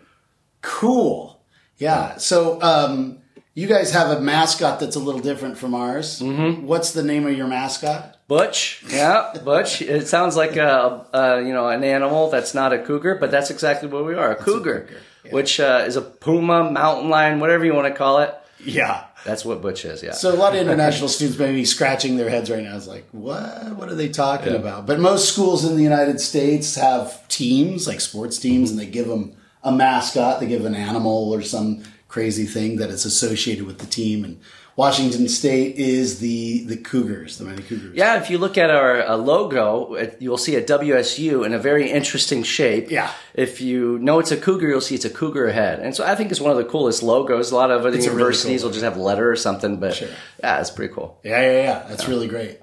Cool. 0.61 1.41
Yeah. 1.77 2.17
So 2.17 2.61
um, 2.61 3.19
you 3.53 3.67
guys 3.67 3.91
have 3.91 4.17
a 4.17 4.21
mascot 4.21 4.79
that's 4.79 4.95
a 4.95 4.99
little 4.99 5.21
different 5.21 5.57
from 5.57 5.73
ours. 5.73 6.21
Mm-hmm. 6.21 6.65
What's 6.65 6.91
the 6.91 7.03
name 7.03 7.25
of 7.25 7.37
your 7.37 7.47
mascot? 7.47 8.17
Butch. 8.27 8.83
Yeah, 8.89 9.33
Butch. 9.43 9.81
It 9.81 10.07
sounds 10.07 10.35
like 10.35 10.55
a, 10.55 11.05
a, 11.11 11.41
you 11.41 11.53
know 11.53 11.67
an 11.67 11.83
animal 11.83 12.29
that's 12.29 12.53
not 12.53 12.73
a 12.73 12.79
cougar, 12.79 13.15
but 13.15 13.31
that's 13.31 13.49
exactly 13.49 13.89
what 13.89 14.05
we 14.05 14.13
are—a 14.13 14.35
cougar, 14.35 14.73
a 14.73 14.81
cougar. 14.81 14.99
Yeah. 15.25 15.31
which 15.31 15.59
uh, 15.59 15.83
is 15.87 15.95
a 15.95 16.01
puma, 16.01 16.69
mountain 16.69 17.09
lion, 17.09 17.39
whatever 17.39 17.65
you 17.65 17.73
want 17.73 17.87
to 17.87 17.97
call 17.97 18.19
it. 18.19 18.35
Yeah, 18.63 19.05
that's 19.25 19.43
what 19.43 19.61
Butch 19.61 19.85
is. 19.85 20.01
Yeah. 20.01 20.11
So 20.11 20.33
a 20.33 20.37
lot 20.37 20.55
of 20.55 20.61
international 20.61 21.09
students 21.09 21.39
may 21.39 21.51
be 21.51 21.65
scratching 21.65 22.17
their 22.17 22.29
heads 22.29 22.49
right 22.49 22.63
now. 22.63 22.75
It's 22.75 22.87
like, 22.87 23.05
what? 23.11 23.75
What 23.75 23.89
are 23.89 23.95
they 23.95 24.09
talking 24.09 24.53
yeah. 24.53 24.59
about? 24.59 24.85
But 24.85 24.99
most 24.99 25.31
schools 25.31 25.65
in 25.65 25.75
the 25.75 25.83
United 25.83 26.19
States 26.19 26.75
have 26.75 27.27
teams, 27.27 27.87
like 27.87 28.01
sports 28.01 28.37
teams, 28.37 28.71
and 28.71 28.79
they 28.79 28.85
give 28.85 29.07
them 29.07 29.33
a 29.63 29.71
mascot. 29.71 30.39
They 30.39 30.47
give 30.47 30.65
an 30.65 30.75
animal 30.75 31.31
or 31.33 31.41
some 31.41 31.83
crazy 32.07 32.45
thing 32.45 32.77
that 32.77 32.89
is 32.89 33.05
associated 33.05 33.65
with 33.65 33.79
the 33.79 33.85
team. 33.85 34.23
And 34.23 34.39
Washington 34.79 35.27
State 35.27 35.75
is 35.75 36.19
the 36.19 36.63
the 36.63 36.77
Cougars, 36.77 37.37
the 37.37 37.43
Miami 37.43 37.63
Cougars. 37.63 37.93
Yeah, 37.93 38.17
if 38.21 38.29
you 38.29 38.37
look 38.37 38.57
at 38.57 38.69
our 38.69 39.05
uh, 39.05 39.17
logo, 39.17 40.13
you'll 40.19 40.37
see 40.37 40.55
a 40.55 40.63
WSU 40.63 41.45
in 41.45 41.53
a 41.53 41.59
very 41.59 41.91
interesting 41.91 42.43
shape. 42.43 42.89
Yeah. 42.89 43.11
If 43.33 43.59
you 43.59 43.99
know 43.99 44.19
it's 44.19 44.31
a 44.31 44.37
cougar, 44.37 44.69
you'll 44.69 44.79
see 44.79 44.95
it's 44.95 45.03
a 45.03 45.09
cougar 45.09 45.51
head, 45.51 45.81
and 45.81 45.93
so 45.93 46.05
I 46.05 46.15
think 46.15 46.31
it's 46.31 46.39
one 46.39 46.51
of 46.51 46.55
the 46.55 46.63
coolest 46.63 47.03
logos. 47.03 47.51
A 47.51 47.57
lot 47.57 47.71
of 47.71 47.85
other 47.85 47.97
it's 47.97 48.05
universities 48.05 48.45
really 48.45 48.57
cool 48.59 48.67
will 48.67 48.73
just 48.73 48.83
have 48.85 48.95
a 48.95 49.01
letter 49.01 49.29
or 49.29 49.35
something, 49.35 49.81
but 49.81 49.95
sure. 49.95 50.07
yeah, 50.39 50.61
it's 50.61 50.71
pretty 50.71 50.93
cool. 50.93 51.19
Yeah, 51.25 51.41
yeah, 51.41 51.61
yeah. 51.61 51.85
That's 51.89 52.03
yeah. 52.03 52.09
really 52.11 52.29
great. 52.29 52.61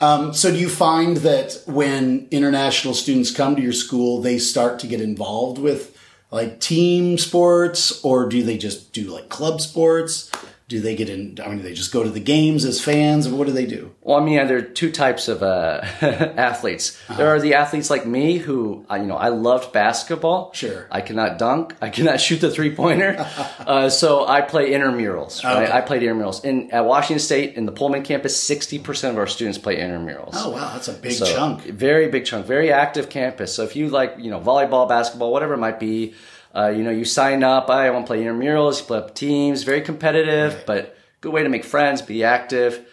Um, 0.00 0.34
so, 0.34 0.50
do 0.50 0.58
you 0.58 0.68
find 0.68 1.18
that 1.18 1.62
when 1.68 2.26
international 2.32 2.92
students 2.92 3.30
come 3.30 3.54
to 3.54 3.62
your 3.62 3.72
school, 3.72 4.20
they 4.20 4.38
start 4.38 4.80
to 4.80 4.88
get 4.88 5.00
involved 5.00 5.58
with 5.58 5.96
like 6.32 6.58
team 6.58 7.18
sports 7.18 8.02
or 8.02 8.28
do 8.28 8.42
they 8.42 8.58
just 8.58 8.92
do 8.92 9.04
like 9.04 9.28
club 9.28 9.60
sports? 9.60 10.28
Do 10.72 10.80
they 10.80 10.96
get 10.96 11.10
in? 11.10 11.36
I 11.44 11.48
mean, 11.48 11.58
do 11.58 11.64
they 11.64 11.74
just 11.74 11.92
go 11.92 12.02
to 12.02 12.08
the 12.08 12.18
games 12.18 12.64
as 12.64 12.80
fans, 12.80 13.26
or 13.26 13.36
what 13.36 13.46
do 13.46 13.52
they 13.52 13.66
do? 13.66 13.94
Well, 14.00 14.18
I 14.18 14.24
mean, 14.24 14.36
there 14.46 14.56
are 14.56 14.62
two 14.62 14.90
types 14.90 15.28
of 15.28 15.42
uh, 15.42 15.82
athletes. 16.02 16.98
Uh-huh. 17.08 17.18
There 17.18 17.28
are 17.28 17.40
the 17.40 17.52
athletes 17.52 17.90
like 17.90 18.06
me 18.06 18.38
who, 18.38 18.86
you 18.90 18.98
know, 19.00 19.18
I 19.18 19.28
loved 19.28 19.74
basketball. 19.74 20.50
Sure. 20.54 20.86
I 20.90 21.02
cannot 21.02 21.36
dunk. 21.36 21.74
I 21.82 21.90
cannot 21.90 22.20
shoot 22.22 22.40
the 22.40 22.50
three 22.50 22.74
pointer. 22.74 23.16
uh, 23.58 23.90
so 23.90 24.26
I 24.26 24.40
play 24.40 24.70
intramurals. 24.70 25.44
Right? 25.44 25.64
Okay. 25.64 25.72
I 25.72 25.82
played 25.82 26.00
intramurals. 26.00 26.42
In 26.42 26.70
at 26.70 26.86
Washington 26.86 27.20
State 27.20 27.56
in 27.56 27.66
the 27.66 27.72
Pullman 27.72 28.02
campus, 28.02 28.34
sixty 28.34 28.78
percent 28.78 29.12
of 29.12 29.18
our 29.18 29.26
students 29.26 29.58
play 29.58 29.76
intramurals. 29.76 30.30
Oh 30.32 30.52
wow, 30.52 30.72
that's 30.72 30.88
a 30.88 30.94
big 30.94 31.12
so, 31.12 31.26
chunk. 31.26 31.64
Very 31.64 32.08
big 32.08 32.24
chunk. 32.24 32.46
Very 32.46 32.72
active 32.72 33.10
campus. 33.10 33.54
So 33.54 33.62
if 33.64 33.76
you 33.76 33.90
like, 33.90 34.14
you 34.16 34.30
know, 34.30 34.40
volleyball, 34.40 34.88
basketball, 34.88 35.34
whatever 35.34 35.52
it 35.52 35.58
might 35.58 35.78
be 35.78 36.14
uh, 36.54 36.68
you 36.68 36.82
know, 36.82 36.90
you 36.90 37.04
sign 37.04 37.42
up. 37.42 37.70
I 37.70 37.90
want 37.90 38.06
to 38.06 38.10
play 38.10 38.22
intramurals. 38.22 38.80
You 38.80 38.86
play 38.86 38.98
up 38.98 39.14
teams. 39.14 39.62
Very 39.62 39.80
competitive, 39.80 40.54
right. 40.54 40.66
but 40.66 40.96
good 41.20 41.32
way 41.32 41.42
to 41.42 41.48
make 41.48 41.64
friends. 41.64 42.02
Be 42.02 42.24
active. 42.24 42.86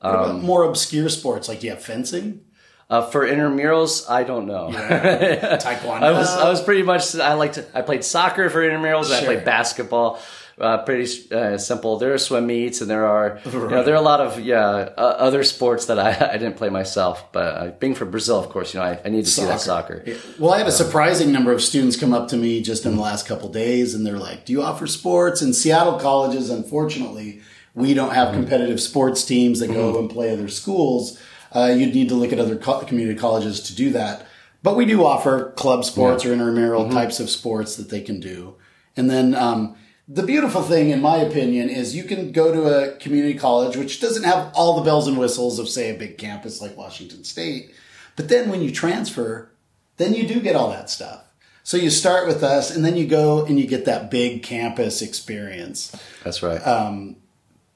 What 0.00 0.10
about 0.10 0.30
um, 0.30 0.42
more 0.42 0.64
obscure 0.64 1.08
sports? 1.08 1.48
Like, 1.48 1.60
do 1.60 1.66
you 1.66 1.72
have 1.72 1.82
fencing? 1.82 2.44
Uh, 2.90 3.00
for 3.00 3.26
intramurals, 3.26 4.10
I 4.10 4.24
don't 4.24 4.46
know. 4.46 4.70
Yeah. 4.70 5.56
Taekwondo. 5.62 6.02
I 6.02 6.12
was 6.12 6.28
I 6.28 6.50
was 6.50 6.62
pretty 6.62 6.82
much 6.82 7.14
I 7.16 7.32
liked 7.32 7.58
I 7.72 7.80
played 7.80 8.04
soccer 8.04 8.50
for 8.50 8.60
intramurals. 8.60 9.06
Sure. 9.06 9.16
I 9.16 9.24
played 9.24 9.44
basketball 9.44 10.20
uh, 10.60 10.78
pretty 10.78 11.34
uh, 11.34 11.58
simple. 11.58 11.98
There 11.98 12.14
are 12.14 12.18
swim 12.18 12.46
meets, 12.46 12.80
and 12.80 12.88
there 12.88 13.06
are 13.06 13.40
right. 13.44 13.52
you 13.52 13.68
know 13.68 13.82
there 13.82 13.94
are 13.94 13.98
a 13.98 14.02
lot 14.02 14.20
of 14.20 14.40
yeah 14.40 14.60
uh, 14.60 15.16
other 15.18 15.42
sports 15.42 15.86
that 15.86 15.98
I, 15.98 16.10
I 16.32 16.36
didn't 16.38 16.56
play 16.56 16.68
myself. 16.68 17.32
But 17.32 17.40
uh, 17.40 17.70
being 17.80 17.94
from 17.94 18.10
Brazil, 18.10 18.38
of 18.38 18.48
course, 18.50 18.74
you 18.74 18.80
know 18.80 18.86
I, 18.86 19.00
I 19.04 19.08
need 19.08 19.24
to 19.24 19.30
soccer. 19.30 19.46
see 19.46 19.52
that 19.52 19.60
soccer. 19.60 20.02
Yeah. 20.06 20.14
Well, 20.38 20.52
I 20.52 20.58
had 20.58 20.66
a 20.68 20.72
surprising 20.72 21.32
number 21.32 21.52
of 21.52 21.62
students 21.62 21.96
come 21.96 22.12
up 22.12 22.28
to 22.28 22.36
me 22.36 22.62
just 22.62 22.86
in 22.86 22.96
the 22.96 23.02
last 23.02 23.26
couple 23.26 23.48
days, 23.48 23.94
and 23.94 24.06
they're 24.06 24.18
like, 24.18 24.44
"Do 24.44 24.52
you 24.52 24.62
offer 24.62 24.86
sports?" 24.86 25.42
In 25.42 25.52
Seattle 25.52 25.98
colleges, 25.98 26.50
unfortunately, 26.50 27.40
we 27.74 27.94
don't 27.94 28.14
have 28.14 28.28
mm-hmm. 28.28 28.40
competitive 28.40 28.80
sports 28.80 29.24
teams 29.24 29.60
that 29.60 29.68
go 29.68 29.92
mm-hmm. 29.92 29.98
and 30.00 30.10
play 30.10 30.32
other 30.32 30.48
schools. 30.48 31.20
Uh, 31.52 31.72
you'd 31.76 31.94
need 31.94 32.08
to 32.08 32.14
look 32.14 32.32
at 32.32 32.38
other 32.38 32.56
co- 32.56 32.84
community 32.84 33.18
colleges 33.18 33.60
to 33.60 33.74
do 33.74 33.90
that. 33.90 34.26
But 34.62 34.76
we 34.76 34.86
do 34.86 35.04
offer 35.04 35.50
club 35.52 35.84
sports 35.84 36.24
yeah. 36.24 36.30
or 36.30 36.32
intramural 36.32 36.84
mm-hmm. 36.84 36.94
types 36.94 37.20
of 37.20 37.28
sports 37.28 37.76
that 37.76 37.90
they 37.90 38.00
can 38.00 38.18
do. 38.18 38.56
And 38.96 39.10
then 39.10 39.34
um, 39.34 39.76
the 40.06 40.22
beautiful 40.22 40.62
thing, 40.62 40.90
in 40.90 41.00
my 41.00 41.16
opinion, 41.16 41.70
is 41.70 41.96
you 41.96 42.04
can 42.04 42.30
go 42.32 42.52
to 42.52 42.64
a 42.64 42.96
community 42.96 43.38
college, 43.38 43.76
which 43.76 44.00
doesn't 44.00 44.24
have 44.24 44.52
all 44.54 44.76
the 44.76 44.82
bells 44.82 45.08
and 45.08 45.16
whistles 45.16 45.58
of, 45.58 45.68
say, 45.68 45.90
a 45.90 45.98
big 45.98 46.18
campus 46.18 46.60
like 46.60 46.76
Washington 46.76 47.24
State. 47.24 47.72
But 48.16 48.28
then 48.28 48.50
when 48.50 48.60
you 48.60 48.70
transfer, 48.70 49.50
then 49.96 50.14
you 50.14 50.26
do 50.26 50.40
get 50.40 50.56
all 50.56 50.70
that 50.70 50.90
stuff. 50.90 51.24
So 51.62 51.78
you 51.78 51.88
start 51.88 52.26
with 52.26 52.42
us, 52.42 52.74
and 52.74 52.84
then 52.84 52.96
you 52.96 53.06
go 53.06 53.46
and 53.46 53.58
you 53.58 53.66
get 53.66 53.86
that 53.86 54.10
big 54.10 54.42
campus 54.42 55.00
experience. 55.00 55.96
That's 56.22 56.42
right. 56.42 56.60
Um, 56.60 57.16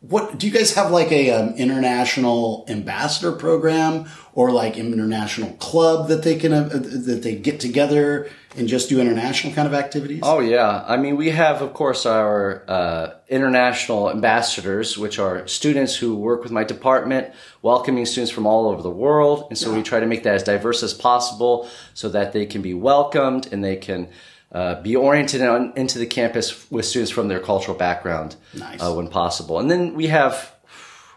what 0.00 0.38
do 0.38 0.46
you 0.46 0.52
guys 0.52 0.74
have 0.74 0.92
like 0.92 1.10
a 1.10 1.32
um, 1.32 1.54
international 1.54 2.64
ambassador 2.68 3.32
program 3.32 4.08
or 4.32 4.52
like 4.52 4.76
international 4.76 5.50
club 5.54 6.06
that 6.08 6.22
they 6.22 6.36
can 6.36 6.52
uh, 6.52 6.68
that 6.68 7.20
they 7.24 7.34
get 7.34 7.58
together 7.58 8.30
and 8.56 8.68
just 8.68 8.88
do 8.88 9.00
international 9.00 9.52
kind 9.52 9.66
of 9.66 9.74
activities? 9.74 10.20
Oh 10.22 10.38
yeah, 10.38 10.84
I 10.86 10.98
mean 10.98 11.16
we 11.16 11.30
have 11.30 11.62
of 11.62 11.74
course 11.74 12.06
our 12.06 12.62
uh, 12.68 13.14
international 13.28 14.08
ambassadors, 14.08 14.96
which 14.96 15.18
are 15.18 15.44
students 15.48 15.96
who 15.96 16.14
work 16.14 16.44
with 16.44 16.52
my 16.52 16.62
department, 16.62 17.34
welcoming 17.62 18.06
students 18.06 18.30
from 18.30 18.46
all 18.46 18.68
over 18.68 18.82
the 18.82 18.90
world, 18.90 19.48
and 19.48 19.58
so 19.58 19.70
yeah. 19.70 19.78
we 19.78 19.82
try 19.82 19.98
to 19.98 20.06
make 20.06 20.22
that 20.22 20.36
as 20.36 20.44
diverse 20.44 20.84
as 20.84 20.94
possible 20.94 21.68
so 21.94 22.08
that 22.08 22.32
they 22.32 22.46
can 22.46 22.62
be 22.62 22.72
welcomed 22.72 23.52
and 23.52 23.64
they 23.64 23.76
can 23.76 24.08
uh, 24.52 24.80
be 24.82 24.96
oriented 24.96 25.42
on, 25.42 25.72
into 25.76 25.98
the 25.98 26.06
campus 26.06 26.70
with 26.70 26.84
students 26.86 27.10
from 27.10 27.28
their 27.28 27.40
cultural 27.40 27.76
background 27.76 28.36
Nice. 28.54 28.82
uh, 28.82 28.92
when 28.94 29.08
possible. 29.08 29.58
And 29.58 29.70
then 29.70 29.94
we 29.94 30.06
have, 30.06 30.52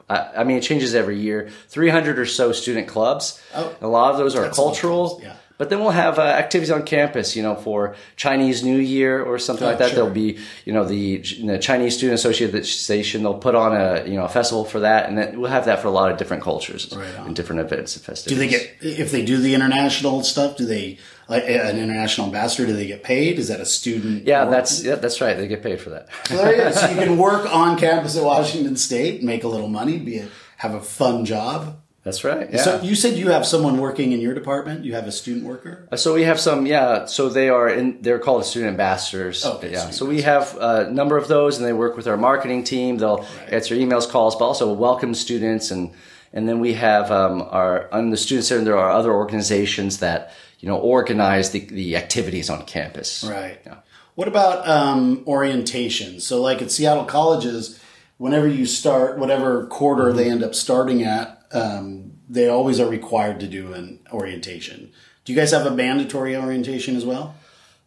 I 0.10 0.32
I 0.38 0.44
mean, 0.44 0.58
it 0.58 0.62
changes 0.64 0.94
every 0.96 1.20
year. 1.20 1.50
300 1.70 2.20
or 2.20 2.26
so 2.26 2.52
student 2.52 2.88
clubs. 2.88 3.42
Oh. 3.56 3.74
a 3.82 3.88
lot 3.88 4.12
of 4.12 4.18
those 4.18 4.36
are 4.36 4.42
That's 4.44 4.58
a 4.58 4.62
lot 4.62 4.68
of 4.72 4.74
cultural. 4.82 5.20
yeah. 5.24 5.36
But 5.58 5.70
then 5.70 5.80
we'll 5.80 5.92
have 5.92 6.18
uh, 6.18 6.24
activities 6.24 6.72
on 6.72 6.82
campus, 6.82 7.36
you 7.36 7.44
know, 7.44 7.54
for 7.54 7.96
Chinese 8.16 8.64
New 8.64 8.80
Year 8.80 9.22
or 9.24 9.38
something 9.38 9.64
Oh, 9.68 9.70
like 9.70 9.78
that. 9.78 9.90
sure. 9.90 9.96
There'll 9.98 10.10
be, 10.10 10.40
you 10.66 10.74
know, 10.74 10.86
the, 10.86 11.20
Chinese 11.62 11.96
Student 11.96 12.16
Association. 12.16 13.22
They'll 13.22 13.36
put 13.38 13.54
on 13.54 13.76
a, 13.76 14.04
you 14.08 14.16
know, 14.16 14.26
a 14.26 14.30
festival 14.30 14.66
for 14.66 14.80
that, 14.80 15.08
and 15.08 15.16
then 15.16 15.40
we'll 15.40 15.52
have 15.52 15.66
that 15.66 15.80
for 15.80 15.88
a 15.88 15.92
lot 15.92 16.12
of 16.12 16.18
different 16.18 16.42
cultures 16.42 16.92
Right 16.92 17.14
and 17.28 17.36
different 17.36 17.62
events 17.62 17.96
and 17.96 18.26
Do 18.26 18.36
they 18.36 18.48
get 18.48 18.76
if 18.82 19.12
they 19.12 19.24
do 19.24 19.38
the 19.38 19.54
international 19.54 20.24
stuff? 20.24 20.58
Do 20.58 20.66
they 20.66 20.98
like 21.32 21.44
an 21.46 21.78
international 21.78 22.28
ambassador? 22.28 22.68
Do 22.68 22.74
they 22.74 22.86
get 22.88 23.04
paid? 23.04 23.40
Is 23.40 23.48
that 23.48 23.60
a 23.60 23.66
student? 23.66 24.28
Yeah, 24.28 24.44
work? 24.44 24.52
that's 24.52 24.84
yeah, 24.84 24.96
that's 24.96 25.20
right. 25.22 25.36
They 25.36 25.48
get 25.48 25.64
paid 25.64 25.82
for 25.82 25.90
that. 25.92 26.10
So 26.26 26.36
there 26.38 26.52
you 26.52 26.58
go. 26.58 26.72
So 26.72 26.90
you 26.90 26.98
can 26.98 27.18
work 27.30 27.52
on 27.52 27.78
campus 27.78 28.16
at 28.18 28.24
Washington 28.24 28.76
State, 28.76 29.24
make 29.24 29.44
a 29.44 29.48
little 29.48 29.70
money, 29.70 29.98
be 29.98 30.20
a, 30.20 30.28
have 30.58 30.74
a 30.76 30.82
fun 30.82 31.26
job. 31.26 31.78
That's 32.04 32.24
right. 32.24 32.50
Yeah. 32.52 32.64
So 32.64 32.82
you 32.82 32.96
said 32.96 33.16
you 33.16 33.30
have 33.30 33.46
someone 33.46 33.78
working 33.78 34.12
in 34.12 34.22
your 34.22 34.34
department. 34.34 34.84
You 34.84 34.96
have 34.96 35.06
a 35.06 35.12
student 35.12 35.46
worker. 35.46 35.88
Uh, 35.92 35.98
So 35.98 36.16
we 36.16 36.24
have 36.24 36.40
some, 36.40 36.66
yeah. 36.66 37.06
So 37.06 37.30
they 37.30 37.48
are 37.50 37.70
in. 37.70 38.02
They're 38.02 38.18
called 38.18 38.44
student 38.44 38.72
ambassadors. 38.72 39.46
Okay, 39.46 39.72
yeah. 39.72 39.92
So 39.92 40.06
we 40.08 40.24
have 40.24 40.58
a 40.60 40.90
number 40.92 41.16
of 41.16 41.28
those, 41.28 41.58
and 41.58 41.66
they 41.66 41.74
work 41.74 41.96
with 41.96 42.08
our 42.08 42.18
marketing 42.18 42.64
team. 42.64 42.98
They'll 42.98 43.24
answer 43.50 43.76
emails, 43.76 44.10
calls, 44.10 44.36
but 44.36 44.46
also 44.46 44.74
welcome 44.74 45.14
students, 45.14 45.70
and 45.70 45.92
and 46.34 46.50
then 46.50 46.60
we 46.60 46.74
have 46.74 47.12
um, 47.12 47.44
our 47.44 47.88
on 47.94 48.10
the 48.10 48.18
student 48.18 48.46
center. 48.46 48.64
There 48.64 48.78
are 48.80 48.90
other 48.90 49.14
organizations 49.14 50.00
that 50.00 50.34
you 50.62 50.70
know 50.70 50.78
organize 50.78 51.52
the 51.52 51.60
the 51.60 51.98
activities 51.98 52.50
on 52.50 52.64
campus. 52.66 53.24
Right. 53.24 53.60
Yeah. 53.66 53.78
What 54.16 54.28
about 54.28 54.68
um, 54.68 55.24
orientation? 55.28 56.20
So, 56.22 56.42
like 56.42 56.62
at 56.62 56.72
Seattle 56.72 57.06
colleges, 57.06 57.80
whenever 58.18 58.48
you 58.48 58.66
start, 58.66 59.18
whatever 59.20 59.66
quarter 59.68 60.04
Mm-hmm. 60.06 60.18
they 60.18 60.30
end 60.30 60.44
up 60.44 60.56
starting 60.56 61.04
at, 61.04 61.42
um, 61.52 62.14
they 62.30 62.48
always 62.48 62.80
are 62.80 62.90
required 62.90 63.40
to 63.42 63.48
do 63.48 63.74
an 63.74 64.00
orientation. 64.14 64.92
Do 65.26 65.34
you 65.34 65.40
guys 65.40 65.52
have 65.52 65.66
a 65.66 65.72
mandatory 65.72 66.36
orientation 66.36 66.96
as 66.96 67.06
well? 67.06 67.36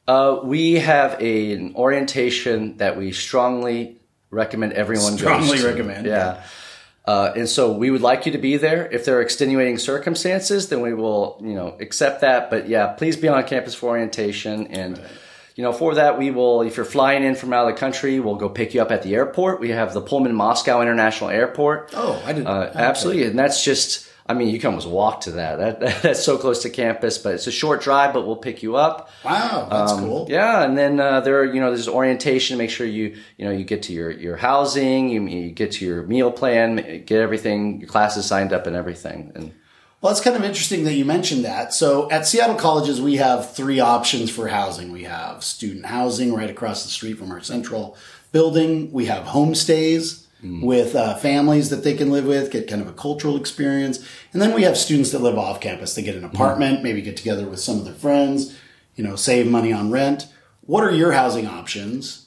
Uh, 0.07 0.41
we 0.45 0.75
have 0.75 1.17
a, 1.21 1.53
an 1.55 1.75
orientation 1.77 2.77
that 2.77 2.97
we 2.97 3.11
strongly 3.13 3.97
recommend 4.31 4.73
everyone 4.75 5.17
Strongly 5.17 5.49
goes 5.57 5.61
to. 5.63 5.69
recommend, 5.69 6.07
Yeah. 6.07 6.43
Uh, 7.07 7.33
and 7.37 7.49
so 7.49 7.73
we 7.73 7.91
would 7.91 8.01
like 8.01 8.25
you 8.25 8.33
to 8.33 8.39
be 8.39 8.57
there. 8.57 8.91
If 8.91 9.05
there 9.05 9.19
are 9.19 9.21
extenuating 9.21 9.79
circumstances, 9.79 10.69
then 10.71 10.81
we 10.81 10.95
will, 10.95 11.39
you 11.43 11.55
know, 11.55 11.77
accept 11.79 12.23
that. 12.23 12.49
But 12.49 12.69
yeah, 12.69 12.87
please 12.89 13.17
be 13.17 13.29
on 13.29 13.45
campus 13.45 13.75
for 13.75 13.91
orientation. 13.91 14.69
And, 14.69 14.99
you 15.55 15.63
know, 15.63 15.73
for 15.73 15.97
that, 15.97 16.19
we 16.19 16.31
will, 16.31 16.63
if 16.63 16.77
you're 16.77 16.87
flying 16.87 17.23
in 17.23 17.35
from 17.35 17.53
out 17.53 17.69
of 17.69 17.75
the 17.75 17.79
country, 17.79 18.21
we'll 18.21 18.37
go 18.37 18.49
pick 18.49 18.73
you 18.73 18.81
up 18.81 18.91
at 18.91 19.03
the 19.03 19.15
airport. 19.15 19.61
We 19.61 19.69
have 19.71 19.93
the 19.93 20.01
Pullman 20.01 20.35
Moscow 20.35 20.81
International 20.81 21.29
Airport. 21.29 21.91
Oh, 21.95 22.23
I 22.25 22.33
didn't. 22.33 22.47
Uh, 22.47 22.73
absolutely, 22.75 23.25
and 23.25 23.39
that's 23.39 23.63
just. 23.63 24.09
I 24.27 24.33
mean, 24.33 24.49
you 24.49 24.59
can 24.59 24.69
almost 24.69 24.89
walk 24.89 25.23
to 25.23 25.33
that. 25.33 25.59
that. 25.81 26.03
That's 26.03 26.25
so 26.25 26.39
close 26.39 26.63
to 26.63 26.71
campus, 26.71 27.19
but 27.19 27.35
it's 27.35 27.47
a 27.47 27.53
short 27.53 27.83
drive. 27.83 28.13
But 28.15 28.27
we'll 28.27 28.37
pick 28.37 28.63
you 28.63 28.77
up. 28.77 29.11
Wow, 29.25 29.69
that's 29.71 29.93
cool. 29.93 30.23
Um, 30.23 30.31
Yeah, 30.31 30.65
and 30.65 30.79
then 30.79 30.99
uh, 30.99 31.21
there, 31.21 31.45
you 31.45 31.61
know, 31.61 31.71
there's 31.71 31.89
orientation. 31.89 32.57
Make 32.57 32.71
sure 32.71 32.87
you, 32.87 33.17
you 33.37 33.45
know, 33.45 33.51
you 33.51 33.65
get 33.65 33.83
to 33.85 33.93
your 33.93 34.11
your 34.11 34.37
housing, 34.37 35.11
you, 35.11 35.27
you 35.27 35.51
get 35.51 35.73
to 35.73 35.85
your 35.85 36.03
meal 36.05 36.33
plan, 36.33 37.05
get 37.05 37.21
everything, 37.21 37.81
your 37.81 37.89
classes 37.89 38.25
signed 38.25 38.53
up, 38.53 38.67
and 38.67 38.75
everything. 38.75 39.33
And 39.35 39.53
Well, 40.01 40.11
it's 40.11 40.23
kind 40.23 40.37
of 40.37 40.45
interesting 40.45 40.85
that 40.85 40.95
you 40.95 41.05
mentioned 41.05 41.45
that. 41.45 41.75
So 41.75 42.11
at 42.11 42.27
Seattle 42.27 42.57
colleges, 42.57 43.01
we 43.01 43.17
have 43.17 43.55
three 43.55 43.81
options 43.81 44.31
for 44.31 44.49
housing. 44.49 44.91
We 44.91 45.05
have 45.05 45.45
student 45.45 45.85
housing 45.87 46.35
right 46.35 46.51
across 46.51 46.83
the 46.85 46.91
street 46.91 47.19
from 47.19 47.31
our 47.31 47.43
central 47.43 47.97
building. 48.33 48.91
We 48.91 49.07
have 49.07 49.27
homestays 49.27 50.24
with 50.45 50.95
uh, 50.95 51.17
families 51.17 51.71
that 51.71 51.85
they 51.85 51.95
can 51.95 52.11
live 52.11 52.27
with, 52.27 52.51
get 52.51 52.69
kind 52.69 52.83
of 52.83 52.89
a 52.89 52.93
cultural 52.93 53.37
experience. 53.37 54.07
And 54.33 54.43
then 54.43 54.55
we 54.55 54.63
have 54.63 54.77
students 54.77 55.11
that 55.13 55.21
live 55.21 55.39
off 55.39 55.61
campus. 55.61 55.95
They 55.95 56.03
get 56.03 56.17
an 56.17 56.25
apartment, 56.25 56.83
maybe 56.83 57.01
get 57.03 57.17
together 57.17 57.47
with 57.47 57.61
some 57.61 57.79
of 57.79 57.85
their 57.85 57.95
friends, 57.95 58.57
you 58.95 59.05
know, 59.05 59.17
save 59.17 59.47
money 59.47 59.73
on 59.73 59.91
rent. 59.91 60.27
What 60.63 60.85
are 60.85 60.91
your 60.91 61.13
housing 61.13 61.47
options? 61.47 62.21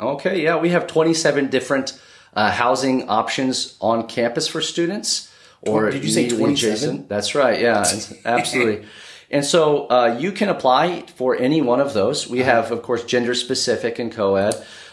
okay, 0.00 0.42
yeah, 0.42 0.58
we 0.58 0.70
have 0.70 0.86
27 0.86 1.48
different 1.48 1.98
uh, 2.34 2.50
housing 2.50 3.08
options 3.08 3.76
on 3.80 4.08
campus 4.08 4.48
for 4.48 4.60
students. 4.60 5.30
Or 5.62 5.90
Did 5.90 6.04
you 6.04 6.10
say 6.10 6.28
27? 6.28 7.06
That's 7.08 7.34
right. 7.34 7.58
Yeah, 7.58 7.84
absolutely. 8.24 8.86
And 9.30 9.44
so 9.44 9.86
uh, 9.88 10.16
you 10.20 10.30
can 10.32 10.48
apply 10.50 11.04
for 11.16 11.36
any 11.36 11.62
one 11.62 11.80
of 11.80 11.94
those. 11.94 12.28
We 12.28 12.40
have, 12.40 12.70
of 12.70 12.82
course, 12.82 13.04
gender 13.04 13.34
specific 13.34 13.98
and 13.98 14.12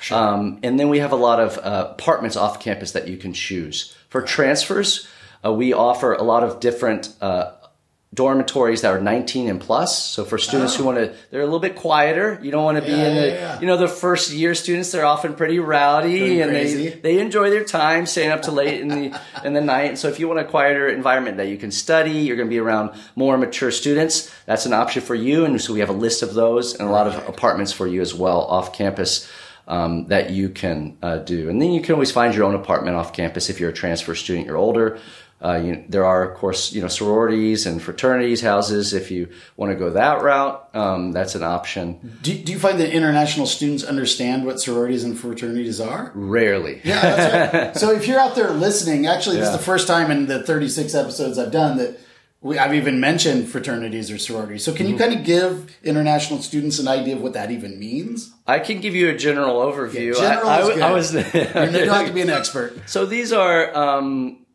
co-ed, 0.08 0.18
um, 0.18 0.60
and 0.64 0.80
then 0.80 0.90
we 0.90 1.00
have 1.00 1.12
a 1.12 1.16
lot 1.18 1.40
of 1.40 1.58
uh, 1.58 1.90
apartments 1.92 2.36
off 2.36 2.60
campus 2.60 2.92
that 2.94 3.08
you 3.08 3.18
can 3.18 3.34
choose. 3.34 3.96
For 4.10 4.22
transfers, 4.22 5.08
uh, 5.46 5.54
we 5.54 5.74
offer 5.74 6.14
a 6.14 6.24
lot 6.24 6.44
of 6.44 6.60
different 6.60 7.14
uh, 7.22 7.52
dormitories 8.14 8.82
that 8.82 8.92
are 8.94 9.00
19 9.00 9.48
and 9.48 9.62
plus. 9.62 10.06
So 10.06 10.26
for 10.26 10.38
students 10.38 10.76
who 10.76 10.84
want 10.84 10.98
to, 10.98 11.16
they're 11.30 11.40
a 11.42 11.46
little 11.46 11.62
bit 11.62 11.78
quieter. 11.78 12.38
You 12.44 12.52
don't 12.52 12.66
want 12.66 12.78
to 12.78 12.82
be 12.84 12.92
Oh. 12.92 12.96
Yeah, 12.98 13.08
in 13.08 13.16
the, 13.16 13.28
yeah, 13.28 13.34
yeah. 13.34 13.60
you 13.62 13.68
know, 13.68 13.78
the 13.78 13.88
first 13.88 14.34
year 14.34 14.54
students. 14.54 14.92
They're 14.92 15.06
often 15.06 15.34
pretty 15.34 15.60
rowdy 15.60 16.20
Pretty 16.20 16.42
and 16.42 16.52
crazy. 16.52 16.90
they 16.90 17.00
they 17.00 17.20
enjoy 17.20 17.50
their 17.50 17.64
time 17.64 18.06
staying 18.06 18.32
up 18.32 18.42
to 18.44 18.52
late 18.52 18.82
in 18.82 18.90
the 18.90 19.22
in 19.46 19.54
the 19.54 19.62
night. 19.62 19.86
And 19.92 19.98
so 19.98 20.10
if 20.10 20.20
you 20.20 20.28
want 20.28 20.42
a 20.42 20.44
quieter 20.44 20.90
environment 20.90 21.38
that 21.38 21.48
you 21.48 21.56
can 21.58 21.72
study, 21.72 22.12
you're 22.12 22.36
going 22.36 22.50
to 22.50 22.54
be 22.54 22.60
around 22.60 22.92
more 23.16 23.38
mature 23.38 23.72
students. 23.72 24.30
That's 24.46 24.66
an 24.66 24.74
option 24.74 25.02
for 25.02 25.16
you. 25.16 25.46
And 25.46 25.62
so 25.62 25.72
we 25.74 25.80
have 25.80 25.90
a 25.90 25.94
list 25.94 26.22
of 26.22 26.34
those 26.34 26.74
and 26.78 26.90
a 26.90 26.92
lot 26.92 27.08
of 27.08 27.30
apartments 27.30 27.72
for 27.72 27.88
you 27.88 28.02
as 28.02 28.14
well 28.14 28.42
off 28.42 28.74
campus. 28.74 29.32
Um, 29.68 30.08
that 30.08 30.32
you 30.32 30.50
can 30.50 30.98
uh, 31.02 31.20
do, 31.20 31.50
and 31.50 31.62
then 31.62 31.72
you 31.72 31.82
can 31.82 31.94
always 31.94 32.12
find 32.12 32.36
your 32.36 32.44
own 32.44 32.56
apartment 32.56 32.98
off 32.98 33.14
campus 33.14 33.50
if 33.50 33.60
you're 33.60 33.70
a 33.70 33.74
transfer 33.74 34.16
student. 34.16 34.48
You're 34.48 34.58
older. 34.58 35.00
Uh, 35.44 35.56
you, 35.56 35.84
there 35.90 36.06
are, 36.06 36.24
of 36.24 36.38
course, 36.38 36.72
you 36.72 36.82
know, 36.82 36.88
sororities 36.88 37.66
and 37.66 37.82
fraternities 37.82 38.42
houses. 38.42 38.94
If 38.94 39.10
you 39.10 39.30
want 39.58 39.72
to 39.72 39.76
go 39.76 39.90
that 39.90 40.22
route, 40.22 40.70
um, 40.76 41.14
that's 41.14 41.34
an 41.34 41.42
option. 41.42 42.20
Do, 42.22 42.38
do 42.38 42.52
you 42.52 42.60
find 42.60 42.80
that 42.80 42.94
international 42.94 43.48
students 43.48 43.84
understand 43.84 44.46
what 44.46 44.60
sororities 44.60 45.04
and 45.04 45.18
fraternities 45.18 45.82
are? 45.82 46.12
Rarely. 46.14 46.80
Yeah, 46.84 47.02
that's 47.02 47.54
right. 47.54 47.78
so 47.78 47.92
if 47.92 48.08
you're 48.08 48.20
out 48.20 48.36
there 48.36 48.52
listening, 48.52 49.08
actually, 49.08 49.38
this 49.38 49.48
is 49.48 49.58
the 49.58 49.64
first 49.64 49.88
time 49.88 50.12
in 50.12 50.28
the 50.28 50.44
36 50.44 50.94
episodes 50.94 51.40
I've 51.40 51.52
done 51.52 51.78
that 51.78 52.00
we, 52.42 52.58
I've 52.58 52.74
even 52.74 53.00
mentioned 53.00 53.48
fraternities 53.50 54.10
or 54.10 54.18
sororities. 54.18 54.64
So 54.64 54.74
can 54.74 54.88
you 54.88 54.98
kind 54.98 55.14
of 55.14 55.24
give 55.24 55.78
international 55.84 56.42
students 56.42 56.80
an 56.80 56.88
idea 56.88 57.16
of 57.16 57.22
what 57.22 57.34
that 57.34 57.52
even 57.52 57.78
means? 57.80 58.34
I 58.48 58.60
can 58.60 58.82
give 58.82 58.96
you 58.96 59.10
a 59.10 59.16
general 59.16 59.58
overview. 59.58 60.16
General 60.18 60.50
I, 60.50 60.56
I 60.56 60.60
is 60.62 60.68
w- 60.68 60.74
good. 60.74 60.84
I 60.84 60.92
was. 60.92 61.14
You 61.74 61.86
don't 61.86 61.96
have 61.96 62.08
to 62.08 62.14
be 62.14 62.22
an 62.22 62.30
expert. 62.32 62.90
So 62.90 63.06
these 63.06 63.32
are 63.32 63.76
um, 63.78 64.46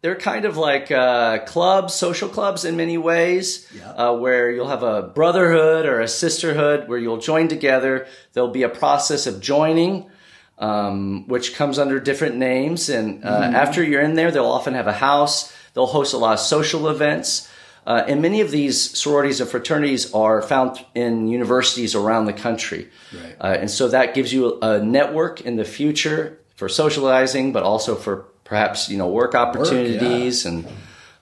they're 0.00 0.14
kind 0.14 0.44
of 0.44 0.56
like 0.56 0.92
uh, 0.92 1.38
clubs, 1.44 1.92
social 1.94 2.28
clubs 2.28 2.64
in 2.64 2.76
many 2.76 2.98
ways, 2.98 3.66
Yeah. 3.74 3.90
uh, 3.90 4.12
where 4.16 4.50
you'll 4.52 4.68
have 4.68 4.82
a 4.84 5.02
brotherhood 5.02 5.86
or 5.86 6.00
a 6.00 6.08
sisterhood 6.08 6.88
where 6.88 6.98
you'll 6.98 7.18
join 7.18 7.48
together. 7.48 8.06
There'll 8.32 8.50
be 8.50 8.62
a 8.62 8.68
process 8.68 9.26
of 9.26 9.40
joining. 9.40 10.08
Um, 10.56 11.26
which 11.26 11.56
comes 11.56 11.80
under 11.80 11.98
different 11.98 12.36
names, 12.36 12.88
and 12.88 13.24
uh, 13.24 13.40
Mm-hmm. 13.40 13.56
after 13.56 13.82
you're 13.82 14.02
in 14.02 14.14
there, 14.14 14.30
they'll 14.30 14.46
often 14.46 14.74
have 14.74 14.86
a 14.86 14.92
house. 14.92 15.52
They'll 15.74 15.86
host 15.86 16.14
a 16.14 16.18
lot 16.18 16.34
of 16.34 16.40
social 16.40 16.88
events, 16.88 17.48
uh, 17.86 18.04
and 18.08 18.22
many 18.22 18.40
of 18.40 18.50
these 18.50 18.96
sororities 18.96 19.40
and 19.40 19.50
fraternities 19.50 20.12
are 20.14 20.40
found 20.40 20.84
in 20.94 21.28
universities 21.28 21.94
around 21.94 22.24
the 22.26 22.32
country. 22.32 22.88
Right. 23.12 23.36
Uh, 23.40 23.56
and 23.60 23.70
so 23.70 23.88
that 23.88 24.14
gives 24.14 24.32
you 24.32 24.58
a 24.62 24.78
network 24.82 25.42
in 25.42 25.56
the 25.56 25.64
future 25.64 26.38
for 26.56 26.68
socializing, 26.68 27.52
but 27.52 27.62
also 27.62 27.94
for 27.94 28.24
perhaps 28.44 28.88
you 28.88 28.96
know 28.96 29.08
work 29.08 29.34
opportunities. 29.34 30.46
And 30.46 30.66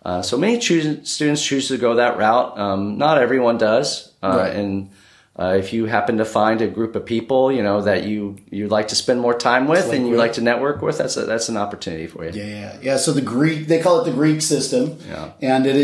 uh, 0.04 0.22
so 0.22 0.36
many 0.36 0.58
choose, 0.58 1.10
students 1.10 1.44
choose 1.44 1.68
to 1.68 1.78
go 1.78 1.94
that 1.96 2.16
route. 2.18 2.58
Um, 2.58 2.98
not 2.98 3.18
everyone 3.18 3.58
does. 3.58 4.12
Uh, 4.22 4.36
Right. 4.38 4.54
And 4.54 4.90
uh, 5.38 5.56
if 5.58 5.72
you 5.72 5.86
happen 5.86 6.18
to 6.18 6.24
find 6.26 6.60
a 6.60 6.68
group 6.68 6.94
of 6.94 7.06
people 7.06 7.50
you 7.50 7.62
know 7.62 7.80
that 7.80 8.04
you 8.04 8.36
you 8.50 8.68
like 8.68 8.88
to 8.88 8.94
spend 8.94 9.18
more 9.20 9.32
time 9.32 9.66
with 9.66 9.84
Click 9.84 9.96
and 9.98 10.06
you 10.08 10.16
like 10.16 10.34
to 10.34 10.42
network 10.42 10.82
with, 10.82 10.98
that's 10.98 11.16
a, 11.16 11.24
that's 11.24 11.48
an 11.48 11.56
opportunity 11.56 12.06
for 12.06 12.24
you. 12.24 12.32
Yeah, 12.32 12.44
yeah, 12.46 12.78
yeah. 12.82 12.96
So 12.98 13.12
the 13.12 13.22
Greek, 13.22 13.66
they 13.66 13.80
call 13.80 14.00
it 14.00 14.04
the 14.04 14.12
Greek 14.16 14.42
system, 14.42 14.98
Yeah. 15.08 15.32
and 15.40 15.66
it 15.66 15.80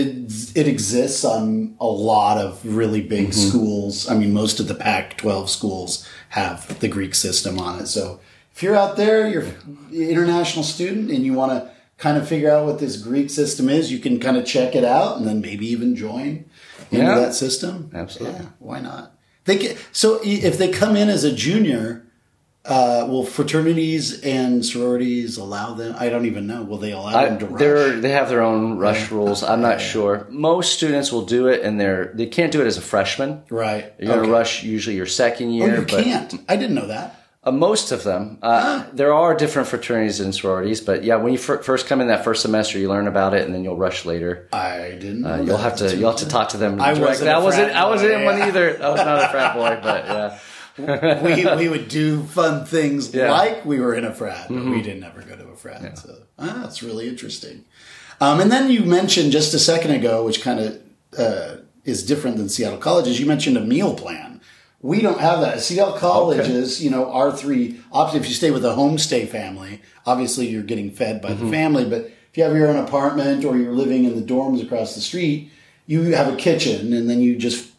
it 0.54 0.68
exists 0.68 1.24
on 1.24 1.76
a 1.80 1.86
lot 1.86 2.36
of 2.38 2.60
really 2.64 3.00
big 3.00 3.28
Mm-hmm. 3.28 3.48
schools. 3.48 4.08
I 4.10 4.14
mean, 4.18 4.32
most 4.32 4.60
of 4.60 4.68
the 4.68 4.74
Pac-12 4.74 5.48
schools 5.48 6.06
have 6.30 6.78
the 6.80 6.88
Greek 6.88 7.14
system 7.14 7.58
on 7.58 7.80
it. 7.80 7.86
So 7.86 8.20
if 8.54 8.62
you're 8.62 8.76
out 8.76 8.96
there, 8.96 9.28
you're 9.28 9.42
an 9.44 9.78
international 9.92 10.64
student, 10.64 11.10
and 11.10 11.24
you 11.24 11.32
want 11.32 11.52
to 11.52 11.70
kind 11.96 12.16
of 12.18 12.28
figure 12.28 12.50
out 12.50 12.64
what 12.66 12.78
this 12.80 12.96
Greek 13.02 13.30
system 13.30 13.68
is, 13.68 13.90
you 13.90 13.98
can 13.98 14.20
kind 14.20 14.36
of 14.36 14.44
check 14.44 14.74
it 14.76 14.84
out, 14.84 15.16
and 15.16 15.26
then 15.26 15.40
maybe 15.40 15.66
even 15.68 15.96
join 15.96 16.44
into 16.90 17.04
Yeah. 17.04 17.18
that 17.18 17.34
system. 17.34 17.90
Absolutely. 17.94 18.40
Yeah, 18.40 18.46
why 18.58 18.80
not? 18.80 19.14
They 19.48 19.56
get, 19.56 19.78
so 19.92 20.20
if 20.22 20.58
they 20.58 20.68
come 20.68 20.94
in 20.94 21.08
as 21.08 21.24
a 21.24 21.32
junior, 21.32 22.04
uh, 22.66 23.06
will 23.08 23.24
fraternities 23.24 24.20
and 24.20 24.62
sororities 24.62 25.38
allow 25.38 25.72
them? 25.72 25.96
I 25.98 26.10
don't 26.10 26.26
even 26.26 26.46
know. 26.46 26.64
Will 26.64 26.76
they 26.76 26.92
allow 26.92 27.16
I, 27.16 27.24
them 27.24 27.38
to 27.38 27.46
rush? 27.46 27.58
they're, 27.58 27.98
they 27.98 28.10
have 28.10 28.28
their 28.28 28.42
own 28.42 28.76
rush 28.76 29.10
rules. 29.10 29.42
I'm 29.42 29.62
not 29.62 29.80
sure. 29.80 30.26
Most 30.28 30.74
students 30.74 31.10
will 31.10 31.24
do 31.24 31.48
it, 31.48 31.62
and 31.62 31.80
they're 31.80 32.12
they 32.14 32.26
can't 32.26 32.52
do 32.52 32.60
it 32.60 32.66
as 32.66 32.76
a 32.76 32.82
freshman. 32.82 33.42
right. 33.48 33.94
You're 33.98 34.16
gonna 34.16 34.30
rush 34.30 34.64
usually 34.64 34.96
your 34.96 35.06
second 35.06 35.52
year. 35.52 35.64
Oh, 35.64 35.68
year, 35.68 35.78
you 35.78 35.86
but 35.86 36.04
can't. 36.04 36.34
I 36.46 36.56
didn't 36.56 36.74
know 36.74 36.88
that. 36.88 37.17
Uh, 37.44 37.52
most 37.52 37.92
of 37.92 38.04
them. 38.04 38.38
Uh, 38.42 38.84
there 38.92 39.12
are 39.12 39.34
different 39.34 39.68
fraternities 39.68 40.20
and 40.20 40.34
sororities, 40.34 40.80
but 40.80 41.04
yeah, 41.04 41.16
when 41.16 41.32
you 41.32 41.38
fir- 41.38 41.62
first 41.62 41.86
come 41.86 42.00
in 42.00 42.08
that 42.08 42.24
first 42.24 42.42
semester, 42.42 42.78
you 42.78 42.88
learn 42.88 43.06
about 43.06 43.34
it, 43.34 43.44
and 43.44 43.54
then 43.54 43.64
you'll 43.64 43.76
rush 43.76 44.04
later. 44.04 44.48
I 44.52 44.96
didn't. 45.00 45.24
Uh, 45.24 45.42
you'll 45.42 45.56
have 45.58 45.76
to 45.76 45.96
you'll 45.96 46.10
have 46.10 46.20
to 46.20 46.28
talk 46.28 46.50
to 46.50 46.56
them. 46.56 46.80
I 46.80 46.94
wasn't 46.94 47.30
I 47.30 47.38
wasn't. 47.38 47.72
I 47.72 47.88
wasn't 47.88 48.12
in 48.12 48.24
one 48.24 48.42
either. 48.48 48.82
I 48.82 48.88
was 48.90 49.00
not 49.00 49.24
a 49.24 49.28
frat 49.28 49.54
boy, 49.54 49.80
but 49.82 50.04
yeah. 50.78 51.22
we 51.22 51.56
we 51.56 51.68
would 51.68 51.88
do 51.88 52.22
fun 52.22 52.64
things 52.64 53.14
Yeah. 53.14 53.22
Mm-hmm. 53.22 53.32
like 53.32 53.64
we 53.64 53.80
were 53.80 53.94
in 53.94 54.04
a 54.04 54.14
frat, 54.14 54.46
but 54.48 54.64
we 54.64 54.82
didn't 54.82 55.04
ever 55.04 55.22
go 55.22 55.36
to 55.36 55.48
a 55.48 55.56
frat. 55.56 55.98
So 55.98 56.22
ah, 56.38 56.60
that's 56.62 56.82
really 56.82 57.08
interesting. 57.08 57.64
Um, 58.20 58.40
and 58.40 58.50
then 58.50 58.70
you 58.70 58.84
mentioned 58.84 59.32
just 59.32 59.54
a 59.54 59.58
second 59.58 59.92
ago, 59.92 60.24
which 60.24 60.42
kind 60.42 60.60
of 60.60 60.82
uh, 61.18 61.56
is 61.84 62.04
different 62.04 62.36
than 62.36 62.48
Seattle 62.48 62.78
colleges. 62.78 63.20
You 63.20 63.26
mentioned 63.26 63.56
a 63.56 63.60
meal 63.60 63.94
plan. 63.94 64.37
We 64.80 65.00
don't 65.02 65.18
have 65.20 65.40
that. 65.40 65.60
Seattle 65.60 65.94
colleges, 65.94 66.82
you 66.82 66.90
know, 66.90 67.10
are 67.10 67.36
three 67.36 67.80
options. 67.90 68.22
If 68.24 68.28
you 68.28 68.34
stay 68.34 68.50
with 68.52 68.64
a 68.64 68.68
homestay 68.74 69.28
family, 69.28 69.80
obviously 70.06 70.46
you're 70.48 70.62
getting 70.62 70.90
fed 70.90 71.20
by 71.20 71.30
Mm-hmm. 71.30 71.44
the 71.46 71.50
family. 71.50 71.84
But 71.84 72.00
if 72.30 72.36
you 72.36 72.44
have 72.44 72.54
your 72.54 72.68
own 72.68 72.76
apartment 72.76 73.44
or 73.44 73.56
you're 73.56 73.72
living 73.72 74.04
in 74.04 74.14
the 74.14 74.22
dorms 74.22 74.62
across 74.62 74.94
the 74.94 75.00
street, 75.00 75.50
you 75.86 76.02
have 76.14 76.32
a 76.32 76.36
kitchen 76.36 76.92
and 76.92 77.10
then 77.10 77.20
you 77.20 77.36
just 77.36 77.70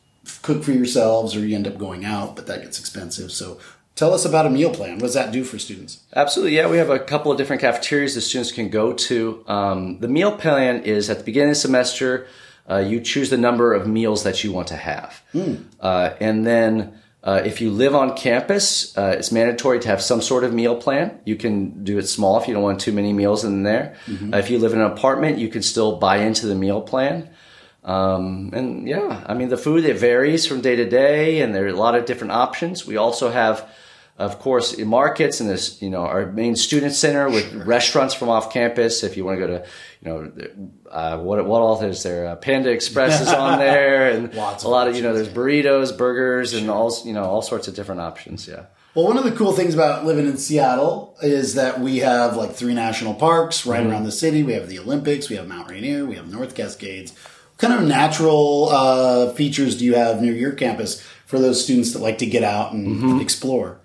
cook 0.41 0.63
for 0.63 0.71
yourselves 0.73 1.35
or 1.35 1.45
you 1.45 1.55
end 1.55 1.67
up 1.67 1.77
going 1.77 2.03
out, 2.03 2.35
but 2.35 2.47
that 2.47 2.61
gets 2.63 2.79
expensive. 2.79 3.31
So 3.31 3.59
tell 3.95 4.13
us 4.13 4.25
about 4.25 4.45
a 4.45 4.49
meal 4.49 4.71
plan. 4.71 4.95
What 4.95 5.03
does 5.03 5.13
that 5.13 5.31
do 5.31 5.43
for 5.45 5.57
students? 5.57 5.99
Absolutely, 6.15 6.57
yeah. 6.57 6.67
We 6.69 6.77
have 6.77 6.89
a 6.89 6.99
couple 6.99 7.31
of 7.31 7.37
different 7.37 7.61
cafeterias 7.61 8.15
the 8.15 8.21
students 8.21 8.51
can 8.51 8.69
go 8.69 8.91
to. 8.93 9.43
Um, 9.47 9.99
the 9.99 10.07
meal 10.09 10.35
plan 10.35 10.83
is 10.83 11.09
at 11.09 11.19
the 11.19 11.23
beginning 11.23 11.51
of 11.51 11.55
the 11.55 11.61
semester, 11.61 12.27
uh, 12.69 12.77
you 12.77 12.99
choose 13.01 13.29
the 13.29 13.37
number 13.37 13.73
of 13.73 13.87
meals 13.87 14.23
that 14.23 14.43
you 14.43 14.51
want 14.51 14.67
to 14.67 14.75
have. 14.75 15.21
Uh, 15.79 16.13
and 16.19 16.45
then 16.45 16.93
uh, 17.23 17.41
if 17.43 17.59
you 17.61 17.69
live 17.69 17.95
on 17.95 18.15
campus, 18.15 18.97
uh, 18.97 19.15
it's 19.17 19.31
mandatory 19.31 19.79
to 19.79 19.87
have 19.87 20.01
some 20.01 20.21
sort 20.21 20.43
of 20.43 20.53
meal 20.53 20.75
plan. 20.75 21.19
You 21.25 21.35
can 21.35 21.83
do 21.83 21.97
it 21.97 22.07
small 22.07 22.39
if 22.39 22.47
you 22.47 22.53
don't 22.53 22.63
want 22.63 22.79
too 22.79 22.93
many 22.93 23.11
meals 23.13 23.43
in 23.43 23.63
there. 23.63 23.95
Uh, 24.33 24.37
if 24.37 24.49
you 24.49 24.59
live 24.59 24.73
in 24.73 24.79
an 24.79 24.91
apartment, 24.91 25.37
you 25.37 25.49
can 25.49 25.61
still 25.61 25.97
buy 25.97 26.17
into 26.17 26.47
the 26.47 26.55
meal 26.55 26.81
plan. 26.81 27.29
Um, 27.83 28.51
and 28.53 28.87
yeah, 28.87 29.23
I 29.25 29.33
mean, 29.33 29.49
the 29.49 29.57
food, 29.57 29.83
it 29.85 29.97
varies 29.97 30.45
from 30.45 30.61
day 30.61 30.75
to 30.75 30.87
day 30.87 31.41
and 31.41 31.55
there 31.55 31.65
are 31.65 31.69
a 31.69 31.73
lot 31.73 31.95
of 31.95 32.05
different 32.05 32.33
options. 32.33 32.85
We 32.85 32.97
also 32.97 33.31
have, 33.31 33.67
of 34.19 34.37
course, 34.37 34.73
in 34.73 34.89
markets 34.89 35.39
and 35.39 35.49
this, 35.49 35.81
you 35.81 35.89
know, 35.89 36.01
our 36.01 36.25
main 36.25 36.57
student 36.57 36.93
center 36.93 37.29
with 37.29 37.53
restaurants 37.53 38.13
from 38.13 38.27
off 38.27 38.51
campus. 38.51 39.01
If 39.01 39.15
you 39.15 39.23
want 39.23 39.39
to 39.39 39.47
go 39.47 39.53
to, 39.59 39.65
you 40.01 40.09
know, 40.09 40.71
uh, 40.91 41.17
what, 41.19 41.43
what 41.45 41.61
all 41.61 41.81
is 41.81 42.03
there? 42.03 42.27
Uh, 42.27 42.35
Panda 42.35 42.69
Express 42.69 43.21
is 43.21 43.29
on 43.29 43.59
there 43.59 44.11
and 44.11 44.33
Lots 44.33 44.65
a 44.65 44.67
lot 44.67 44.89
of, 44.89 44.97
you 44.97 45.01
know, 45.01 45.13
there's 45.13 45.29
burritos, 45.29 45.97
burgers 45.97 46.53
and 46.53 46.69
all, 46.69 46.93
you 47.05 47.13
know, 47.13 47.23
all 47.23 47.41
sorts 47.41 47.69
of 47.69 47.75
different 47.75 48.01
options. 48.01 48.45
Yeah. 48.45 48.65
Well, 48.93 49.05
one 49.05 49.17
of 49.17 49.23
the 49.23 49.31
cool 49.31 49.53
things 49.53 49.73
about 49.73 50.05
living 50.05 50.27
in 50.27 50.37
Seattle 50.37 51.15
is 51.21 51.55
that 51.55 51.79
we 51.79 51.99
have 51.99 52.35
like 52.35 52.51
three 52.51 52.73
national 52.73 53.13
parks 53.13 53.65
right 53.65 53.85
around 53.85 54.03
the 54.03 54.11
city. 54.11 54.43
We 54.43 54.53
have 54.53 54.67
the 54.67 54.79
Olympics, 54.79 55.29
we 55.29 55.37
have 55.37 55.47
Mount 55.47 55.69
Rainier, 55.69 56.05
we 56.05 56.15
have 56.15 56.29
North 56.29 56.55
Cascades. 56.55 57.13
What 57.13 57.69
kind 57.69 57.73
of 57.73 57.87
natural 57.87 58.67
uh, 58.69 59.31
features 59.33 59.77
do 59.77 59.85
you 59.85 59.95
have 59.95 60.21
near 60.21 60.33
your 60.33 60.51
campus 60.51 61.01
for 61.25 61.39
those 61.39 61.63
students 61.63 61.93
that 61.93 61.99
like 61.99 62.17
to 62.17 62.25
get 62.25 62.43
out 62.43 62.73
and 62.73 63.21
explore? 63.21 63.79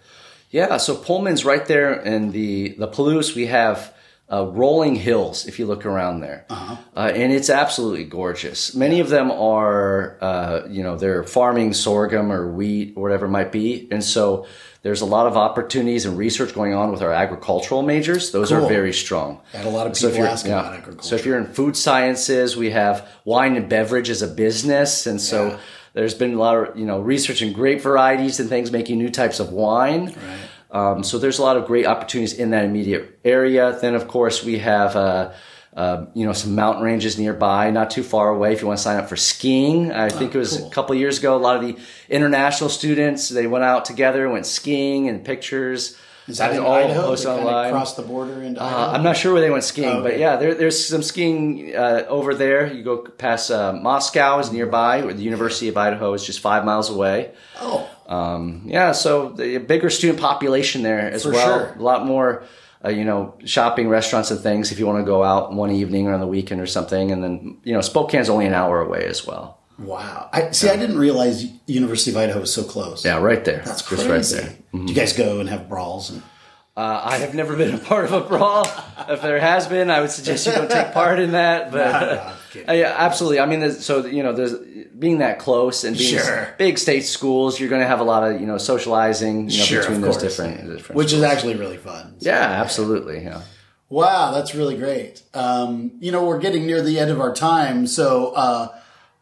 Yeah, 0.55 0.77
so 0.77 0.95
Pullman's 0.95 1.45
right 1.45 1.67
there 1.67 1.93
in 2.01 2.31
the 2.31 2.77
the 2.79 2.87
Palouse. 2.87 3.35
We 3.35 3.47
have 3.47 3.93
uh, 4.33 4.47
rolling 4.47 4.95
hills 4.95 5.47
if 5.47 5.59
you 5.59 5.67
look 5.67 5.85
around 5.85 6.21
there, 6.21 6.47
uh 6.49 6.77
and 7.23 7.33
it's 7.33 7.51
absolutely 7.51 8.05
gorgeous. 8.05 8.73
Many 8.73 9.01
of 9.01 9.09
them 9.09 9.33
are, 9.33 10.17
uh, 10.21 10.61
you 10.71 10.83
know, 10.85 10.97
they're 10.97 11.25
farming 11.25 11.73
sorghum 11.75 12.31
or 12.31 12.53
wheat 12.53 12.93
or 12.97 13.03
whatever 13.03 13.27
it 13.27 13.31
might 13.31 13.51
be, 13.51 13.89
and 13.91 14.03
so 14.05 14.47
there's 14.83 15.01
a 15.01 15.07
lot 15.17 15.27
of 15.27 15.37
opportunities 15.37 16.05
and 16.07 16.17
research 16.17 16.55
going 16.55 16.73
on 16.73 16.93
with 16.93 17.03
our 17.03 17.13
agricultural 17.13 17.83
majors. 17.83 18.31
Those 18.31 18.51
Cool. 18.51 18.65
are 18.65 18.69
very 18.69 18.93
strong. 18.93 19.41
I 19.55 19.57
had 19.57 19.67
a 19.67 19.71
lot 19.71 19.87
of 19.89 19.97
So 19.97 20.07
if 20.07 20.13
people 20.13 20.19
you're- 20.25 20.33
asking 20.33 20.53
yeah. 20.53 20.61
about 20.61 20.75
agriculture. 20.75 21.09
So 21.09 21.15
if 21.17 21.27
you're 21.27 21.39
in 21.39 21.47
food 21.47 21.77
sciences, 21.77 22.57
we 22.57 22.71
have 22.71 23.09
wine 23.25 23.57
and 23.57 23.69
beverage 23.69 24.09
as 24.09 24.23
a 24.23 24.29
business, 24.29 25.07
and 25.09 25.21
so 25.21 25.39
Yeah. 25.49 25.57
There's 25.95 26.15
been 26.15 26.35
a 26.35 26.39
lot 26.39 26.57
of 26.57 26.79
you 26.79 26.85
know 26.85 27.01
research 27.01 27.41
in 27.41 27.53
grape 27.53 27.81
varieties 27.81 28.39
and 28.41 28.49
things, 28.49 28.71
making 28.71 28.99
new 28.99 29.11
types 29.11 29.41
of 29.41 29.51
wine. 29.51 30.07
Right. 30.07 30.39
Um, 30.71 31.05
so 31.05 31.19
there's 31.19 31.39
a 31.39 31.43
lot 31.43 31.57
of 31.57 31.67
great 31.67 31.87
opportunities 31.87 32.35
in 32.35 32.51
that 32.51 32.65
immediate 32.65 33.19
area. 33.25 33.79
Then 33.81 33.95
of 33.95 34.09
course 34.09 34.45
we 34.45 34.59
have. 34.59 34.95
Uh, 34.97 35.33
uh, 35.77 36.07
you 36.15 36.25
know, 36.25 36.33
some 36.33 36.55
mountain 36.55 36.85
ranges 36.85 37.19
nearby, 37.19 37.69
not 37.73 37.91
too 37.91 38.05
far 38.05 38.29
away. 38.29 38.53
If 38.53 38.61
you 38.61 38.69
want 38.69 38.79
to 38.79 38.83
sign 38.85 38.97
up 38.97 39.09
for 39.09 39.17
skiing, 39.17 39.91
I 39.91 40.09
think 40.09 40.33
it 40.33 40.39
was 40.39 40.57
cool. 40.57 40.69
a 40.69 40.71
couple 40.71 40.95
years 40.95 41.19
ago. 41.19 41.37
A 41.37 41.37
lot 41.37 41.57
of 41.57 41.63
the 41.63 41.77
international 42.09 42.71
students 42.71 43.29
they 43.29 43.49
went 43.49 43.65
out 43.65 43.85
together, 43.85 44.29
went 44.29 44.47
skiing, 44.47 45.09
and 45.09 45.25
pictures. 45.25 45.99
Is 46.27 46.39
that 46.39 46.53
in 46.53 46.59
all 46.61 46.73
Idaho? 46.73 47.03
posted 47.03 47.29
kinda 47.29 47.43
online. 47.43 47.71
cross 47.73 47.95
the 47.97 48.03
border 48.03 48.43
into 48.43 48.61
Uh, 48.63 48.67
Idaho? 48.67 48.93
I'm 48.93 49.03
not 49.03 49.17
sure 49.17 49.33
where 49.33 49.43
they 49.43 49.51
went 49.51 49.65
skiing, 49.65 49.89
Okay. 49.89 50.03
but 50.03 50.19
yeah, 50.19 50.37
there, 50.37 50.55
there's 50.55 50.87
some 50.89 51.03
skiing 51.03 51.75
uh, 51.77 52.05
over 52.09 52.35
there. 52.35 52.67
You 52.67 52.83
go 52.83 52.99
past 52.99 53.51
uh, 53.51 53.73
Moscow 53.75 54.39
is 54.39 54.51
nearby, 54.51 55.03
where 55.03 55.13
the 55.15 55.23
University 55.23 55.69
of 55.69 55.77
Idaho 55.77 56.15
is 56.15 56.25
just 56.25 56.41
five 56.41 56.65
miles 56.65 56.89
away. 56.91 57.31
Oh, 57.61 57.87
Um, 58.09 58.63
yeah, 58.67 58.93
so 58.93 59.31
the 59.31 59.59
bigger 59.59 59.91
student 59.91 60.21
population 60.21 60.83
there 60.83 60.99
as 61.11 61.23
For 61.25 61.33
well. 61.33 61.59
sure. 61.59 61.75
A 61.79 61.83
lot 61.83 62.05
more, 62.07 62.43
uh, 62.85 62.91
you 62.91 63.05
know, 63.05 63.35
shopping, 63.47 63.89
restaurants, 63.89 64.31
and 64.31 64.41
things. 64.41 64.73
If 64.73 64.79
you 64.79 64.87
want 64.87 64.99
to 64.99 65.05
go 65.05 65.23
out 65.23 65.53
one 65.55 65.71
evening 65.71 66.07
or 66.09 66.13
on 66.15 66.21
the 66.21 66.27
weekend 66.27 66.61
or 66.61 66.67
something, 66.67 67.11
and 67.13 67.23
then 67.25 67.57
you 67.65 67.73
know, 67.73 67.81
Spokane's 67.81 68.29
only 68.29 68.47
an 68.47 68.53
hour 68.55 68.81
away 68.81 69.05
as 69.07 69.27
well. 69.27 69.59
Wow. 69.79 70.29
I 70.33 70.51
see. 70.53 70.69
I 70.69 70.77
didn't 70.77 70.99
realize 70.99 71.45
University 71.67 72.11
of 72.11 72.17
Idaho 72.17 72.41
was 72.41 72.53
so 72.53 72.63
close. 72.65 73.05
Yeah, 73.05 73.19
right 73.19 73.45
there. 73.45 73.63
That's 73.65 73.83
just 73.83 74.07
crazy. 74.07 74.37
right 74.37 74.45
there. 74.45 74.57
Do 74.73 74.93
you 74.93 74.95
guys 74.95 75.13
go 75.13 75.41
and 75.41 75.49
have 75.49 75.69
brawls? 75.69 76.11
And, 76.11 76.23
Uh, 76.77 77.01
I 77.05 77.19
have 77.19 77.35
never 77.35 77.55
been 77.57 77.73
a 77.73 77.79
part 77.79 78.05
of 78.05 78.13
a 78.13 78.21
brawl. 78.21 78.67
if 79.09 79.23
there 79.23 79.39
has 79.39 79.69
been, 79.69 79.91
I 79.91 80.01
would 80.01 80.11
suggest 80.11 80.45
you 80.47 80.53
don't 80.53 80.69
take 80.71 80.93
part 80.93 81.21
in 81.21 81.33
that. 81.33 81.71
But 81.71 82.35
No, 82.55 82.63
no, 82.63 82.69
Uh, 82.69 82.73
yeah, 82.73 82.95
absolutely. 82.99 83.39
I 83.41 83.47
mean, 83.47 83.71
so 83.73 84.05
you 84.07 84.23
know, 84.25 84.33
there's 84.33 84.55
being 84.99 85.19
that 85.19 85.39
close 85.39 85.85
and 85.85 85.97
being 85.97 86.19
Sure. 86.19 86.55
big 86.59 86.79
state 86.79 87.03
schools, 87.05 87.59
you're 87.61 87.69
going 87.69 87.81
to 87.83 87.87
have 87.87 88.01
a 88.01 88.05
lot 88.05 88.29
of 88.29 88.41
you 88.41 88.47
know 88.47 88.59
socializing 88.59 89.49
you 89.51 89.59
know, 89.59 89.65
Sure, 89.65 89.81
between 89.83 90.01
those 90.01 90.17
course. 90.17 90.23
different, 90.37 90.69
different 90.69 90.97
which 90.97 91.13
is 91.13 91.23
actually 91.23 91.55
really 91.57 91.77
fun. 91.79 92.15
So- 92.21 92.29
yeah, 92.31 92.61
absolutely. 92.63 93.23
Yeah. 93.23 93.43
Wow, 93.91 94.33
that's 94.33 94.55
really 94.57 94.77
great. 94.77 95.23
Um, 95.35 95.93
you 96.01 96.11
know, 96.11 96.25
we're 96.25 96.39
getting 96.41 96.67
near 96.67 96.83
the 96.83 96.99
end 96.99 97.11
of 97.13 97.21
our 97.21 97.33
time, 97.35 97.87
so 97.87 98.33
uh, 98.35 98.69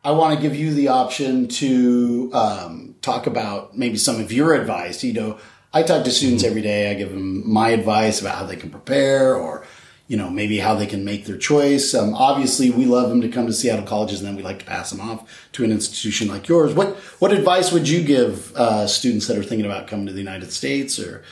I 0.05 0.11
want 0.11 0.35
to 0.35 0.43
give 0.43 0.57
you 0.57 0.75
the 0.75 0.89
option 0.89 1.47
to 1.47 2.31
um, 2.33 2.97
talk 3.03 3.29
about 3.29 3.79
maybe 3.79 3.97
some 3.97 4.21
of 4.21 4.33
your 4.33 4.55
advice. 4.55 5.05
You 5.05 5.13
know, 5.13 5.39
I 5.73 5.85
talk 5.85 6.05
to 6.05 6.11
students 6.11 6.43
every 6.43 6.61
day. 6.61 6.91
I 6.91 6.95
give 6.95 7.11
them 7.11 7.49
my 7.49 7.69
advice 7.69 8.21
about 8.21 8.37
how 8.37 8.45
they 8.45 8.57
can 8.57 8.71
prepare, 8.71 9.37
or 9.37 9.65
you 10.09 10.17
know, 10.17 10.29
maybe 10.29 10.59
how 10.59 10.75
they 10.75 10.87
can 10.87 11.05
make 11.05 11.27
their 11.27 11.39
choice. 11.39 11.95
Um, 11.95 12.15
obviously, 12.15 12.71
we 12.71 12.85
love 12.85 13.11
them 13.11 13.21
to 13.21 13.29
come 13.29 13.47
to 13.47 13.53
Seattle 13.53 13.87
colleges, 13.87 14.21
and 14.21 14.29
then 14.29 14.35
we 14.35 14.43
like 14.43 14.59
to 14.59 14.65
pass 14.65 14.91
them 14.91 15.01
off 15.01 15.49
to 15.53 15.63
an 15.63 15.71
institution 15.71 16.27
like 16.27 16.49
yours. 16.49 16.75
What 16.75 16.97
what 17.21 17.31
advice 17.33 17.71
would 17.71 17.89
you 17.89 18.03
give 18.03 18.55
uh, 18.57 18.89
students 18.89 19.29
that 19.29 19.39
are 19.39 19.45
thinking 19.45 19.67
about 19.67 19.87
coming 19.87 20.07
to 20.07 20.13
the 20.13 20.19
United 20.19 20.53
States, 20.53 20.99
or 20.99 21.23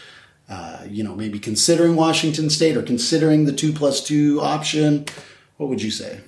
uh, 0.48 0.84
you 0.88 1.02
know, 1.02 1.16
maybe 1.16 1.40
considering 1.40 1.96
Washington 1.96 2.48
State 2.48 2.76
or 2.76 2.82
considering 2.82 3.46
the 3.46 3.52
two 3.52 3.72
plus 3.72 4.00
two 4.00 4.40
option. 4.40 5.06
What 5.56 5.68
would 5.68 5.82
you 5.82 5.90
say? 5.90 6.20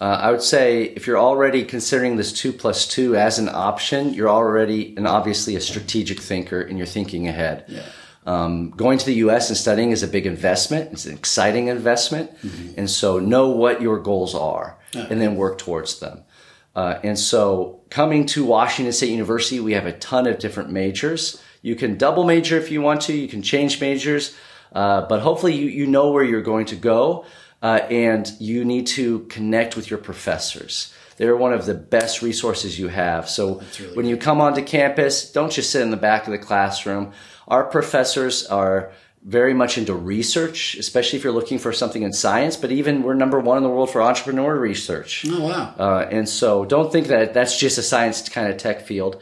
Uh, 0.00 0.18
I 0.20 0.30
would 0.30 0.42
say 0.42 0.84
if 0.84 1.06
you're 1.06 1.18
already 1.18 1.64
considering 1.64 2.16
this 2.16 2.32
two 2.32 2.52
plus 2.52 2.86
two 2.86 3.16
as 3.16 3.38
an 3.38 3.48
option, 3.48 4.12
you're 4.12 4.28
already 4.28 4.94
and 4.96 5.06
obviously 5.06 5.56
a 5.56 5.60
strategic 5.60 6.20
thinker 6.20 6.60
and 6.60 6.76
you're 6.76 6.86
thinking 6.86 7.28
ahead. 7.28 7.64
Yeah. 7.68 7.86
Um, 8.26 8.70
going 8.70 8.98
to 8.98 9.06
the 9.06 9.14
U.S. 9.14 9.48
and 9.48 9.56
studying 9.56 9.92
is 9.92 10.02
a 10.02 10.08
big 10.08 10.26
investment. 10.26 10.92
It's 10.92 11.06
an 11.06 11.14
exciting 11.14 11.68
investment, 11.68 12.32
and 12.76 12.90
so 12.90 13.20
know 13.20 13.50
what 13.50 13.80
your 13.80 14.00
goals 14.00 14.34
are, 14.34 14.78
and 14.92 15.20
then 15.20 15.36
work 15.36 15.58
towards 15.58 16.00
them. 16.00 16.24
Uh, 16.74 16.98
and 17.04 17.16
so, 17.16 17.80
coming 17.88 18.26
to 18.26 18.44
Washington 18.44 18.92
State 18.92 19.10
University, 19.10 19.60
we 19.60 19.74
have 19.74 19.86
a 19.86 19.92
ton 19.92 20.26
of 20.26 20.40
different 20.40 20.70
majors. 20.70 21.40
You 21.62 21.76
can 21.76 21.96
double 21.96 22.24
major 22.24 22.58
if 22.58 22.72
you 22.72 22.82
want 22.82 23.00
to. 23.02 23.14
You 23.14 23.28
can 23.28 23.42
change 23.42 23.80
majors, 23.80 24.36
uh, 24.72 25.06
but 25.08 25.20
hopefully, 25.20 25.54
you 25.54 25.68
you 25.68 25.86
know 25.86 26.10
where 26.10 26.24
you're 26.24 26.42
going 26.42 26.66
to 26.66 26.76
go, 26.76 27.24
uh, 27.62 27.80
and 27.90 28.30
you 28.38 28.64
need 28.64 28.86
to 28.88 29.20
connect 29.20 29.76
with 29.76 29.90
your 29.90 29.98
professors. 29.98 30.92
They're 31.16 31.36
one 31.36 31.52
of 31.52 31.64
the 31.64 31.74
best 31.74 32.20
resources 32.22 32.78
you 32.78 32.88
have. 32.88 33.28
So 33.28 33.62
really 33.80 33.96
when 33.96 34.06
you 34.06 34.16
come 34.16 34.40
onto 34.40 34.62
campus, 34.62 35.32
don't 35.32 35.50
just 35.50 35.70
sit 35.70 35.82
in 35.82 35.90
the 35.90 35.96
back 35.96 36.26
of 36.26 36.32
the 36.32 36.38
classroom. 36.38 37.12
Our 37.48 37.64
professors 37.64 38.46
are 38.46 38.92
very 39.22 39.54
much 39.54 39.76
into 39.76 39.92
research, 39.94 40.76
especially 40.76 41.18
if 41.18 41.24
you're 41.24 41.32
looking 41.32 41.58
for 41.58 41.72
something 41.72 42.02
in 42.02 42.12
science. 42.12 42.56
But 42.56 42.70
even 42.70 43.02
we're 43.02 43.14
number 43.14 43.40
one 43.40 43.56
in 43.56 43.62
the 43.64 43.68
world 43.70 43.90
for 43.90 44.00
entrepreneur 44.02 44.54
research. 44.56 45.24
Oh 45.28 45.40
wow! 45.42 45.74
Uh, 45.78 46.06
and 46.10 46.28
so 46.28 46.64
don't 46.64 46.92
think 46.92 47.08
that 47.08 47.34
that's 47.34 47.58
just 47.58 47.76
a 47.78 47.82
science 47.82 48.28
kind 48.28 48.48
of 48.48 48.56
tech 48.58 48.82
field, 48.82 49.20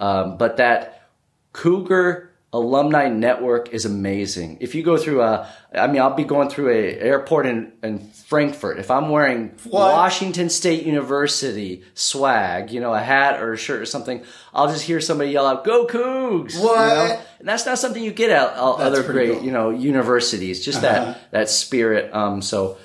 um, 0.00 0.36
but 0.36 0.58
that 0.58 1.08
cougar 1.52 2.25
alumni 2.52 3.08
network 3.08 3.70
is 3.70 3.84
amazing. 3.84 4.58
If 4.60 4.74
you 4.74 4.82
go 4.82 4.96
through 4.96 5.22
a, 5.22 5.48
I 5.74 5.88
mean, 5.88 6.00
I'll 6.00 6.14
be 6.14 6.24
going 6.24 6.48
through 6.48 6.70
a 6.70 6.98
airport 6.98 7.46
in, 7.46 7.72
in 7.82 7.98
Frankfurt. 7.98 8.78
If 8.78 8.90
I'm 8.90 9.10
wearing 9.10 9.48
what? 9.64 9.92
Washington 9.92 10.48
State 10.48 10.86
University 10.86 11.82
swag, 11.94 12.70
you 12.70 12.80
know, 12.80 12.94
a 12.94 13.00
hat 13.00 13.42
or 13.42 13.52
a 13.52 13.56
shirt 13.56 13.82
or 13.82 13.86
something, 13.86 14.22
I'll 14.54 14.68
just 14.68 14.84
hear 14.84 15.00
somebody 15.00 15.30
yell 15.30 15.46
out, 15.46 15.64
"Go 15.64 15.86
Cougs!" 15.86 16.60
What? 16.62 16.78
You 16.78 16.94
know? 16.94 17.20
And 17.40 17.48
that's 17.48 17.66
not 17.66 17.78
something 17.78 18.02
you 18.02 18.12
get 18.12 18.30
at 18.30 18.54
other 18.54 19.02
great, 19.02 19.34
cool. 19.34 19.44
you 19.44 19.50
know, 19.50 19.70
universities. 19.70 20.64
Just 20.64 20.82
uh-huh. 20.82 21.04
that 21.04 21.30
that 21.32 21.50
spirit. 21.50 22.14
Um, 22.14 22.40
so 22.42 22.78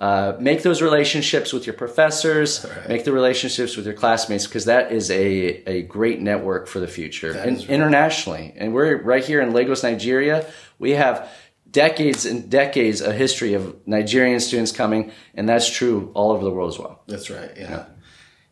uh, 0.00 0.32
make 0.40 0.62
those 0.62 0.80
relationships 0.80 1.52
with 1.52 1.66
your 1.66 1.74
professors, 1.74 2.64
right. 2.64 2.88
make 2.88 3.04
the 3.04 3.12
relationships 3.12 3.76
with 3.76 3.84
your 3.84 3.94
classmates, 3.94 4.46
because 4.46 4.64
that 4.64 4.90
is 4.90 5.10
a, 5.10 5.62
a 5.68 5.82
great 5.82 6.20
network 6.22 6.66
for 6.66 6.80
the 6.80 6.88
future 6.88 7.32
and 7.32 7.58
right. 7.58 7.68
internationally. 7.68 8.54
And 8.56 8.72
we're 8.72 9.02
right 9.02 9.22
here 9.22 9.42
in 9.42 9.52
Lagos, 9.52 9.82
Nigeria. 9.82 10.50
We 10.78 10.92
have 10.92 11.28
decades 11.70 12.24
and 12.24 12.50
decades 12.50 13.02
of 13.02 13.14
history 13.14 13.52
of 13.52 13.86
Nigerian 13.86 14.40
students 14.40 14.72
coming, 14.72 15.12
and 15.34 15.46
that's 15.46 15.68
true 15.68 16.10
all 16.14 16.32
over 16.32 16.44
the 16.44 16.50
world 16.50 16.72
as 16.72 16.78
well. 16.78 17.02
That's 17.06 17.28
right. 17.28 17.52
Yeah. 17.54 17.70
yeah. 17.70 17.84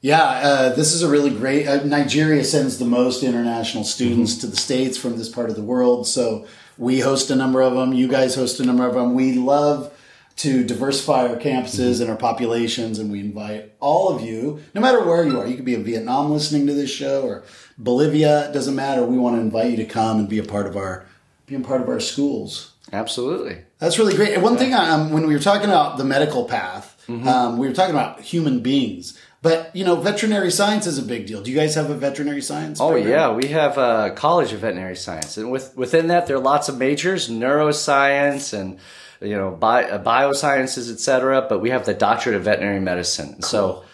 Yeah, 0.01 0.23
uh, 0.23 0.75
this 0.77 0.93
is 0.93 1.03
a 1.03 1.09
really 1.09 1.31
great. 1.31 1.67
Uh, 1.67 1.83
Nigeria 1.83 2.45
sends 2.45 2.79
the 2.79 2.85
most 2.85 3.25
international 3.25 3.83
students 3.83 4.35
mm-hmm. 4.35 4.43
to 4.43 4.47
the 4.49 4.57
states 4.57 4.97
from 4.97 5.17
this 5.17 5.29
part 5.29 5.51
of 5.51 5.57
the 5.57 5.63
world, 5.63 6.07
so 6.07 6.47
we 6.77 7.01
host 7.01 7.31
a 7.31 7.35
number 7.35 7.63
of 7.63 7.75
them. 7.75 7.93
You 7.93 8.07
guys 8.07 8.37
host 8.37 8.61
a 8.61 8.65
number 8.65 8.87
of 8.87 8.95
them. 8.95 9.15
We 9.15 9.33
love 9.33 9.93
to 10.39 10.65
diversify 10.65 11.27
our 11.27 11.37
campuses 11.37 11.95
mm-hmm. 11.95 12.03
and 12.03 12.11
our 12.11 12.17
populations. 12.17 12.99
And 12.99 13.11
we 13.11 13.21
invite 13.21 13.75
all 13.81 14.15
of 14.15 14.23
you, 14.23 14.61
no 14.75 14.81
matter 14.81 15.05
where 15.05 15.27
you 15.27 15.39
are, 15.39 15.47
you 15.47 15.57
could 15.57 15.65
be 15.65 15.75
in 15.75 15.85
Vietnam 15.85 16.31
listening 16.31 16.67
to 16.69 16.75
this 16.75 16.91
show 16.91 17.23
or 17.23 17.45
Bolivia, 17.77 18.49
it 18.49 18.53
doesn't 18.53 18.75
matter. 18.75 19.05
We 19.05 19.19
want 19.19 19.37
to 19.37 19.41
invite 19.41 19.71
you 19.71 19.77
to 19.79 19.85
come 19.85 20.19
and 20.19 20.29
be 20.29 20.39
a 20.39 20.45
part 20.45 20.67
of 20.67 20.77
our, 20.77 21.07
being 21.47 21.63
a 21.63 21.65
part 21.65 21.81
of 21.81 21.89
our 21.89 22.01
schools. 22.01 22.73
Absolutely. 22.93 23.65
That's 23.79 23.99
really 23.99 24.15
great. 24.15 24.35
And 24.35 24.43
one 24.43 24.55
yeah. 24.55 24.59
thing, 24.59 24.75
um, 24.75 25.13
when 25.13 25.27
we 25.27 25.35
were 25.35 25.41
talking 25.41 25.69
about 25.69 25.99
the 25.99 26.05
medical 26.05 26.45
path, 26.45 27.03
mm-hmm. 27.09 27.27
um, 27.27 27.59
we 27.59 27.69
were 27.69 27.75
talking 27.75 27.95
about 27.95 28.21
human 28.21 28.61
beings. 28.61 29.19
But 29.41 29.75
you 29.75 29.85
know, 29.85 29.97
veterinary 29.97 30.51
science 30.51 30.87
is 30.87 30.99
a 30.99 31.03
big 31.03 31.27
deal. 31.27 31.41
Do 31.41 31.51
you 31.53 31.57
guys 31.57 31.77
have 31.77 31.91
a 31.91 31.95
veterinary 31.95 32.43
science? 32.43 32.81
Oh 32.81 32.97
yeah, 32.97 33.33
we 33.33 33.47
have 33.49 33.79
a 33.79 34.11
college 34.17 34.53
of 34.53 34.61
veterinary 34.61 34.97
science, 34.97 35.37
and 35.37 35.49
with 35.49 35.77
within 35.77 36.09
that, 36.09 36.27
there 36.27 36.37
are 36.37 36.41
lots 36.41 36.69
of 36.69 36.77
majors: 36.77 37.29
neuroscience 37.29 38.53
and 38.53 38.81
you 39.21 39.37
know, 39.37 39.51
bi- 39.51 39.85
uh, 39.85 40.03
biosciences, 40.03 40.91
etc. 40.91 41.47
But 41.49 41.61
we 41.61 41.71
have 41.71 41.87
the 41.87 41.95
doctorate 41.95 42.37
of 42.37 42.43
veterinary 42.43 42.81
medicine. 42.81 43.35
Cool. 43.35 43.43
So, 43.43 43.85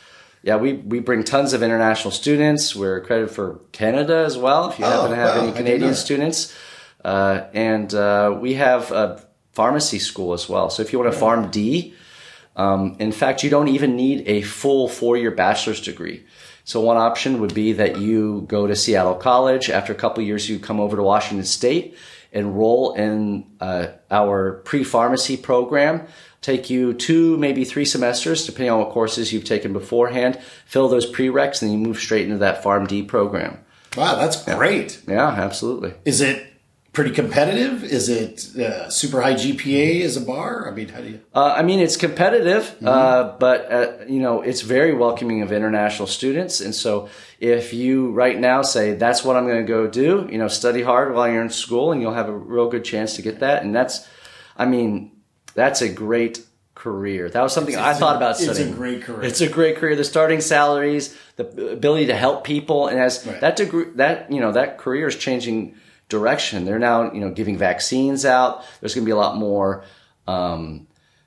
yeah, 0.42 0.56
we, 0.56 0.74
we 0.74 1.00
bring 1.00 1.24
tons 1.24 1.52
of 1.52 1.62
international 1.62 2.10
students. 2.10 2.76
We're 2.76 2.98
accredited 2.98 3.34
for 3.34 3.60
Canada 3.72 4.18
as 4.18 4.36
well, 4.36 4.70
if 4.70 4.78
you 4.78 4.84
oh, 4.84 4.90
happen 4.90 5.10
to 5.10 5.16
have 5.16 5.36
any 5.42 5.52
Canadian 5.52 5.94
students. 5.94 6.54
Uh, 7.02 7.46
and 7.54 7.92
uh, 7.94 8.36
we 8.38 8.54
have 8.54 8.92
a 8.92 9.24
pharmacy 9.52 9.98
school 9.98 10.32
as 10.32 10.48
well. 10.48 10.68
So 10.68 10.82
if 10.82 10.92
you 10.92 10.98
want 10.98 11.14
a 11.14 11.18
PharmD, 11.18 11.94
um, 12.56 12.96
in 12.98 13.12
fact, 13.12 13.42
you 13.42 13.50
don't 13.50 13.68
even 13.68 13.96
need 13.96 14.24
a 14.26 14.42
full 14.42 14.88
four 14.88 15.16
year 15.16 15.30
bachelor's 15.30 15.80
degree. 15.80 16.24
So 16.64 16.80
one 16.80 16.96
option 16.96 17.40
would 17.40 17.54
be 17.54 17.74
that 17.74 17.98
you 17.98 18.44
go 18.48 18.66
to 18.66 18.74
Seattle 18.74 19.14
College. 19.14 19.68
After 19.68 19.92
a 19.92 19.96
couple 19.96 20.22
years, 20.22 20.48
you 20.48 20.58
come 20.58 20.80
over 20.80 20.96
to 20.96 21.02
Washington 21.02 21.44
State 21.44 21.96
enroll 22.34 22.92
in 22.94 23.46
uh, 23.60 23.86
our 24.10 24.60
pre-pharmacy 24.64 25.36
program. 25.36 26.06
Take 26.40 26.68
you 26.68 26.92
two 26.92 27.38
maybe 27.38 27.64
three 27.64 27.86
semesters 27.86 28.44
depending 28.44 28.70
on 28.70 28.80
what 28.80 28.90
courses 28.90 29.32
you've 29.32 29.44
taken 29.44 29.72
beforehand 29.72 30.38
fill 30.66 30.88
those 30.88 31.10
prereqs 31.10 31.62
and 31.62 31.72
you 31.72 31.78
move 31.78 31.98
straight 31.98 32.24
into 32.24 32.38
that 32.38 32.62
PharmD 32.62 33.08
program. 33.08 33.58
Wow 33.96 34.16
that's 34.16 34.42
great. 34.44 35.00
Yeah, 35.06 35.14
yeah 35.14 35.42
absolutely. 35.42 35.94
Is 36.04 36.20
it 36.20 36.53
pretty 36.94 37.10
competitive? 37.10 37.84
Is 37.84 38.08
it 38.08 38.56
uh, 38.56 38.88
super 38.88 39.20
high 39.20 39.34
GPA 39.34 40.02
as 40.02 40.16
a 40.16 40.20
bar? 40.20 40.66
I 40.66 40.70
mean, 40.70 40.88
how 40.88 41.00
do 41.00 41.08
you? 41.10 41.20
Uh, 41.34 41.54
I 41.56 41.62
mean, 41.62 41.80
it's 41.80 41.96
competitive, 41.96 42.62
mm-hmm. 42.62 42.88
uh, 42.88 43.36
but 43.38 43.70
uh, 43.70 43.92
you 44.08 44.20
know, 44.20 44.40
it's 44.40 44.62
very 44.62 44.94
welcoming 44.94 45.42
of 45.42 45.52
international 45.52 46.06
students. 46.06 46.60
And 46.60 46.74
so, 46.74 47.10
if 47.40 47.74
you 47.74 48.12
right 48.12 48.38
now 48.38 48.62
say 48.62 48.94
that's 48.94 49.22
what 49.22 49.36
I'm 49.36 49.46
going 49.46 49.66
to 49.66 49.68
go 49.70 49.86
do, 49.86 50.26
you 50.30 50.38
know, 50.38 50.48
study 50.48 50.82
hard 50.82 51.12
while 51.14 51.30
you're 51.30 51.42
in 51.42 51.50
school, 51.50 51.92
and 51.92 52.00
you'll 52.00 52.14
have 52.14 52.28
a 52.28 52.36
real 52.36 52.70
good 52.70 52.84
chance 52.84 53.16
to 53.16 53.22
get 53.22 53.40
that. 53.40 53.62
And 53.62 53.74
that's, 53.74 54.08
I 54.56 54.64
mean, 54.64 55.12
that's 55.54 55.82
a 55.82 55.88
great 55.88 56.46
career. 56.76 57.28
That 57.28 57.42
was 57.42 57.52
something 57.52 57.74
it's, 57.74 57.82
I 57.82 57.94
thought 57.94 58.16
about 58.16 58.36
studying. 58.36 58.68
It's 58.68 58.74
a 58.74 58.78
great 58.78 59.02
career. 59.02 59.22
It's 59.24 59.40
a 59.40 59.48
great 59.48 59.76
career. 59.76 59.96
The 59.96 60.04
starting 60.04 60.40
salaries, 60.40 61.16
the 61.36 61.72
ability 61.72 62.06
to 62.06 62.16
help 62.16 62.44
people, 62.44 62.86
and 62.86 63.00
as 63.00 63.26
right. 63.26 63.40
that 63.40 63.56
degree, 63.56 63.86
that 63.96 64.30
you 64.30 64.40
know, 64.40 64.52
that 64.52 64.78
career 64.78 65.08
is 65.08 65.16
changing 65.16 65.74
direction. 66.08 66.64
They're 66.64 66.78
now, 66.78 67.12
you 67.12 67.20
know, 67.20 67.30
giving 67.30 67.56
vaccines 67.56 68.24
out. 68.24 68.64
There's 68.80 68.94
going 68.94 69.04
to 69.04 69.06
be 69.06 69.12
a 69.12 69.16
lot 69.16 69.36
more, 69.36 69.84
um, 70.26 70.86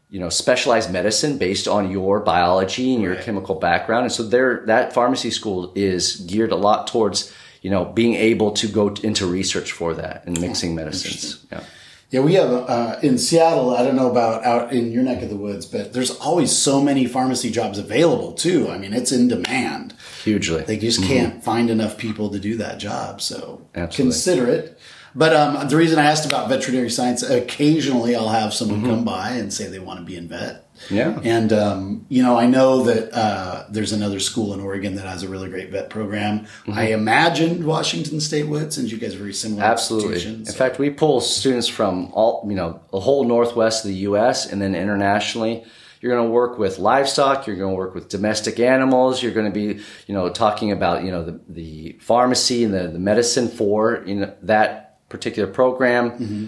you 0.09 0.19
know, 0.19 0.29
specialized 0.29 0.91
medicine 0.91 1.37
based 1.37 1.67
on 1.67 1.91
your 1.91 2.19
biology 2.19 2.93
and 2.93 3.01
your 3.01 3.15
right. 3.15 3.23
chemical 3.23 3.55
background. 3.55 4.03
And 4.03 4.11
so 4.11 4.23
there, 4.23 4.65
that 4.67 4.93
pharmacy 4.93 5.31
school 5.31 5.73
is 5.75 6.17
geared 6.17 6.51
a 6.51 6.55
lot 6.55 6.87
towards, 6.87 7.33
you 7.61 7.69
know, 7.69 7.85
being 7.85 8.15
able 8.15 8.51
to 8.51 8.67
go 8.67 8.89
into 9.03 9.25
research 9.25 9.71
for 9.71 9.93
that 9.95 10.25
and 10.25 10.39
mixing 10.39 10.75
medicines. 10.75 11.45
Yeah. 11.51 11.63
Yeah, 12.09 12.21
we 12.21 12.35
have 12.35 12.51
uh, 12.51 12.99
in 13.03 13.17
Seattle. 13.17 13.75
I 13.75 13.83
don't 13.83 13.97
know 13.97 14.09
about 14.09 14.45
out 14.45 14.71
in 14.71 14.93
your 14.93 15.03
neck 15.03 15.21
of 15.23 15.29
the 15.29 15.35
woods, 15.35 15.65
but 15.65 15.91
there's 15.91 16.11
always 16.11 16.55
so 16.55 16.81
many 16.81 17.05
pharmacy 17.05 17.51
jobs 17.51 17.77
available 17.77 18.31
too. 18.31 18.69
I 18.69 18.77
mean, 18.77 18.93
it's 18.93 19.11
in 19.11 19.27
demand 19.27 19.93
hugely. 20.27 20.63
They 20.63 20.77
just 20.77 20.99
mm-hmm. 20.99 21.13
can't 21.13 21.43
find 21.43 21.69
enough 21.69 21.97
people 21.97 22.29
to 22.29 22.39
do 22.39 22.57
that 22.57 22.77
job. 22.79 23.21
So 23.21 23.67
Absolutely. 23.73 23.95
consider 24.03 24.47
it. 24.47 24.79
But 25.15 25.35
um, 25.35 25.67
the 25.67 25.77
reason 25.77 25.97
I 25.97 26.05
asked 26.05 26.27
about 26.27 26.47
veterinary 26.47 26.91
science, 26.91 27.23
occasionally 27.23 28.15
I'll 28.15 28.29
have 28.29 28.53
someone 28.53 28.81
mm-hmm. 28.81 28.89
come 28.89 29.03
by 29.03 29.31
and 29.31 29.51
say 29.51 29.67
they 29.67 29.79
want 29.79 29.99
to 29.99 30.05
be 30.05 30.15
in 30.15 30.27
vet. 30.27 30.69
Yeah. 30.91 31.19
And, 31.23 31.51
um, 31.51 32.05
you 32.07 32.21
know, 32.21 32.37
I 32.37 32.45
know 32.45 32.83
that 32.83 33.11
uh, 33.17 33.65
there's 33.71 33.93
another 33.93 34.19
school 34.19 34.53
in 34.53 34.59
Oregon 34.59 34.93
that 34.93 35.07
has 35.07 35.23
a 35.23 35.27
really 35.27 35.49
great 35.49 35.71
vet 35.71 35.89
program. 35.89 36.41
Mm-hmm. 36.41 36.73
I 36.73 36.89
imagined 36.89 37.65
Washington 37.65 38.21
State 38.21 38.43
would, 38.43 38.71
since 38.73 38.91
you 38.91 38.99
guys 38.99 39.15
are 39.15 39.17
very 39.17 39.33
similar. 39.33 39.63
Absolutely. 39.63 40.23
In 40.23 40.45
so. 40.45 40.53
fact, 40.53 40.77
we 40.77 40.91
pull 40.91 41.19
students 41.19 41.67
from 41.67 42.11
all, 42.13 42.45
you 42.47 42.55
know, 42.55 42.79
the 42.91 42.99
whole 42.99 43.23
northwest 43.23 43.85
of 43.85 43.89
the 43.89 43.97
U.S. 43.97 44.51
and 44.51 44.61
then 44.61 44.75
internationally. 44.75 45.65
You're 46.01 46.15
going 46.15 46.27
to 46.27 46.31
work 46.31 46.59
with 46.59 46.79
livestock. 46.79 47.47
You're 47.47 47.55
going 47.55 47.71
to 47.71 47.77
work 47.77 47.95
with 47.95 48.09
domestic 48.09 48.59
animals. 48.59 49.21
You're 49.21 49.31
going 49.31 49.45
to 49.45 49.51
be, 49.51 49.81
you 50.05 50.13
know, 50.13 50.29
talking 50.29 50.71
about, 50.71 51.03
you 51.03 51.11
know, 51.11 51.23
the, 51.23 51.39
the 51.49 51.97
pharmacy 51.99 52.63
and 52.63 52.73
the, 52.73 52.87
the 52.87 52.99
medicine 52.99 53.47
for, 53.47 54.03
you 54.05 54.15
know, 54.15 54.33
that 54.43 55.07
particular 55.09 55.51
program. 55.51 56.11
Mm-hmm. 56.11 56.45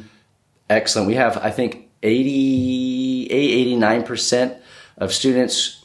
Excellent. 0.70 1.08
We 1.08 1.16
have, 1.16 1.38
I 1.38 1.50
think, 1.52 1.90
88, 2.04 3.80
89% 3.80 4.58
of 4.98 5.14
students 5.14 5.84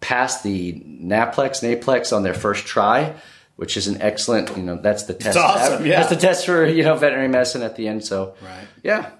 pass 0.00 0.42
the 0.42 0.74
NAPLEX, 0.74 1.62
NAPLEX 1.62 2.16
on 2.16 2.22
their 2.22 2.34
first 2.34 2.66
try, 2.66 3.14
which 3.56 3.76
is 3.76 3.88
an 3.88 4.00
excellent, 4.00 4.56
you 4.56 4.62
know, 4.62 4.76
that's 4.80 5.04
the 5.04 5.14
test. 5.14 5.34
That's 5.34 5.36
awesome, 5.36 5.86
yeah. 5.86 5.98
That's 5.98 6.10
the 6.10 6.16
test 6.16 6.46
for, 6.46 6.66
you 6.66 6.84
know, 6.84 6.94
veterinary 6.94 7.28
medicine 7.28 7.62
at 7.62 7.76
the 7.76 7.88
end. 7.88 8.04
So, 8.04 8.34
right. 8.40 8.68
yeah. 8.82 9.10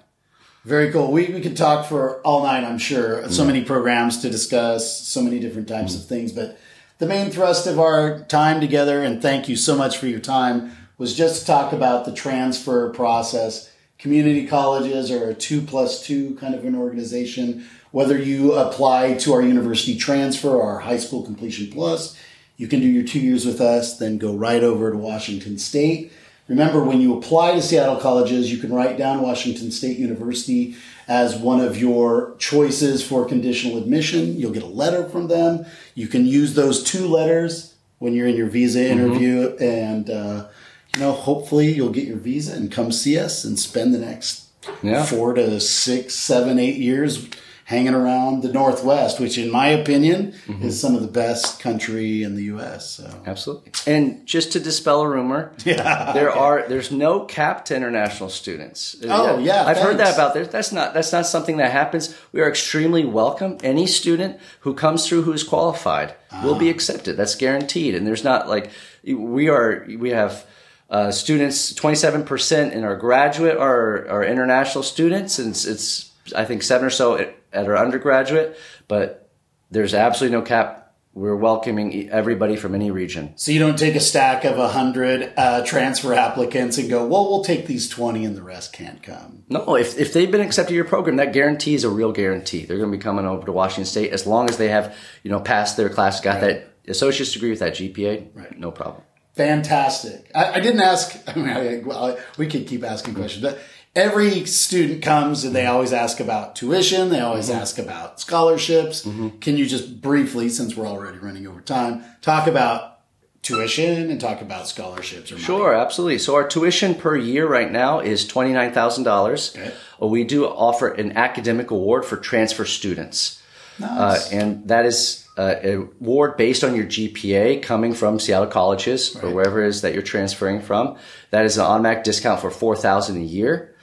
Very 0.65 0.91
cool. 0.91 1.11
We, 1.11 1.27
we 1.27 1.41
could 1.41 1.55
talk 1.55 1.87
for 1.87 2.19
all 2.21 2.43
night, 2.43 2.63
I'm 2.63 2.77
sure. 2.77 3.29
So 3.29 3.45
many 3.45 3.63
programs 3.63 4.21
to 4.21 4.29
discuss, 4.29 5.07
so 5.07 5.21
many 5.21 5.39
different 5.39 5.67
types 5.67 5.95
of 5.95 6.01
mm-hmm. 6.01 6.09
things. 6.09 6.31
But 6.31 6.59
the 6.97 7.07
main 7.07 7.31
thrust 7.31 7.65
of 7.65 7.79
our 7.79 8.19
time 8.25 8.59
together, 8.59 9.01
and 9.01 9.21
thank 9.21 9.47
you 9.47 9.55
so 9.55 9.75
much 9.75 9.97
for 9.97 10.07
your 10.07 10.19
time, 10.19 10.71
was 10.97 11.15
just 11.15 11.41
to 11.41 11.45
talk 11.47 11.71
about 11.71 12.05
the 12.05 12.13
transfer 12.13 12.89
process 12.89 13.69
community 13.99 14.47
colleges 14.47 15.11
are 15.11 15.29
a 15.29 15.33
two 15.33 15.61
plus 15.61 16.01
two 16.01 16.35
kind 16.35 16.55
of 16.55 16.65
an 16.65 16.75
organization. 16.75 17.67
Whether 17.91 18.17
you 18.17 18.53
apply 18.53 19.15
to 19.15 19.33
our 19.33 19.41
university 19.41 19.97
transfer 19.97 20.49
or 20.49 20.63
our 20.63 20.79
high 20.79 20.97
school 20.97 21.23
completion 21.23 21.69
plus, 21.71 22.17
you 22.57 22.67
can 22.67 22.79
do 22.79 22.87
your 22.87 23.03
two 23.03 23.19
years 23.19 23.45
with 23.45 23.61
us, 23.61 23.97
then 23.97 24.17
go 24.17 24.35
right 24.35 24.63
over 24.63 24.91
to 24.91 24.97
Washington 24.97 25.57
State. 25.57 26.11
Remember, 26.49 26.83
when 26.83 26.99
you 26.99 27.15
apply 27.15 27.53
to 27.53 27.61
Seattle 27.61 27.97
colleges, 27.97 28.51
you 28.51 28.57
can 28.57 28.73
write 28.73 28.97
down 28.97 29.21
Washington 29.21 29.71
State 29.71 29.97
University 29.97 30.75
as 31.07 31.37
one 31.37 31.61
of 31.61 31.77
your 31.77 32.35
choices 32.39 33.07
for 33.07 33.25
conditional 33.25 33.77
admission. 33.77 34.35
You'll 34.35 34.51
get 34.51 34.63
a 34.63 34.67
letter 34.67 35.07
from 35.07 35.27
them. 35.27 35.65
You 35.93 36.07
can 36.07 36.25
use 36.25 36.55
those 36.55 36.83
two 36.83 37.07
letters 37.07 37.75
when 37.99 38.13
you're 38.13 38.27
in 38.27 38.35
your 38.35 38.47
visa 38.47 38.79
mm-hmm. 38.79 38.99
interview 38.99 39.49
mm-hmm. 39.49 39.63
and 39.63 40.09
uh, 40.09 40.47
you 40.95 41.01
know, 41.01 41.11
hopefully 41.11 41.71
you'll 41.71 41.91
get 41.91 42.07
your 42.07 42.17
visa 42.17 42.55
and 42.55 42.71
come 42.71 42.91
see 42.91 43.17
us 43.17 43.43
and 43.43 43.59
spend 43.59 43.93
the 43.93 43.99
next 43.99 44.47
yeah. 44.81 45.05
four 45.05 45.33
to 45.33 45.59
six, 45.59 46.15
seven, 46.15 46.57
eight 46.57 46.77
years 46.77 47.27
hanging 47.69 47.93
around 47.93 48.41
the 48.41 48.51
Northwest, 48.51 49.19
which, 49.19 49.37
in 49.37 49.51
my 49.51 49.67
opinion, 49.67 50.31
mm-hmm. 50.47 50.63
is 50.63 50.81
some 50.81 50.95
of 50.95 51.03
the 51.03 51.07
best 51.07 51.59
country 51.59 52.23
in 52.23 52.35
the 52.35 52.45
U.S. 52.45 52.95
So. 52.95 53.21
Absolutely. 53.27 53.71
And 53.85 54.25
just 54.25 54.51
to 54.53 54.59
dispel 54.59 55.01
a 55.01 55.07
rumor, 55.07 55.53
yeah, 55.65 56.11
there 56.13 56.31
okay. 56.31 56.39
are 56.39 56.67
there's 56.67 56.91
no 56.91 57.25
cap 57.25 57.65
to 57.65 57.75
international 57.75 58.29
students. 58.29 58.95
Oh 59.03 59.37
yeah, 59.37 59.65
I've 59.65 59.77
thanks. 59.77 59.81
heard 59.81 59.97
that 59.99 60.15
about 60.15 60.33
there. 60.33 60.47
That's 60.47 60.71
not 60.71 60.95
that's 60.95 61.11
not 61.11 61.27
something 61.27 61.57
that 61.57 61.71
happens. 61.71 62.17
We 62.31 62.41
are 62.41 62.49
extremely 62.49 63.05
welcome. 63.05 63.59
Any 63.61 63.85
student 63.85 64.39
who 64.61 64.73
comes 64.73 65.07
through 65.07 65.21
who 65.21 65.33
is 65.33 65.43
qualified 65.43 66.15
will 66.43 66.57
be 66.57 66.69
ah. 66.69 66.71
accepted. 66.71 67.17
That's 67.17 67.35
guaranteed. 67.35 67.93
And 67.93 68.07
there's 68.07 68.23
not 68.23 68.49
like 68.49 68.71
we 69.05 69.47
are 69.47 69.85
we 69.87 70.09
have 70.09 70.43
uh, 70.89 71.11
students, 71.11 71.71
27% 71.73 72.71
in 72.71 72.83
our 72.83 72.95
graduate 72.95 73.55
are, 73.57 74.07
are 74.09 74.23
international 74.23 74.83
students, 74.83 75.37
and 75.37 75.49
it's, 75.49 75.63
it's, 75.63 76.11
I 76.35 76.45
think, 76.45 76.63
seven 76.63 76.87
or 76.87 76.89
so 76.89 77.13
at, 77.53 77.65
our 77.65 77.77
undergraduate, 77.77 78.57
but 78.87 79.29
there's 79.71 79.93
absolutely 79.93 80.37
no 80.37 80.43
cap 80.43 80.79
we're 81.13 81.35
welcoming 81.35 82.09
everybody 82.11 82.55
from 82.55 82.75
any 82.75 82.91
region. 82.91 83.33
So 83.35 83.51
you 83.51 83.59
don't 83.59 83.77
take 83.77 83.95
a 83.95 83.99
stack 83.99 84.45
of 84.45 84.57
100 84.57 85.33
uh, 85.35 85.65
transfer 85.65 86.13
applicants 86.13 86.77
and 86.77 86.89
go, 86.89 87.05
well, 87.05 87.29
we'll 87.29 87.43
take 87.43 87.65
these 87.65 87.89
20 87.89 88.23
and 88.23 88.37
the 88.37 88.43
rest 88.43 88.73
can't 88.73 89.01
come. 89.01 89.43
No, 89.49 89.75
if, 89.75 89.97
if 89.97 90.13
they've 90.13 90.31
been 90.31 90.41
accepted 90.41 90.69
to 90.69 90.75
your 90.75 90.85
program, 90.85 91.17
that 91.17 91.33
guarantee 91.33 91.73
is 91.73 91.83
a 91.83 91.89
real 91.89 92.11
guarantee. 92.11 92.63
They're 92.63 92.77
going 92.77 92.91
to 92.91 92.97
be 92.97 93.01
coming 93.01 93.25
over 93.25 93.45
to 93.45 93.51
Washington 93.51 93.85
State 93.85 94.11
as 94.11 94.27
long 94.27 94.49
as 94.49 94.57
they 94.57 94.69
have, 94.69 94.95
you 95.23 95.31
know, 95.31 95.39
passed 95.39 95.77
their 95.77 95.89
class, 95.89 96.21
got 96.21 96.41
right. 96.41 96.41
that 96.41 96.73
associate's 96.87 97.33
degree 97.33 97.49
with 97.49 97.59
that 97.59 97.73
GPA, 97.73 98.29
right. 98.33 98.57
no 98.57 98.71
problem. 98.71 99.03
Fantastic. 99.35 100.29
I, 100.35 100.53
I 100.53 100.59
didn't 100.59 100.81
ask, 100.81 101.17
I 101.27 101.35
mean, 101.35 101.49
I, 101.49 101.81
well, 101.83 102.17
we 102.37 102.47
could 102.47 102.67
keep 102.67 102.83
asking 102.83 103.15
questions, 103.15 103.41
but 103.41 103.59
every 103.95 104.45
student 104.45 105.01
comes 105.01 105.43
and 105.43 105.55
they 105.55 105.65
always 105.65 105.93
ask 105.93 106.19
about 106.19 106.55
tuition. 106.55 107.09
They 107.09 107.19
always 107.19 107.49
mm-hmm. 107.49 107.59
ask 107.59 107.77
about 107.77 108.19
scholarships. 108.19 109.05
Mm-hmm. 109.05 109.39
Can 109.39 109.57
you 109.57 109.65
just 109.65 110.01
briefly, 110.01 110.49
since 110.49 110.75
we're 110.75 110.87
already 110.87 111.17
running 111.17 111.47
over 111.47 111.61
time, 111.61 112.03
talk 112.21 112.47
about 112.47 112.99
tuition 113.41 114.09
and 114.09 114.19
talk 114.19 114.41
about 114.41 114.67
scholarships? 114.67 115.29
sure, 115.29 115.73
absolutely. 115.73 116.19
So 116.19 116.35
our 116.35 116.47
tuition 116.47 116.95
per 116.95 117.15
year 117.15 117.47
right 117.47 117.71
now 117.71 117.99
is 117.99 118.27
twenty 118.27 118.53
nine 118.53 118.73
thousand 118.73 119.03
okay. 119.03 119.09
dollars. 119.09 119.57
We 119.99 120.23
do 120.23 120.45
offer 120.45 120.89
an 120.89 121.17
academic 121.17 121.71
award 121.71 122.05
for 122.05 122.17
transfer 122.17 122.65
students, 122.65 123.41
nice. 123.79 124.31
uh, 124.31 124.35
and 124.35 124.67
that 124.67 124.85
is 124.85 125.27
uh, 125.37 125.55
an 125.63 125.89
award 126.01 126.37
based 126.37 126.63
on 126.63 126.75
your 126.75 126.85
GPA 126.85 127.63
coming 127.63 127.93
from 127.93 128.19
Seattle 128.19 128.47
colleges 128.47 129.15
right. 129.15 129.23
or 129.23 129.31
wherever 129.33 129.63
it 129.63 129.69
is 129.69 129.81
that 129.81 129.93
you're 129.93 130.03
transferring 130.03 130.61
from. 130.61 130.97
That 131.31 131.45
is 131.45 131.57
an 131.57 131.65
automatic 131.65 132.03
discount 132.03 132.41
for 132.41 132.51
four 132.51 132.75
thousand 132.75 133.17
a 133.17 133.25
year. 133.25 133.75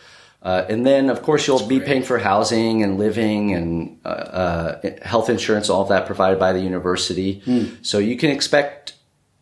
Uh, 0.47 0.65
and 0.71 0.87
then, 0.87 1.11
of 1.11 1.23
course, 1.23 1.49
you'll 1.49 1.59
That's 1.59 1.69
be 1.69 1.79
great. 1.79 1.89
paying 1.89 2.03
for 2.05 2.19
housing 2.19 2.85
and 2.85 2.99
living 2.99 3.53
and 3.53 3.99
uh, 4.05 4.09
uh, 4.09 4.91
health 5.03 5.29
insurance, 5.29 5.69
all 5.69 5.83
of 5.83 5.89
that 5.89 6.07
provided 6.07 6.39
by 6.39 6.53
the 6.53 6.61
university. 6.61 7.43
Mm. 7.45 7.85
So 7.85 7.99
you 7.99 8.17
can 8.17 8.31
expect 8.31 8.95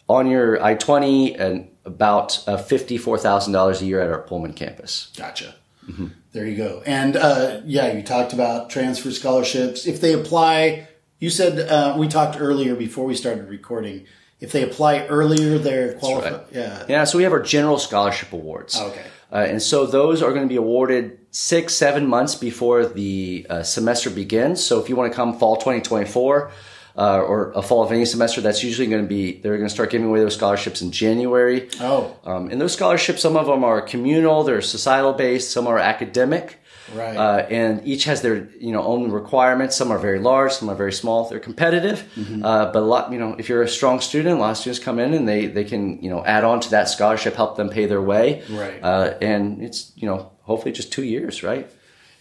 on 0.09 0.31
your 0.31 0.65
I 0.65 0.75
twenty 0.75 1.35
and 1.37 1.69
about 1.85 2.43
uh, 2.49 2.57
fifty 2.57 2.97
four 2.97 3.19
thousand 3.19 3.53
dollars 3.53 3.83
a 3.83 3.85
year 3.85 4.01
at 4.01 4.11
our 4.11 4.23
Pullman 4.23 4.55
campus. 4.55 5.13
Gotcha. 5.15 5.55
Mm-hmm. 5.87 6.07
There 6.33 6.47
you 6.47 6.57
go. 6.57 6.83
And 6.87 7.17
uh, 7.17 7.61
yeah, 7.67 7.93
you 7.93 8.03
talked 8.03 8.33
about 8.33 8.71
transfer 8.71 9.11
scholarships. 9.11 9.87
If 9.87 10.01
they 10.01 10.15
apply, 10.15 10.89
you 11.19 11.29
said 11.29 11.69
uh, 11.69 11.97
we 11.99 12.09
talked 12.09 12.41
earlier 12.41 12.75
before 12.75 13.05
we 13.05 13.15
started 13.15 13.51
recording. 13.51 14.07
If 14.41 14.53
they 14.53 14.63
apply 14.63 15.07
earlier, 15.09 15.59
they're 15.59 15.95
qualified. 16.01 16.33
Right. 16.33 16.47
Yeah. 16.53 16.87
Yeah. 16.89 17.05
So 17.05 17.19
we 17.19 17.25
have 17.25 17.35
our 17.35 17.43
general 17.43 17.79
scholarship 17.79 18.33
awards. 18.33 18.77
Oh, 18.81 18.89
okay. 18.89 19.05
Uh, 19.35 19.39
and 19.39 19.61
so 19.61 19.85
those 19.85 20.23
are 20.23 20.31
going 20.31 20.45
to 20.45 20.49
be 20.49 20.57
awarded 20.57 21.19
six, 21.33 21.75
seven 21.75 22.07
months 22.07 22.37
before 22.37 22.87
the 22.87 23.45
uh, 23.51 23.63
semester 23.65 24.09
begins. 24.09 24.65
So 24.65 24.81
if 24.81 24.89
you 24.89 24.95
want 24.95 25.13
to 25.13 25.17
come 25.17 25.37
fall 25.37 25.57
2024 25.57 26.53
uh, 26.97 27.21
or 27.21 27.51
a 27.51 27.61
fall 27.61 27.83
of 27.83 27.91
any 27.91 28.05
semester, 28.05 28.41
that's 28.41 28.63
usually 28.63 28.87
going 28.87 29.03
to 29.03 29.09
be, 29.09 29.41
they're 29.41 29.57
going 29.57 29.69
to 29.69 29.75
start 29.75 29.91
giving 29.91 30.07
away 30.07 30.21
those 30.21 30.37
scholarships 30.37 30.83
in 30.83 30.93
January. 30.93 31.69
Oh. 31.81 32.17
Um, 32.25 32.49
and 32.49 32.61
those 32.61 32.75
scholarships, 32.75 33.23
some 33.23 33.37
of 33.37 33.47
them 33.47 33.65
are 33.65 33.83
communal, 33.83 34.45
they're 34.45 34.63
societal 34.63 35.15
based, 35.15 35.51
some 35.51 35.67
are 35.67 35.81
academic. 35.81 36.61
Right. 36.93 37.17
Uh, 37.17 37.47
and 37.51 37.87
each 37.87 38.05
has 38.05 38.21
their 38.23 38.49
you 38.61 38.73
know 38.73 38.83
own 38.83 39.11
requirements. 39.11 39.77
Some 39.77 39.91
are 39.91 39.99
very 39.99 40.19
large, 40.19 40.53
some 40.53 40.69
are 40.69 40.75
very 40.75 40.93
small. 40.93 41.29
They're 41.29 41.41
competitive, 41.41 42.05
mm-hmm. 42.15 42.45
uh, 42.45 42.73
but 42.73 42.83
a 42.83 42.87
lot 42.87 43.13
you 43.13 43.19
know 43.19 43.35
if 43.39 43.49
you're 43.49 43.63
a 43.63 43.69
strong 43.69 44.01
student, 44.01 44.37
a 44.37 44.41
lot 44.41 44.51
of 44.51 44.57
students 44.59 44.85
come 44.85 44.99
in 44.99 45.15
and 45.15 45.27
they 45.27 45.47
they 45.47 45.65
can 45.65 46.03
you 46.03 46.11
know 46.11 46.25
add 46.25 46.45
on 46.45 46.61
to 46.61 46.71
that 46.71 46.89
scholarship, 46.89 47.35
help 47.35 47.57
them 47.57 47.71
pay 47.71 47.87
their 47.87 48.03
way. 48.03 48.43
Right. 48.51 48.83
Uh, 48.83 49.15
and 49.23 49.63
it's 49.63 49.93
you 49.97 50.07
know 50.07 50.33
hopefully 50.43 50.73
just 50.73 50.93
two 50.93 51.05
years, 51.05 51.43
right? 51.43 51.71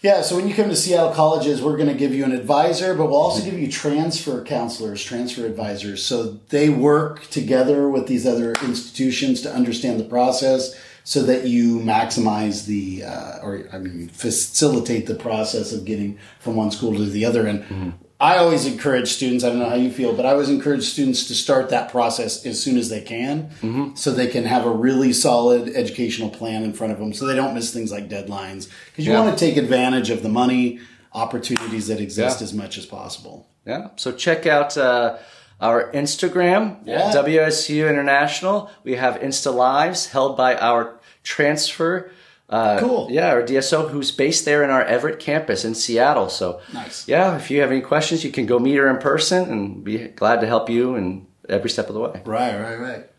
Yeah, 0.03 0.21
so 0.21 0.35
when 0.35 0.49
you 0.49 0.53
come 0.53 0.67
to 0.67 0.75
Seattle 0.75 1.13
colleges, 1.13 1.61
we're 1.61 1.77
going 1.77 1.87
to 1.87 1.93
give 1.93 2.13
you 2.13 2.25
an 2.25 2.33
advisor, 2.33 2.93
but 2.93 3.05
we'll 3.05 3.15
also 3.15 3.41
give 3.41 3.57
you 3.57 3.71
transfer 3.71 4.43
counselors, 4.43 5.01
transfer 5.01 5.45
advisors. 5.45 6.05
So 6.05 6.41
they 6.49 6.67
work 6.67 7.29
together 7.29 7.87
with 7.87 8.07
these 8.07 8.27
other 8.27 8.51
institutions 8.61 9.41
to 9.43 9.53
understand 9.53 10.01
the 10.01 10.03
process 10.03 10.77
so 11.03 11.23
that 11.23 11.45
you 11.45 11.79
maximize 11.79 12.65
the 12.65 13.03
uh, 13.03 13.39
or 13.41 13.67
I 13.71 13.77
mean 13.77 14.09
facilitate 14.09 15.05
the 15.05 15.15
process 15.15 15.73
of 15.73 15.85
getting 15.85 16.17
from 16.39 16.55
one 16.55 16.71
school 16.71 16.93
to 16.95 17.05
the 17.05 17.25
other. 17.25 17.45
And 17.45 17.63
mm-hmm. 17.63 17.89
I 18.19 18.37
always 18.37 18.65
encourage 18.65 19.11
students. 19.11 19.43
I 19.43 19.49
don't 19.49 19.59
know 19.59 19.69
how 19.69 19.75
you 19.75 19.91
feel, 19.91 20.15
but 20.15 20.25
I 20.25 20.31
always 20.31 20.49
encourage 20.49 20.85
students 20.85 21.27
to 21.27 21.35
start 21.35 21.69
that 21.69 21.91
process 21.91 22.45
as 22.45 22.61
soon 22.63 22.77
as 22.77 22.87
they 22.89 23.01
can, 23.01 23.49
mm-hmm. 23.61 23.95
so 23.95 24.11
they 24.11 24.27
can 24.27 24.45
have 24.45 24.65
a 24.65 24.71
really 24.71 25.11
solid 25.11 25.69
educational 25.75 26.29
plan 26.29 26.63
in 26.63 26.71
front 26.71 26.93
of 26.93 26.99
them, 26.99 27.11
so 27.11 27.25
they 27.25 27.35
don't 27.35 27.53
miss 27.53 27.73
things 27.73 27.91
like 27.91 28.07
deadlines. 28.07 28.69
Because 28.91 29.05
you 29.05 29.11
yeah. 29.11 29.19
want 29.19 29.37
to 29.37 29.45
take 29.45 29.57
advantage 29.57 30.09
of 30.09 30.23
the 30.23 30.29
money 30.29 30.79
opportunities 31.11 31.87
that 31.87 31.99
exist 31.99 32.39
yeah. 32.39 32.45
as 32.45 32.53
much 32.53 32.77
as 32.77 32.85
possible. 32.85 33.49
Yeah. 33.65 33.89
So 33.97 34.13
check 34.13 34.45
out. 34.45 34.77
Uh, 34.77 35.17
our 35.63 35.89
Instagram, 35.93 36.79
yeah. 36.85 37.11
WSU 37.13 37.89
International. 37.89 38.69
We 38.83 38.97
have 38.97 39.21
Insta 39.21 39.53
Lives 39.53 40.07
held 40.07 40.35
by 40.35 40.57
our 40.57 40.99
transfer. 41.23 42.11
Uh, 42.49 42.79
cool. 42.79 43.07
Yeah, 43.09 43.29
our 43.29 43.41
DSO 43.41 43.89
who's 43.89 44.11
based 44.11 44.43
there 44.43 44.61
in 44.63 44.69
our 44.69 44.83
Everett 44.83 45.19
campus 45.19 45.63
in 45.63 45.73
Seattle. 45.73 46.27
So, 46.27 46.59
nice. 46.73 47.07
Yeah, 47.07 47.37
if 47.37 47.49
you 47.49 47.61
have 47.61 47.71
any 47.71 47.79
questions, 47.79 48.25
you 48.25 48.31
can 48.31 48.45
go 48.45 48.59
meet 48.59 48.75
her 48.75 48.89
in 48.89 48.97
person 48.97 49.49
and 49.49 49.83
be 49.83 50.09
glad 50.09 50.41
to 50.41 50.47
help 50.47 50.69
you 50.69 50.95
in 50.95 51.27
every 51.47 51.69
step 51.69 51.87
of 51.87 51.93
the 51.93 52.01
way. 52.01 52.21
Right, 52.25 52.59
right, 52.59 52.79
right. 52.79 53.09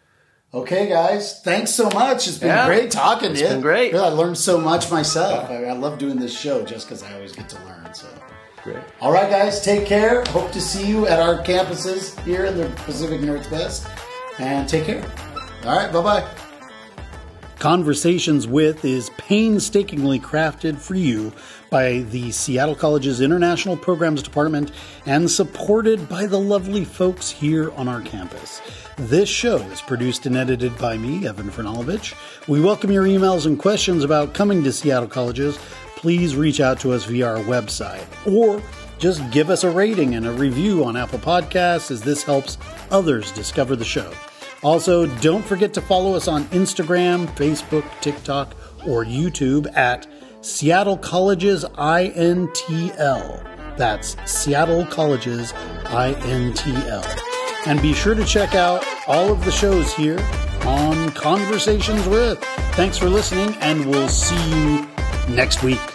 Okay, 0.55 0.89
guys, 0.89 1.41
thanks 1.41 1.73
so 1.73 1.91
much. 1.91 2.29
It's 2.29 2.39
been 2.39 2.49
yeah, 2.49 2.67
great 2.67 2.93
talking 2.93 3.35
to 3.35 3.39
you. 3.39 3.45
It's 3.45 3.55
been 3.55 3.61
great. 3.61 3.93
I 3.93 4.07
learned 4.07 4.39
so 4.39 4.61
much 4.61 4.89
myself. 4.89 5.51
I, 5.51 5.65
I 5.65 5.73
love 5.73 5.99
doing 5.99 6.17
this 6.17 6.39
show 6.39 6.65
just 6.65 6.87
because 6.87 7.03
I 7.03 7.13
always 7.15 7.33
get 7.33 7.49
to 7.49 7.65
learn. 7.65 7.93
So. 7.93 8.07
Great. 8.63 8.79
All 9.01 9.11
right, 9.11 9.29
guys, 9.29 9.65
take 9.65 9.85
care. 9.85 10.23
Hope 10.27 10.53
to 10.53 10.61
see 10.61 10.87
you 10.87 11.09
at 11.09 11.19
our 11.19 11.43
campuses 11.43 12.19
here 12.21 12.45
in 12.45 12.57
the 12.57 12.69
Pacific 12.85 13.21
Northwest. 13.21 13.89
And 14.39 14.69
take 14.69 14.85
care. 14.85 15.05
All 15.65 15.77
right, 15.77 15.93
bye 15.93 16.03
bye. 16.03 16.44
Conversations 17.65 18.47
with 18.47 18.85
is 18.85 19.09
painstakingly 19.17 20.21
crafted 20.21 20.79
for 20.79 20.97
you 20.97 21.33
by 21.71 22.01
the 22.11 22.31
Seattle 22.31 22.75
College's 22.75 23.23
International 23.23 23.75
Programs 23.75 24.23
Department 24.23 24.71
and 25.07 25.31
supported 25.31 26.07
by 26.07 26.27
the 26.27 26.39
lovely 26.39 26.85
folks 26.85 27.31
here 27.31 27.73
on 27.73 27.89
our 27.89 28.03
campus. 28.03 28.61
This 28.99 29.31
show 29.31 29.57
is 29.57 29.81
produced 29.81 30.27
and 30.27 30.37
edited 30.37 30.77
by 30.77 30.99
me, 30.99 31.27
Evan 31.27 31.49
Franulovich. 31.49 32.13
We 32.47 32.61
welcome 32.61 32.93
your 32.93 33.05
emails 33.05 33.47
and 33.47 33.59
questions 33.59 34.05
about 34.05 34.35
coming 34.35 34.63
to 34.65 34.71
Seattle 34.71 35.09
Colleges 35.09 35.59
please 35.97 36.37
reach 36.37 36.61
out 36.61 36.79
to 36.81 36.93
us 36.93 37.07
via 37.07 37.27
our 37.27 37.43
website 37.45 38.05
or 38.31 38.63
just 38.99 39.23
give 39.31 39.49
us 39.49 39.65
a 39.65 39.71
rating 39.71 40.17
and 40.17 40.27
a 40.27 40.33
review 40.33 40.85
on 40.85 40.99
Apple 40.99 41.19
Podcasts 41.19 41.91
as 41.91 42.03
this 42.03 42.25
helps 42.25 42.59
others 42.91 43.33
discover 43.33 43.75
the 43.75 43.87
show. 43.87 44.13
Also, 44.65 45.07
don't 45.19 45.45
forget 45.45 45.75
to 45.75 45.83
follow 45.83 46.15
us 46.15 46.27
on 46.27 46.45
Instagram, 46.47 47.27
Facebook, 47.37 47.85
TikTok, 48.01 48.57
or 48.87 49.05
YouTube 49.05 49.71
at 49.77 50.07
Seattle 50.41 50.97
Colleges 50.97 51.65
INTL. 51.65 53.77
That's 53.77 54.17
Seattle 54.31 54.87
Colleges 54.87 55.53
INTL. 55.53 57.21
And 57.67 57.81
be 57.81 57.93
sure 57.93 58.15
to 58.15 58.25
check 58.25 58.55
out 58.55 58.87
all 59.07 59.31
of 59.31 59.45
the 59.45 59.53
shows 59.53 59.93
here 59.95 60.19
on 60.65 61.11
Conversations 61.11 62.07
with. 62.09 62.39
Thanks 62.73 62.97
for 62.97 63.09
listening, 63.09 63.55
and 63.61 63.87
we'll 63.87 64.09
see 64.09 64.51
you 64.51 64.87
next 65.29 65.63
week. 65.63 65.94